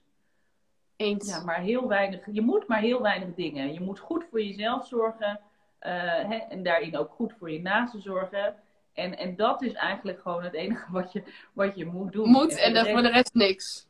Eens. 0.97 1.29
Ja, 1.29 1.45
maar 1.45 1.61
heel 1.61 1.88
weinig. 1.88 2.27
Je 2.33 2.40
moet 2.40 2.66
maar 2.66 2.81
heel 2.81 3.03
weinig 3.03 3.35
dingen. 3.35 3.73
Je 3.73 3.81
moet 3.81 3.99
goed 3.99 4.25
voor 4.31 4.43
jezelf 4.43 4.87
zorgen. 4.87 5.40
Uh, 5.83 5.90
hè, 6.29 6.37
en 6.37 6.62
daarin 6.62 6.97
ook 6.97 7.11
goed 7.11 7.33
voor 7.38 7.51
je 7.51 7.61
naasten 7.61 8.03
zorgen. 8.03 8.57
En, 8.93 9.19
en 9.19 9.37
dat 9.37 9.62
is 9.62 9.73
eigenlijk 9.73 10.21
gewoon 10.21 10.43
het 10.43 10.55
enige 10.55 10.93
wat 11.01 11.12
je, 11.12 11.23
wat 11.53 11.77
je 11.77 11.87
moet 11.87 12.12
doen. 12.12 12.29
Moet 12.29 12.59
en, 12.59 12.75
en 12.75 12.87
voor 12.87 13.03
de 13.03 13.11
rest 13.11 13.35
niks. 13.35 13.87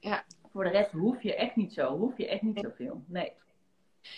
Ja 0.00 0.24
voor 0.52 0.64
de 0.64 0.70
rest 0.70 0.92
hoef 0.92 1.22
je 1.22 1.34
echt 1.34 1.56
niet 1.56 1.72
zo. 1.72 1.96
Hoef 1.96 2.16
je 2.16 2.28
echt 2.28 2.42
niet 2.42 2.60
zoveel. 2.60 3.02
Nee. 3.06 3.32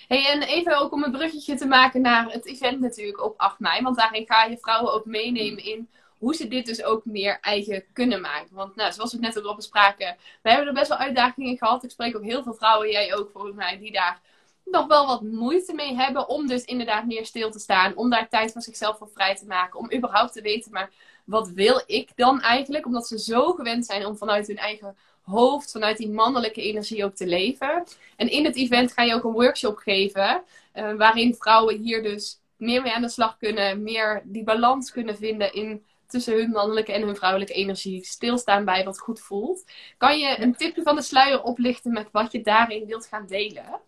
Hey, 0.09 0.27
en 0.27 0.42
even 0.42 0.79
ook 0.79 0.92
om 0.92 1.03
een 1.03 1.12
bruggetje 1.12 1.55
te 1.55 1.66
maken 1.66 2.01
naar 2.01 2.31
het 2.31 2.47
event 2.47 2.81
natuurlijk 2.81 3.25
op 3.25 3.35
8 3.37 3.59
mei. 3.59 3.83
Want 3.83 3.97
daarin 3.97 4.27
ga 4.27 4.44
je 4.44 4.59
vrouwen 4.59 4.92
ook 4.92 5.05
meenemen 5.05 5.64
in 5.64 5.88
hoe 6.18 6.35
ze 6.35 6.49
dit 6.49 6.66
dus 6.66 6.83
ook 6.83 7.05
meer 7.05 7.38
eigen 7.40 7.85
kunnen 7.92 8.20
maken. 8.20 8.55
Want 8.55 8.77
nou, 8.77 8.92
zoals 8.92 9.12
we 9.12 9.18
net 9.18 9.44
al 9.44 9.55
bespraken, 9.55 10.16
we 10.42 10.51
hebben 10.51 10.68
er 10.68 10.75
best 10.75 10.88
wel 10.88 10.99
uitdagingen 10.99 11.57
gehad. 11.57 11.85
Ik 11.85 11.90
spreek 11.90 12.16
ook 12.16 12.25
heel 12.25 12.42
veel 12.42 12.55
vrouwen, 12.55 12.90
jij 12.90 13.14
ook 13.14 13.31
volgens 13.31 13.55
mij, 13.55 13.79
die 13.79 13.92
daar 13.92 14.20
nog 14.64 14.87
wel 14.87 15.07
wat 15.07 15.23
moeite 15.23 15.75
mee 15.75 15.94
hebben. 15.94 16.29
Om 16.29 16.47
dus 16.47 16.64
inderdaad 16.64 17.07
meer 17.07 17.26
stil 17.26 17.51
te 17.51 17.59
staan. 17.59 17.97
Om 17.97 18.11
daar 18.11 18.28
tijd 18.28 18.53
voor 18.53 18.62
zichzelf 18.62 18.99
voor 18.99 19.11
vrij 19.14 19.37
te 19.37 19.47
maken. 19.47 19.78
Om 19.78 19.93
überhaupt 19.93 20.32
te 20.32 20.43
weten, 20.43 20.72
maar 20.72 20.91
wat 21.24 21.49
wil 21.49 21.82
ik 21.87 22.11
dan 22.14 22.41
eigenlijk? 22.41 22.87
Omdat 22.87 23.07
ze 23.07 23.18
zo 23.18 23.53
gewend 23.53 23.87
zijn 23.87 24.07
om 24.07 24.16
vanuit 24.16 24.47
hun 24.47 24.57
eigen 24.59 24.97
hoofd, 25.25 25.70
vanuit 25.70 25.97
die 25.97 26.11
mannelijke 26.11 26.62
energie 26.62 27.05
ook 27.05 27.14
te 27.14 27.27
leven. 27.27 27.85
En 28.16 28.31
in 28.31 28.45
het 28.45 28.57
event 28.57 28.93
ga 28.93 29.03
je 29.03 29.14
ook 29.14 29.25
een 29.25 29.33
workshop 29.33 29.77
geven, 29.77 30.43
uh, 30.75 30.95
waarin 30.95 31.35
vrouwen 31.35 31.79
hier 31.79 32.03
dus 32.03 32.41
meer 32.57 32.83
mee 32.83 32.93
aan 32.93 33.03
de 33.03 33.09
slag 33.09 33.37
kunnen, 33.37 33.83
meer 33.83 34.22
die 34.25 34.45
balans 34.45 34.91
kunnen 34.91 35.16
vinden 35.16 35.53
in 35.53 35.85
tussen 36.07 36.35
hun 36.35 36.51
mannelijke 36.51 36.93
en 36.93 37.03
hun 37.03 37.16
vrouwelijke 37.16 37.53
energie, 37.53 38.05
stilstaan 38.05 38.64
bij 38.64 38.85
wat 38.85 38.99
goed 38.99 39.20
voelt. 39.20 39.64
Kan 39.97 40.18
je 40.18 40.41
een 40.41 40.55
tipje 40.55 40.83
van 40.83 40.97
de 40.97 41.03
sluier 41.03 41.43
oplichten 41.43 41.93
met 41.93 42.09
wat 42.12 42.33
je 42.33 42.43
daarin 42.43 42.87
wilt 42.87 43.07
gaan 43.07 43.27
delen? 43.27 43.81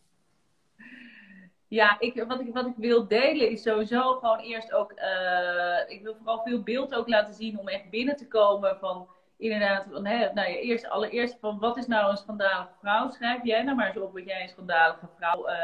Ja, 1.68 2.00
ik, 2.00 2.24
wat, 2.28 2.40
ik, 2.40 2.52
wat 2.52 2.66
ik 2.66 2.74
wil 2.76 3.06
delen 3.08 3.50
is 3.50 3.62
sowieso 3.62 4.12
gewoon 4.12 4.38
eerst 4.38 4.72
ook. 4.72 4.92
Uh, 4.92 5.96
ik 5.96 6.02
wil 6.02 6.16
vooral 6.16 6.42
veel 6.44 6.62
beeld 6.62 6.94
ook 6.94 7.08
laten 7.08 7.34
zien 7.34 7.58
om 7.58 7.68
echt 7.68 7.90
binnen 7.90 8.16
te 8.16 8.28
komen 8.28 8.76
van 8.78 9.08
inderdaad, 9.38 9.86
van, 9.90 10.06
hè, 10.06 10.32
nou 10.32 10.48
eerst, 10.48 10.88
allereerst 10.88 11.36
van 11.40 11.58
wat 11.58 11.76
is 11.76 11.86
nou 11.86 12.10
een 12.10 12.16
schandalige 12.16 12.72
vrouw? 12.80 13.10
Schrijf 13.10 13.44
jij 13.44 13.62
nou 13.62 13.76
maar 13.76 13.86
eens 13.86 13.96
op 13.96 14.12
wat 14.12 14.24
jij 14.24 14.42
een 14.42 14.48
schandalige 14.48 15.08
vrouw 15.16 15.48
uh, 15.48 15.54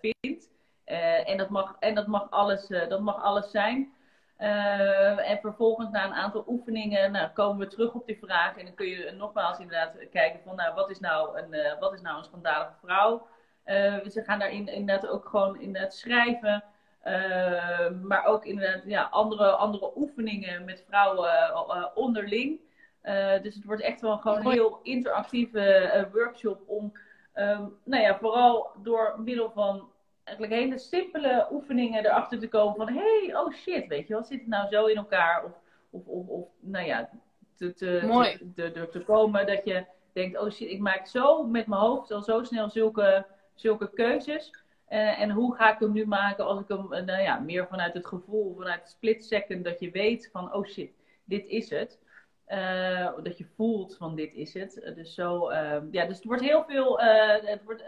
vindt. 0.00 0.50
Uh, 0.86 1.28
en, 1.28 1.36
dat 1.36 1.48
mag, 1.48 1.76
en 1.78 1.94
dat 1.94 2.06
mag 2.06 2.30
alles, 2.30 2.70
uh, 2.70 2.88
dat 2.88 3.00
mag 3.00 3.22
alles 3.22 3.50
zijn. 3.50 3.92
En 4.36 5.38
vervolgens 5.40 5.90
na 5.90 6.04
een 6.04 6.14
aantal 6.14 6.44
oefeningen 6.46 7.12
nou, 7.12 7.28
komen 7.28 7.58
we 7.58 7.66
terug 7.66 7.92
op 7.92 8.06
die 8.06 8.18
vraag. 8.18 8.56
En 8.56 8.64
dan 8.64 8.74
kun 8.74 8.86
je 8.86 9.10
nogmaals 9.10 9.58
inderdaad 9.58 10.08
kijken 10.10 10.40
van 10.44 10.56
nou, 10.56 10.74
wat 10.74 10.90
is 10.90 11.00
nou 11.00 11.38
een, 11.38 11.78
wat 11.80 11.92
is 11.92 12.00
nou 12.00 12.18
een 12.18 12.24
schandalige 12.24 12.74
vrouw? 12.82 13.26
Ze 14.10 14.22
gaan 14.24 14.38
daarin 14.38 14.68
inderdaad 14.68 15.10
ook 15.10 15.28
gewoon 15.28 15.60
inderdaad 15.60 15.94
schrijven. 15.94 16.64
maar 18.02 18.24
ook 18.24 18.44
inderdaad 18.44 18.82
ja, 18.84 19.02
andere, 19.02 19.50
andere 19.50 19.92
oefeningen 19.96 20.64
met 20.64 20.84
vrouwen 20.88 21.96
onderling. 21.96 22.60
Dus 23.42 23.54
het 23.54 23.64
wordt 23.64 23.82
echt 23.82 24.00
wel 24.00 24.18
gewoon 24.18 24.38
een 24.38 24.52
heel 24.52 24.80
interactieve 24.82 26.08
workshop 26.12 26.62
om 26.66 26.92
um, 27.34 27.76
nou 27.84 28.02
ja, 28.02 28.18
vooral 28.18 28.70
door 28.82 29.20
middel 29.24 29.50
van 29.50 29.88
eigenlijk 30.24 30.60
hele 30.60 30.78
simpele 30.78 31.46
oefeningen 31.50 32.04
erachter 32.04 32.38
te 32.38 32.48
komen 32.48 32.74
van 32.76 32.88
hé, 32.88 33.24
hey, 33.24 33.36
oh 33.36 33.52
shit, 33.52 33.86
weet 33.86 34.08
je 34.08 34.14
wat 34.14 34.26
zit 34.26 34.38
het 34.38 34.48
nou 34.48 34.68
zo 34.68 34.86
in 34.86 34.96
elkaar? 34.96 35.44
Of, 35.44 35.52
of, 35.90 36.06
of, 36.06 36.26
of 36.26 36.48
nou 36.60 36.86
ja, 36.86 37.10
te, 37.56 37.74
te, 37.74 38.38
Te, 38.54 38.70
te, 38.72 38.88
te, 38.88 39.00
komen 39.00 39.46
dat 39.46 39.64
je 39.64 39.84
denkt, 40.12 40.38
oh 40.38 40.50
shit, 40.50 40.70
ik 40.70 40.80
maak 40.80 41.06
zo 41.06 41.44
met 41.44 41.66
mijn 41.66 41.80
hoofd 41.80 42.10
al 42.10 42.22
zo 42.22 42.42
snel 42.42 42.70
zulke, 42.70 43.26
zulke 43.54 43.90
keuzes. 43.90 44.62
Uh, 44.88 45.20
en 45.20 45.30
hoe 45.30 45.54
ga 45.54 45.72
ik 45.72 45.78
hem 45.78 45.92
nu 45.92 46.06
maken 46.06 46.46
als 46.46 46.60
ik 46.60 46.68
hem, 46.68 46.88
nou 46.88 47.22
ja, 47.22 47.38
meer 47.38 47.66
vanuit 47.66 47.94
het 47.94 48.06
gevoel, 48.06 48.54
vanuit 48.56 48.80
het 48.80 48.88
split 48.88 49.24
second, 49.24 49.64
dat 49.64 49.80
je 49.80 49.90
weet 49.90 50.28
van, 50.32 50.54
oh 50.54 50.66
shit, 50.66 50.90
dit 51.24 51.46
is 51.46 51.70
het. 51.70 51.98
Uh, 52.48 53.10
dat 53.22 53.38
je 53.38 53.46
voelt 53.56 53.96
van 53.96 54.14
dit 54.14 54.34
is 54.34 54.54
het. 54.54 54.92
dus 54.94 55.14
zo, 55.14 55.48
ehm, 55.48 55.86
ja, 55.90 56.06
dus 56.06 56.16
het 56.16 56.24
wordt 56.24 56.42
heel 56.42 56.64
veel, 56.64 57.00
het 57.00 57.64
wordt, 57.64 57.84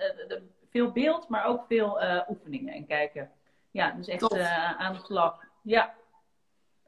veel 0.70 0.92
beeld, 0.92 1.28
maar 1.28 1.44
ook 1.44 1.64
veel 1.68 2.02
uh, 2.02 2.20
oefeningen 2.28 2.74
en 2.74 2.86
kijken. 2.86 3.30
Ja, 3.70 3.90
dus 3.90 4.09
echt 4.09 4.32
uh, 4.32 4.80
aan 4.80 4.92
de 4.92 5.00
slag. 5.04 5.40
Ja. 5.62 5.94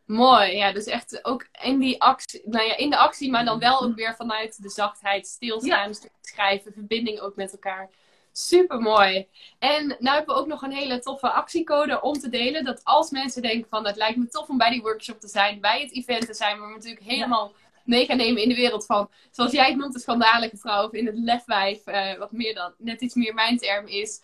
Mooi, 0.04 0.56
ja, 0.56 0.72
dus 0.72 0.84
echt 0.84 1.24
ook 1.24 1.46
in 1.62 1.78
die 1.78 2.02
actie, 2.02 2.42
nou 2.44 2.66
ja, 2.66 2.76
in 2.76 2.90
de 2.90 2.96
actie, 2.96 3.30
maar 3.30 3.44
dan 3.44 3.58
wel 3.58 3.82
ook 3.82 3.94
weer 3.94 4.14
vanuit 4.14 4.62
de 4.62 4.68
zachtheid, 4.68 5.26
stilstaan, 5.26 5.92
schrijven, 6.20 6.72
verbinding 6.72 7.20
ook 7.20 7.36
met 7.36 7.52
elkaar. 7.52 7.90
Super 8.38 8.80
mooi. 8.80 9.26
En 9.58 9.86
nu 9.86 10.08
hebben 10.08 10.34
we 10.34 10.40
ook 10.40 10.46
nog 10.46 10.62
een 10.62 10.72
hele 10.72 10.98
toffe 10.98 11.30
actiecode 11.30 12.00
om 12.00 12.12
te 12.12 12.28
delen. 12.28 12.64
Dat 12.64 12.80
als 12.84 13.10
mensen 13.10 13.42
denken 13.42 13.68
van 13.68 13.86
het 13.86 13.96
lijkt 13.96 14.16
me 14.16 14.28
tof 14.28 14.48
om 14.48 14.58
bij 14.58 14.70
die 14.70 14.82
workshop 14.82 15.20
te 15.20 15.28
zijn, 15.28 15.60
bij 15.60 15.80
het 15.80 15.92
event 15.92 16.26
te 16.26 16.34
zijn, 16.34 16.58
maar 16.58 16.68
we 16.68 16.74
natuurlijk 16.74 17.04
helemaal 17.04 17.52
mee 17.84 18.06
gaan 18.06 18.16
nemen 18.16 18.42
in 18.42 18.48
de 18.48 18.54
wereld 18.54 18.86
van, 18.86 19.10
zoals 19.30 19.52
jij 19.52 19.66
het 19.66 19.76
noemt, 19.76 19.92
de 19.92 20.00
schandalige 20.00 20.56
vrouw, 20.56 20.86
of 20.86 20.92
in 20.92 21.06
het 21.06 21.18
lefwijf, 21.18 21.86
uh, 21.86 22.18
wat 22.18 22.32
meer 22.32 22.54
dan, 22.54 22.72
net 22.76 23.00
iets 23.00 23.14
meer 23.14 23.34
mijn 23.34 23.58
term 23.58 23.86
is. 23.86 24.20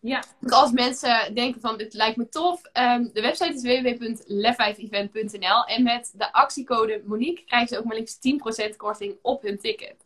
Ja. 0.00 0.24
als 0.48 0.70
mensen 0.70 1.34
denken 1.34 1.60
van, 1.60 1.76
dit 1.76 1.94
lijkt 1.94 2.16
me 2.16 2.28
tof, 2.28 2.60
um, 2.72 3.10
de 3.12 3.20
website 3.20 3.54
is 3.54 3.62
www.lefwijfevent.nl 3.62 5.64
en 5.64 5.82
met 5.82 6.12
de 6.14 6.32
actiecode 6.32 7.02
Monique 7.04 7.44
krijgen 7.44 7.68
ze 7.68 7.78
ook 7.78 7.84
maar 7.84 7.96
liefst 7.96 8.28
10% 8.72 8.76
korting 8.76 9.16
op 9.22 9.42
hun 9.42 9.58
ticket. 9.58 10.03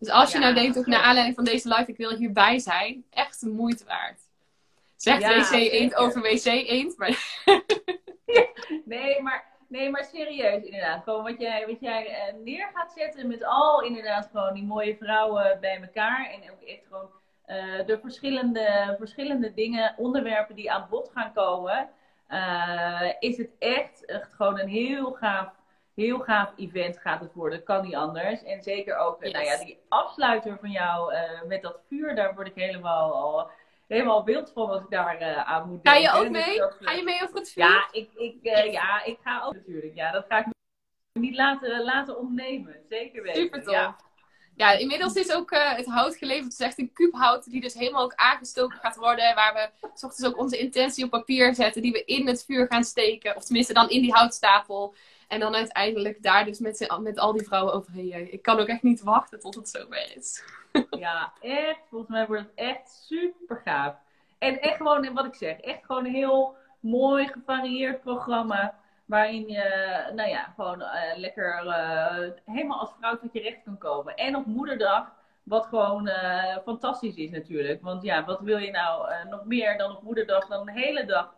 Dus 0.00 0.08
als 0.08 0.32
je 0.32 0.38
nou 0.38 0.54
denkt, 0.54 0.78
ook 0.78 0.86
naar 0.86 1.02
aanleiding 1.02 1.34
van 1.34 1.44
deze 1.44 1.68
live, 1.68 1.90
ik 1.90 1.96
wil 1.96 2.16
hierbij 2.16 2.58
zijn, 2.58 3.04
echt 3.10 3.40
de 3.40 3.48
moeite 3.48 3.84
waard. 3.84 4.20
Zegt 4.96 5.22
WC 5.22 5.52
Eend 5.52 5.94
over 5.94 6.22
WC 6.22 6.44
Eend, 6.44 6.98
maar... 6.98 7.42
nee, 8.84 9.22
maar 9.22 9.50
Nee, 9.70 9.90
maar 9.90 10.04
serieus 10.04 10.62
inderdaad. 10.62 11.02
Gewoon 11.02 11.22
wat 11.22 11.40
jij, 11.40 11.66
wat 11.66 11.80
jij 11.80 12.06
eh, 12.06 12.34
neer 12.44 12.70
gaat 12.74 12.92
zetten 12.96 13.28
met 13.28 13.44
al 13.44 13.82
inderdaad 13.82 14.28
gewoon 14.32 14.54
die 14.54 14.64
mooie 14.64 14.96
vrouwen 14.96 15.58
bij 15.60 15.80
elkaar. 15.80 16.30
En 16.30 16.50
ook 16.50 16.62
echt 16.62 16.86
gewoon 16.88 17.10
uh, 17.46 17.86
de 17.86 17.98
verschillende, 18.00 18.94
verschillende 18.98 19.54
dingen, 19.54 19.94
onderwerpen 19.96 20.54
die 20.54 20.72
aan 20.72 20.86
bod 20.90 21.10
gaan 21.14 21.32
komen. 21.32 21.88
Uh, 22.28 23.12
is 23.18 23.36
het 23.36 23.50
echt, 23.58 24.04
echt 24.04 24.32
gewoon 24.34 24.58
een 24.58 24.68
heel 24.68 25.12
gaaf, 25.12 25.52
heel 26.00 26.18
gaaf 26.18 26.52
event 26.56 26.98
gaat 26.98 27.20
het 27.20 27.32
worden. 27.34 27.62
Kan 27.62 27.84
niet 27.84 27.94
anders. 27.94 28.42
En 28.42 28.62
zeker 28.62 28.96
ook, 28.96 29.20
nou 29.20 29.44
ja, 29.44 29.64
die 29.64 29.78
afsluiter 29.88 30.58
van 30.60 30.70
jou 30.70 31.14
met 31.46 31.62
dat 31.62 31.80
vuur, 31.88 32.14
daar 32.14 32.34
word 32.34 32.46
ik 32.46 32.54
helemaal 32.54 33.14
al 33.14 33.50
helemaal 33.94 34.24
wild 34.24 34.50
van 34.54 34.70
als 34.70 34.82
ik 34.82 34.90
daar 34.90 35.20
uh, 35.20 35.36
aan 35.36 35.68
moet 35.68 35.84
denken. 35.84 36.02
Ga 36.02 36.18
je 36.18 36.24
ook 36.24 36.30
mee? 36.30 36.62
ga 36.80 36.92
je 36.92 37.02
mee 37.02 37.22
over 37.22 37.36
het 37.36 37.50
vuur? 37.50 37.64
Ja, 37.64 37.88
ik, 37.92 38.10
ik, 38.14 38.36
uh, 38.42 38.72
ja, 38.72 39.04
ik 39.04 39.18
ga 39.24 39.42
ook 39.44 39.54
natuurlijk. 39.54 39.94
Ja, 39.94 40.12
dat 40.12 40.24
ga 40.28 40.38
ik 40.38 40.46
niet 41.12 41.36
laten, 41.36 41.84
laten 41.84 42.18
ontnemen. 42.18 42.76
Zeker 42.88 43.22
weten. 43.22 43.42
Super 43.42 43.62
tof. 43.62 43.72
Ja. 43.72 43.96
ja 44.56 44.70
inmiddels 44.70 45.14
is 45.14 45.32
ook 45.32 45.50
uh, 45.50 45.76
het 45.76 45.86
hout 45.86 46.16
geleverd. 46.16 46.44
Het 46.44 46.52
is 46.52 46.66
echt 46.66 46.78
een 46.78 46.92
kuubhout 46.92 47.50
die 47.50 47.60
dus 47.60 47.74
helemaal 47.74 48.02
ook 48.02 48.14
aangestoken 48.14 48.78
gaat 48.78 48.96
worden. 48.96 49.34
Waar 49.34 49.54
we 49.54 49.88
s 49.94 50.04
ochtends 50.04 50.26
ook 50.26 50.38
onze 50.38 50.58
intentie 50.58 51.04
op 51.04 51.10
papier 51.10 51.54
zetten. 51.54 51.82
Die 51.82 51.92
we 51.92 52.04
in 52.04 52.26
het 52.26 52.44
vuur 52.44 52.66
gaan 52.66 52.84
steken. 52.84 53.36
Of 53.36 53.44
tenminste 53.44 53.72
dan 53.72 53.88
in 53.88 54.02
die 54.02 54.12
houtstapel. 54.12 54.94
En 55.30 55.40
dan 55.40 55.54
uiteindelijk 55.54 56.22
daar 56.22 56.44
dus 56.44 56.58
met, 56.58 56.98
met 57.00 57.18
al 57.18 57.32
die 57.32 57.42
vrouwen 57.42 57.74
overheen. 57.74 58.32
Ik 58.32 58.42
kan 58.42 58.58
ook 58.58 58.66
echt 58.66 58.82
niet 58.82 59.02
wachten 59.02 59.40
tot 59.40 59.54
het 59.54 59.68
zover 59.68 60.16
is. 60.16 60.42
Ja, 60.90 61.32
echt. 61.40 61.80
Volgens 61.88 62.10
mij 62.10 62.26
wordt 62.26 62.42
het 62.42 62.52
echt 62.54 62.90
super 62.90 63.60
gaaf. 63.64 63.94
En 64.38 64.60
echt 64.60 64.76
gewoon, 64.76 65.12
wat 65.14 65.24
ik 65.24 65.34
zeg, 65.34 65.60
echt 65.60 65.84
gewoon 65.84 66.04
een 66.04 66.14
heel 66.14 66.56
mooi 66.80 67.28
gevarieerd 67.28 68.00
programma. 68.00 68.74
Waarin 69.04 69.48
je, 69.48 70.10
nou 70.14 70.28
ja, 70.28 70.52
gewoon 70.56 70.80
uh, 70.80 71.16
lekker 71.16 71.64
uh, 71.64 72.30
helemaal 72.44 72.80
als 72.80 72.92
vrouw 72.98 73.18
tot 73.18 73.32
je 73.32 73.40
recht 73.40 73.62
kan 73.64 73.78
komen. 73.78 74.16
En 74.16 74.36
op 74.36 74.46
moederdag, 74.46 75.12
wat 75.42 75.66
gewoon 75.66 76.08
uh, 76.08 76.56
fantastisch 76.64 77.16
is 77.16 77.30
natuurlijk. 77.30 77.82
Want 77.82 78.02
ja, 78.02 78.24
wat 78.24 78.40
wil 78.40 78.58
je 78.58 78.70
nou 78.70 79.12
nog 79.28 79.44
meer 79.44 79.78
dan 79.78 79.96
op 79.96 80.02
moederdag 80.02 80.46
dan 80.46 80.68
een 80.68 80.74
hele 80.74 81.04
dag 81.04 81.34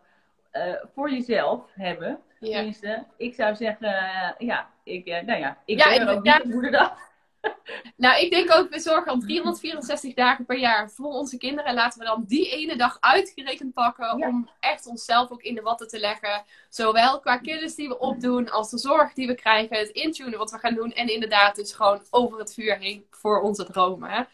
voor 0.93 1.09
jezelf 1.09 1.69
hebben? 1.73 2.19
Ja. 2.47 2.55
Tenminste, 2.55 3.05
ik 3.17 3.33
zou 3.33 3.55
zeggen, 3.55 3.95
ja, 4.37 4.69
ik, 4.83 5.05
nou 5.05 5.39
ja, 5.39 5.57
ik 5.65 5.79
ja, 5.79 5.97
ben 5.97 6.07
ook 6.07 6.23
niet 6.23 6.43
moederdag. 6.43 6.97
Nou, 7.95 8.21
ik 8.21 8.31
denk 8.31 8.53
ook, 8.53 8.69
we 8.69 8.79
zorgen 8.79 9.11
al 9.11 9.19
364 9.19 10.13
dagen 10.13 10.45
per 10.45 10.57
jaar 10.57 10.89
voor 10.89 11.11
onze 11.11 11.37
kinderen. 11.37 11.65
En 11.65 11.75
laten 11.75 11.99
we 11.99 12.05
dan 12.05 12.23
die 12.27 12.49
ene 12.49 12.75
dag 12.75 12.97
uitgerekend 12.99 13.73
pakken 13.73 14.11
om 14.11 14.49
echt 14.59 14.87
onszelf 14.87 15.31
ook 15.31 15.41
in 15.41 15.55
de 15.55 15.61
watten 15.61 15.87
te 15.87 15.99
leggen. 15.99 16.43
Zowel 16.69 17.19
qua 17.19 17.37
kennis 17.37 17.75
die 17.75 17.87
we 17.87 17.99
opdoen, 17.99 18.49
als 18.49 18.69
de 18.69 18.77
zorg 18.77 19.13
die 19.13 19.27
we 19.27 19.35
krijgen, 19.35 19.77
het 19.77 19.89
intunen 19.89 20.37
wat 20.37 20.51
we 20.51 20.57
gaan 20.57 20.75
doen. 20.75 20.91
En 20.91 21.07
inderdaad 21.07 21.55
dus 21.55 21.73
gewoon 21.73 22.01
over 22.09 22.39
het 22.39 22.53
vuur 22.53 22.77
heen 22.77 23.05
voor 23.09 23.41
onze 23.41 23.65
dromen. 23.65 24.27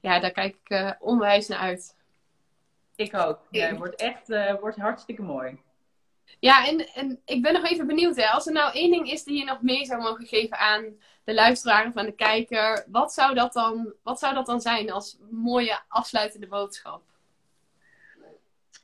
Ja, 0.00 0.20
daar 0.20 0.30
kijk 0.30 0.56
ik 0.64 0.70
uh, 0.70 0.90
onwijs 0.98 1.48
naar 1.48 1.58
uit. 1.58 1.96
Ik 2.96 3.16
ook. 3.16 3.38
Ja, 3.50 3.66
het 3.66 3.78
wordt 3.78 4.00
echt 4.00 4.30
uh, 4.30 4.54
wordt 4.60 4.76
hartstikke 4.76 5.22
mooi. 5.22 5.58
Ja, 6.38 6.66
en, 6.66 6.94
en 6.94 7.20
ik 7.24 7.42
ben 7.42 7.52
nog 7.52 7.64
even 7.64 7.86
benieuwd. 7.86 8.16
Hè. 8.16 8.26
Als 8.26 8.46
er 8.46 8.52
nou 8.52 8.72
één 8.72 8.90
ding 8.90 9.10
is 9.10 9.24
die 9.24 9.38
je 9.38 9.44
nog 9.44 9.62
mee 9.62 9.84
zou 9.84 10.02
mogen 10.02 10.26
geven 10.26 10.58
aan 10.58 10.84
de 11.24 11.34
luisteraar 11.34 11.86
of 11.86 11.96
aan 11.96 12.06
de 12.06 12.12
kijker, 12.12 12.84
wat 12.88 13.12
zou 13.12 13.34
dat 13.34 13.52
dan, 13.52 13.92
wat 14.02 14.18
zou 14.18 14.34
dat 14.34 14.46
dan 14.46 14.60
zijn 14.60 14.90
als 14.90 15.18
mooie 15.30 15.80
afsluitende 15.88 16.46
boodschap? 16.46 17.02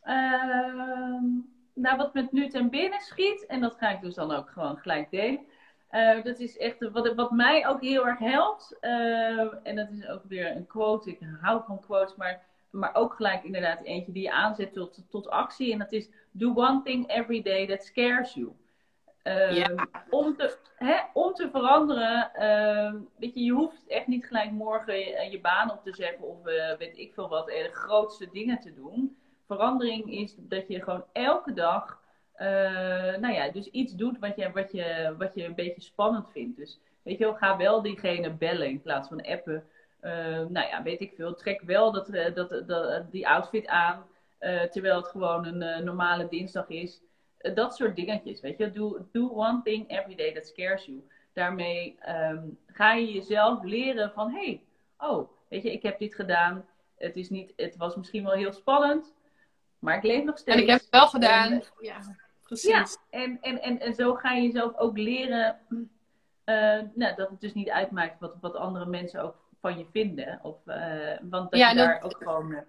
Uh, 0.04 1.22
nou, 1.74 1.96
wat 1.96 2.14
met 2.14 2.32
nu 2.32 2.48
ten 2.48 2.70
binnen 2.70 3.00
schiet, 3.00 3.46
en 3.46 3.60
dat 3.60 3.76
ga 3.78 3.90
ik 3.90 4.00
dus 4.00 4.14
dan 4.14 4.32
ook 4.32 4.50
gewoon 4.50 4.76
gelijk 4.76 5.10
delen. 5.10 5.46
Uh, 5.90 6.22
dat 6.22 6.38
is 6.38 6.56
echt 6.56 6.90
wat, 6.90 7.14
wat 7.14 7.30
mij 7.30 7.66
ook 7.66 7.80
heel 7.80 8.06
erg 8.06 8.18
helpt. 8.18 8.76
Uh, 8.80 9.40
en 9.62 9.76
dat 9.76 9.90
is 9.90 10.06
ook 10.06 10.22
weer 10.24 10.56
een 10.56 10.66
quote. 10.66 11.10
Ik 11.10 11.18
hou 11.40 11.62
van 11.66 11.80
quotes, 11.80 12.16
maar, 12.16 12.42
maar 12.70 12.94
ook 12.94 13.14
gelijk 13.14 13.44
inderdaad 13.44 13.82
eentje 13.82 14.12
die 14.12 14.22
je 14.22 14.32
aanzet 14.32 14.72
tot, 14.72 14.98
tot 15.10 15.28
actie. 15.28 15.72
En 15.72 15.78
dat 15.78 15.92
is: 15.92 16.08
Do 16.38 16.52
one 16.54 16.82
thing 16.82 17.10
every 17.10 17.42
day 17.42 17.66
that 17.66 17.84
scares 17.84 18.34
you. 18.34 18.52
Ehm, 19.22 19.76
om, 20.10 20.36
te, 20.36 20.56
hè, 20.74 20.96
om 21.12 21.34
te 21.34 21.48
veranderen, 21.50 22.30
uh, 22.38 23.00
weet 23.18 23.34
je, 23.34 23.44
je 23.44 23.52
hoeft 23.52 23.86
echt 23.86 24.06
niet 24.06 24.26
gelijk 24.26 24.50
morgen 24.50 24.98
je, 24.98 25.28
je 25.30 25.40
baan 25.40 25.70
op 25.70 25.82
te 25.82 25.94
zeggen 25.94 26.24
of 26.24 26.46
uh, 26.46 26.76
weet 26.78 26.98
ik 26.98 27.14
veel 27.14 27.28
wat, 27.28 27.46
de 27.46 27.70
grootste 27.72 28.28
dingen 28.32 28.60
te 28.60 28.74
doen. 28.74 29.16
Verandering 29.46 30.12
is 30.12 30.34
dat 30.38 30.68
je 30.68 30.82
gewoon 30.82 31.04
elke 31.12 31.52
dag, 31.52 32.00
nou 33.18 33.32
ja, 33.32 33.50
dus 33.50 33.70
iets 33.70 33.94
doet 33.94 34.18
wat 34.18 34.36
je, 34.36 34.50
wat, 34.52 34.72
je, 34.72 35.14
wat 35.18 35.34
je 35.34 35.44
een 35.44 35.54
beetje 35.54 35.80
spannend 35.80 36.30
vindt. 36.30 36.56
Dus 36.56 36.78
weet 37.02 37.18
je 37.18 37.24
wel, 37.24 37.34
ga 37.34 37.56
wel 37.56 37.82
diegene 37.82 38.30
bellen 38.30 38.68
in 38.68 38.82
plaats 38.82 39.08
van 39.08 39.22
appen. 39.22 39.64
Ehm, 40.00 40.52
nou 40.52 40.68
ja, 40.68 40.82
weet 40.82 41.00
ik 41.00 41.12
veel, 41.16 41.34
trek 41.34 41.60
wel 41.62 41.92
dat, 41.92 42.08
eh, 42.08 42.34
dat, 42.34 42.62
dat, 42.66 43.10
die 43.10 43.28
outfit 43.28 43.66
aan, 43.66 44.06
terwijl 44.70 44.96
het 44.96 45.08
gewoon 45.08 45.46
een 45.46 45.84
normale 45.84 46.28
dinsdag 46.28 46.68
is. 46.68 47.00
Eh, 47.38 47.54
dat 47.54 47.76
soort 47.76 47.96
dingetjes, 47.96 48.40
weet 48.40 48.58
je. 48.58 48.70
Do, 48.70 49.06
do 49.12 49.28
one 49.28 49.60
thing 49.62 49.90
every 49.90 50.14
day 50.14 50.32
that 50.32 50.46
scares 50.46 50.84
you. 50.84 51.08
Daarmee 51.32 51.98
um, 52.08 52.58
ga 52.66 52.92
je 52.92 53.12
jezelf 53.12 53.62
leren 53.62 54.12
van, 54.12 54.30
hey, 54.30 54.62
oh, 54.98 55.30
weet 55.48 55.62
je, 55.62 55.72
ik 55.72 55.82
heb 55.82 55.98
dit 55.98 56.14
gedaan. 56.14 56.66
Het, 56.96 57.16
is 57.16 57.30
niet, 57.30 57.52
het 57.56 57.76
was 57.76 57.96
misschien 57.96 58.24
wel 58.24 58.32
heel 58.32 58.52
spannend, 58.52 59.14
maar 59.78 59.96
ik 59.96 60.02
leef 60.02 60.24
nog 60.24 60.38
steeds. 60.38 60.56
En 60.56 60.62
ik 60.62 60.68
heb 60.68 60.80
het 60.80 60.88
wel 60.90 61.08
gedaan. 61.08 61.52
En, 61.52 61.62
ja, 61.80 62.00
precies. 62.42 62.70
Ja, 62.70 62.86
en, 63.10 63.38
en, 63.40 63.62
en, 63.62 63.80
en 63.80 63.94
zo 63.94 64.14
ga 64.14 64.32
je 64.32 64.42
jezelf 64.42 64.76
ook 64.76 64.98
leren 64.98 65.58
uh, 65.70 66.80
nou, 66.94 67.14
dat 67.16 67.30
het 67.30 67.40
dus 67.40 67.54
niet 67.54 67.70
uitmaakt 67.70 68.20
wat, 68.20 68.34
wat 68.40 68.54
andere 68.54 68.86
mensen 68.86 69.22
ook 69.22 69.36
van 69.60 69.78
je 69.78 69.86
vinden. 69.90 70.38
Of, 70.42 70.56
uh, 70.66 70.76
want 71.22 71.50
dat 71.50 71.60
je 71.60 71.74
daar 71.74 72.02
ook 72.02 72.16
gewoon 72.16 72.64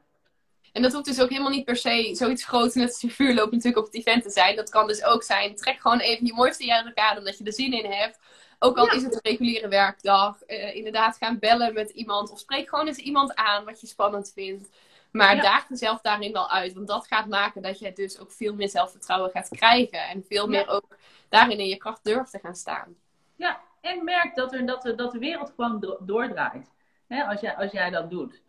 En 0.74 0.82
dat 0.82 0.94
hoeft 0.94 1.06
dus 1.06 1.22
ook 1.22 1.30
helemaal 1.30 1.52
niet 1.52 1.66
per 1.66 1.76
se 1.76 2.10
zoiets 2.14 2.46
groots 2.46 2.76
net 2.76 2.88
als 2.88 3.02
je 3.02 3.10
vuurloop 3.10 3.52
natuurlijk 3.52 3.78
op 3.78 3.94
het 3.94 3.96
event 4.06 4.24
te 4.24 4.30
zijn. 4.30 4.56
Dat 4.56 4.70
kan 4.70 4.88
dus 4.88 5.04
ook 5.04 5.24
zijn, 5.24 5.56
trek 5.56 5.80
gewoon 5.80 6.00
even 6.00 6.26
je 6.26 6.34
mooiste 6.34 6.66
jaren 6.66 6.98
aan 6.98 7.18
omdat 7.18 7.38
je 7.38 7.44
er 7.44 7.54
zin 7.54 7.74
in 7.74 7.92
hebt. 7.92 8.20
Ook 8.60 8.78
al 8.78 8.88
is 8.88 9.04
het 9.04 9.14
een 9.14 9.32
reguliere 9.32 9.68
werkdag. 9.68 10.38
Uh, 10.48 10.76
inderdaad 10.76 11.18
gaan 11.18 11.40
bellen 11.40 11.74
met 11.74 11.90
iemand. 11.90 12.32
Of 12.32 12.40
spreek 12.40 12.70
gewoon 12.70 12.88
eens 12.88 12.98
iemand 12.98 13.36
aan 13.36 13.66
wat 13.66 13.82
je 13.82 13.88
spannend 13.88 14.32
vindt. 14.34 14.70
Maar 15.12 15.36
ja. 15.36 15.42
daag 15.42 15.70
jezelf 15.70 16.02
daarin 16.02 16.32
wel 16.32 16.50
uit. 16.50 16.74
Want 16.74 16.88
dat 16.88 17.08
gaat 17.08 17.28
maken 17.28 17.62
dat 17.62 17.80
je 17.80 17.94
dus 17.94 18.20
ook 18.20 18.32
veel 18.32 18.56
meer 18.56 18.70
zelfvertrouwen 18.70 19.32
gaat 19.32 19.50
krijgen. 19.50 20.08
En 20.08 20.26
veel 20.28 20.48
meer 20.48 20.68
ook 20.68 20.98
daarin 21.30 21.60
in 21.60 21.68
je 21.68 21.78
kracht 21.78 22.04
durft 22.04 22.32
te 22.32 22.40
gaan 22.40 22.56
staan. 22.56 22.96
Ja, 23.36 23.62
en 23.82 24.04
merk 24.04 24.36
dat, 24.36 24.54
er, 24.54 24.66
dat, 24.66 24.94
dat 24.96 25.12
de 25.12 25.20
wereld 25.20 25.52
gewoon 25.56 25.98
doordraait. 26.00 26.68
Hè, 27.08 27.24
als, 27.24 27.42
jij, 27.42 27.56
als 27.56 27.72
jij 27.72 27.90
dat 27.90 28.10
doet. 28.10 28.42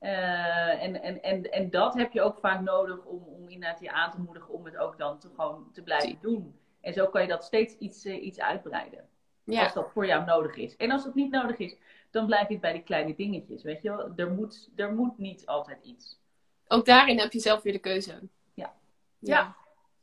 Uh, 0.00 0.82
en, 0.82 1.02
en, 1.02 1.22
en, 1.22 1.52
en 1.52 1.70
dat 1.70 1.94
heb 1.94 2.12
je 2.12 2.22
ook 2.22 2.38
vaak 2.38 2.60
nodig 2.60 3.04
om, 3.04 3.22
om 3.22 3.48
inderdaad 3.48 3.80
je 3.80 3.90
aan 3.92 4.10
te 4.10 4.20
moedigen 4.20 4.54
om 4.54 4.64
het 4.64 4.76
ook 4.76 4.98
dan 4.98 5.18
te, 5.18 5.28
gewoon 5.36 5.68
te 5.72 5.82
blijven 5.82 6.18
doen. 6.20 6.58
En 6.80 6.92
zo 6.92 7.06
kan 7.06 7.22
je 7.22 7.28
dat 7.28 7.44
steeds 7.44 7.74
iets, 7.78 8.04
uh, 8.04 8.24
iets 8.24 8.40
uitbreiden. 8.40 9.08
Ja. 9.44 9.62
Als 9.62 9.74
dat 9.74 9.90
voor 9.92 10.06
jou 10.06 10.24
nodig 10.24 10.56
is. 10.56 10.76
En 10.76 10.90
als 10.90 11.04
het 11.04 11.14
niet 11.14 11.30
nodig 11.30 11.58
is, 11.58 11.76
dan 12.10 12.26
blijf 12.26 12.48
je 12.48 12.58
bij 12.58 12.72
die 12.72 12.82
kleine 12.82 13.14
dingetjes. 13.14 13.62
Weet 13.62 13.82
je 13.82 13.88
wel? 13.88 14.12
Er 14.16 14.30
moet, 14.30 14.70
er 14.76 14.94
moet 14.94 15.18
niet 15.18 15.46
altijd 15.46 15.78
iets. 15.82 16.20
Ook 16.68 16.86
daarin 16.86 17.18
heb 17.18 17.32
je 17.32 17.40
zelf 17.40 17.62
weer 17.62 17.72
de 17.72 17.78
keuze. 17.78 18.12
Ja. 18.54 18.74
Ja. 19.18 19.36
ja. 19.36 19.56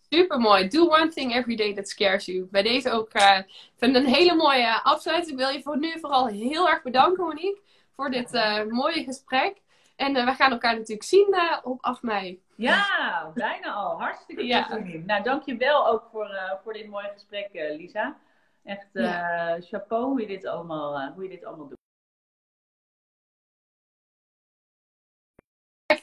Super 0.09 0.39
mooi. 0.39 0.67
Do 0.67 0.87
one 0.87 1.07
thing 1.07 1.33
every 1.33 1.55
day 1.55 1.73
that 1.73 1.89
scares 1.89 2.25
you. 2.25 2.47
Bij 2.51 2.61
deze 2.61 2.91
ook. 2.91 3.13
Uh, 3.13 3.39
vind 3.75 3.95
een 3.95 4.05
hele 4.05 4.35
mooie 4.35 4.83
afsluiting. 4.83 5.31
Ik 5.31 5.45
wil 5.45 5.55
je 5.55 5.61
voor 5.61 5.77
nu 5.77 5.99
vooral 5.99 6.27
heel 6.27 6.69
erg 6.69 6.81
bedanken, 6.81 7.23
Monique, 7.23 7.61
voor 7.95 8.11
dit 8.11 8.31
mooie 8.69 9.03
gesprek. 9.03 9.61
En 9.95 10.15
uh, 10.15 10.25
we 10.25 10.33
gaan 10.33 10.51
elkaar 10.51 10.73
natuurlijk 10.73 11.03
zien 11.03 11.35
op 11.63 11.77
8 11.81 12.01
mei. 12.01 12.41
Ja, 12.55 13.31
bijna 13.33 13.71
al. 13.71 13.99
Hartstikke 13.99 14.45
ja. 14.45 14.63
goed. 14.63 15.05
Nou, 15.05 15.23
dankjewel 15.23 15.87
ook 15.87 16.07
voor, 16.11 16.59
voor 16.63 16.73
dit 16.73 16.87
mooie 16.87 17.09
gesprek, 17.13 17.49
Lisa. 17.51 18.17
Echt 18.63 18.87
ja. 18.93 19.57
chapeau 19.61 20.05
hoe 20.05 20.21
je 20.21 20.27
dit 20.27 20.45
allemaal, 20.45 21.11
hoe 21.13 21.23
je 21.23 21.29
dit 21.29 21.45
allemaal 21.45 21.67
doet. 21.67 21.81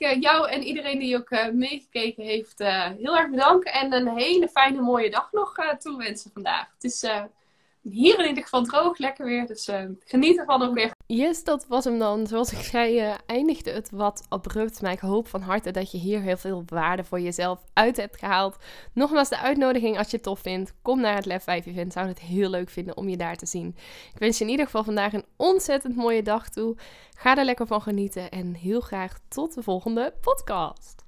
jou 0.09 0.51
en 0.51 0.63
iedereen 0.63 0.99
die 0.99 1.17
ook 1.17 1.31
uh, 1.31 1.49
meegekeken 1.49 2.25
heeft 2.25 2.61
uh, 2.61 2.87
heel 2.87 3.19
erg 3.19 3.31
bedanken. 3.31 3.73
En 3.73 3.93
een 3.93 4.09
hele 4.09 4.49
fijne 4.49 4.81
mooie 4.81 5.11
dag 5.11 5.33
nog 5.33 5.59
uh, 5.59 5.75
toewensen 5.75 6.31
vandaag. 6.33 6.71
Het 6.75 6.85
is 6.85 7.07
hier 7.83 8.19
in 8.19 8.29
ieder 8.29 8.43
geval 8.43 8.63
droog, 8.63 8.99
lekker 8.99 9.25
weer. 9.25 9.47
Dus 9.47 9.69
uh, 9.69 9.83
geniet 10.05 10.39
ervan 10.39 10.63
ook 10.63 10.75
weer. 10.75 10.91
Yes, 11.07 11.45
dat 11.45 11.67
was 11.69 11.85
hem 11.85 11.99
dan. 11.99 12.27
Zoals 12.27 12.53
ik 12.53 12.59
zei, 12.59 13.01
uh, 13.01 13.15
eindigde 13.27 13.71
het 13.71 13.91
wat 13.91 14.27
abrupt. 14.29 14.83
Maar 14.83 14.93
ik 14.93 14.99
hoop 14.99 15.29
van 15.29 15.41
harte 15.41 15.71
dat 15.71 15.91
je 15.91 15.99
hier 15.99 16.21
heel 16.21 16.37
veel 16.37 16.63
waarde 16.67 17.05
voor 17.05 17.21
jezelf 17.21 17.61
uit 17.73 17.97
hebt 17.97 18.19
gehaald. 18.19 18.57
Nogmaals 18.95 19.29
de 19.29 19.39
uitnodiging 19.39 19.99
als 19.99 20.11
je 20.11 20.17
het 20.17 20.25
tof 20.25 20.41
vindt. 20.41 20.75
Kom 20.83 21.01
naar 21.01 21.15
het 21.15 21.27
Lef 21.27 21.43
5 21.43 21.67
event. 21.67 21.93
Zou 21.93 22.07
het 22.09 22.21
heel 22.21 22.51
leuk 22.51 22.71
vinden 22.71 22.97
om 22.97 23.09
je 23.09 23.17
daar 23.17 23.37
te 23.37 23.47
zien. 23.47 23.77
Ik 24.13 24.19
wens 24.19 24.39
je 24.39 24.45
in 24.45 24.51
ieder 24.51 24.67
geval 24.67 24.85
vandaag 24.85 25.13
een 25.13 25.27
ontzettend 25.37 25.97
mooie 25.97 26.23
dag 26.23 26.49
toe. 26.49 26.77
Ga 27.17 27.37
er 27.37 27.45
lekker 27.45 27.67
van 27.67 27.83
genieten. 27.83 28.31
En 28.31 28.55
heel 28.55 28.81
graag 28.81 29.19
tot 29.29 29.55
de 29.55 29.63
volgende 29.63 30.15
podcast. 30.21 31.05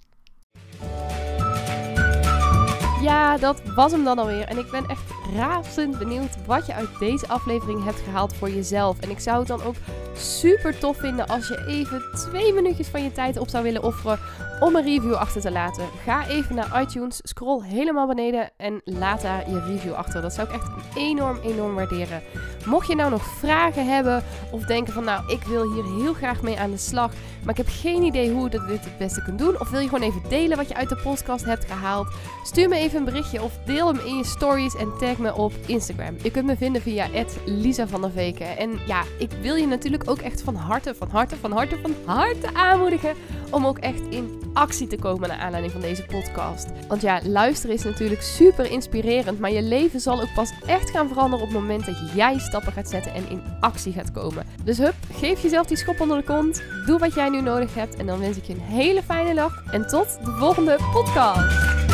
Ja, 3.02 3.36
dat 3.38 3.62
was 3.74 3.92
hem 3.92 4.04
dan 4.04 4.18
alweer. 4.18 4.44
En 4.44 4.58
ik 4.58 4.70
ben 4.70 4.86
echt 4.88 5.10
razend 5.36 5.98
benieuwd 5.98 6.46
wat 6.46 6.66
je 6.66 6.74
uit 6.74 6.98
deze 6.98 7.28
aflevering 7.28 7.84
hebt 7.84 8.00
gehaald 8.00 8.34
voor 8.34 8.50
jezelf. 8.50 9.00
En 9.00 9.10
ik 9.10 9.20
zou 9.20 9.38
het 9.38 9.48
dan 9.48 9.62
ook 9.62 9.74
super 10.14 10.78
tof 10.78 10.96
vinden 10.96 11.26
als 11.26 11.48
je 11.48 11.64
even 11.66 12.02
twee 12.12 12.52
minuutjes 12.52 12.88
van 12.88 13.02
je 13.02 13.12
tijd 13.12 13.38
op 13.38 13.48
zou 13.48 13.64
willen 13.64 13.82
offeren 13.82 14.18
om 14.60 14.76
een 14.76 14.84
review 14.84 15.14
achter 15.14 15.40
te 15.40 15.50
laten. 15.50 15.84
Ga 16.04 16.28
even 16.28 16.54
naar 16.54 16.82
iTunes, 16.82 17.20
scroll 17.22 17.62
helemaal 17.64 18.06
beneden 18.06 18.50
en 18.56 18.80
laat 18.84 19.22
daar 19.22 19.50
je 19.50 19.60
review 19.60 19.92
achter. 19.92 20.22
Dat 20.22 20.32
zou 20.32 20.48
ik 20.48 20.54
echt 20.54 20.96
enorm, 20.96 21.38
enorm 21.44 21.74
waarderen. 21.74 22.22
Mocht 22.64 22.86
je 22.86 22.94
nou 22.94 23.10
nog 23.10 23.24
vragen 23.24 23.86
hebben 23.86 24.24
of 24.50 24.64
denken 24.64 24.92
van 24.92 25.04
nou, 25.04 25.32
ik 25.32 25.42
wil 25.42 25.72
hier 25.72 25.84
heel 25.84 26.12
graag 26.12 26.42
mee 26.42 26.58
aan 26.58 26.70
de 26.70 26.76
slag, 26.76 27.12
maar 27.44 27.58
ik 27.58 27.66
heb 27.66 27.68
geen 27.68 28.02
idee 28.02 28.30
hoe 28.30 28.50
je 28.50 28.50
dit 28.50 28.84
het 28.84 28.98
beste 28.98 29.22
kunt 29.22 29.38
doen. 29.38 29.60
Of 29.60 29.70
wil 29.70 29.80
je 29.80 29.88
gewoon 29.88 30.08
even 30.08 30.22
delen 30.28 30.56
wat 30.56 30.68
je 30.68 30.74
uit 30.74 30.88
de 30.88 30.96
podcast 30.96 31.44
hebt 31.44 31.64
gehaald? 31.64 32.08
Stuur 32.44 32.68
me 32.68 32.76
even 32.76 32.98
een 32.98 33.04
berichtje 33.04 33.42
of 33.42 33.58
deel 33.64 33.86
hem 33.86 34.06
in 34.06 34.16
je 34.16 34.24
stories 34.24 34.76
en 34.76 34.92
tag 34.98 35.18
me 35.18 35.34
op 35.34 35.52
Instagram. 35.66 36.16
Je 36.22 36.30
kunt 36.30 36.46
me 36.46 36.56
vinden 36.56 36.82
via 36.82 37.06
Lisa 37.44 37.86
van 37.86 38.00
der 38.00 38.10
Veken. 38.10 38.56
En 38.56 38.78
ja, 38.86 39.02
ik 39.18 39.30
wil 39.40 39.54
je 39.54 39.66
natuurlijk 39.66 40.10
ook 40.10 40.18
echt 40.18 40.42
van 40.42 40.54
harte, 40.54 40.94
van 40.94 41.08
harte, 41.08 41.36
van 41.36 41.52
harte, 41.52 41.78
van 41.82 41.94
harte 42.04 42.54
aanmoedigen 42.54 43.14
om 43.50 43.66
ook 43.66 43.78
echt 43.78 44.02
in 44.10 44.40
actie 44.52 44.86
te 44.86 44.96
komen 44.96 45.28
naar 45.28 45.38
aanleiding 45.38 45.72
van 45.72 45.82
deze 45.82 46.02
podcast. 46.02 46.68
Want 46.88 47.02
ja, 47.02 47.20
luisteren 47.24 47.76
is 47.76 47.84
natuurlijk 47.84 48.22
super 48.22 48.70
inspirerend, 48.70 49.38
maar 49.38 49.50
je 49.50 49.62
leven 49.62 50.00
zal 50.00 50.20
ook 50.20 50.34
pas 50.34 50.52
echt 50.66 50.90
gaan 50.90 51.08
veranderen 51.08 51.46
op 51.46 51.52
het 51.52 51.60
moment 51.60 51.86
dat 51.86 51.96
jij 52.14 52.38
stappen 52.38 52.72
gaat 52.72 52.88
zetten 52.88 53.14
en 53.14 53.28
in 53.28 53.42
actie 53.60 53.92
gaat 53.92 54.12
komen. 54.12 54.46
Dus 54.64 54.78
hup, 54.78 54.94
geef 55.12 55.42
jezelf 55.42 55.66
die 55.66 55.76
schop 55.76 56.00
onder 56.00 56.16
de 56.16 56.24
kont, 56.24 56.62
doe 56.86 56.98
wat 56.98 57.14
jij 57.14 57.28
nu 57.32 57.40
nodig 57.40 57.74
hebt 57.74 57.96
en 57.96 58.06
dan 58.06 58.18
wens 58.18 58.36
ik 58.36 58.44
je 58.44 58.52
een 58.52 58.60
hele 58.60 59.02
fijne 59.02 59.34
dag 59.34 59.62
en 59.70 59.86
tot 59.86 60.18
de 60.24 60.30
volgende 60.30 60.78
podcast. 60.92 61.91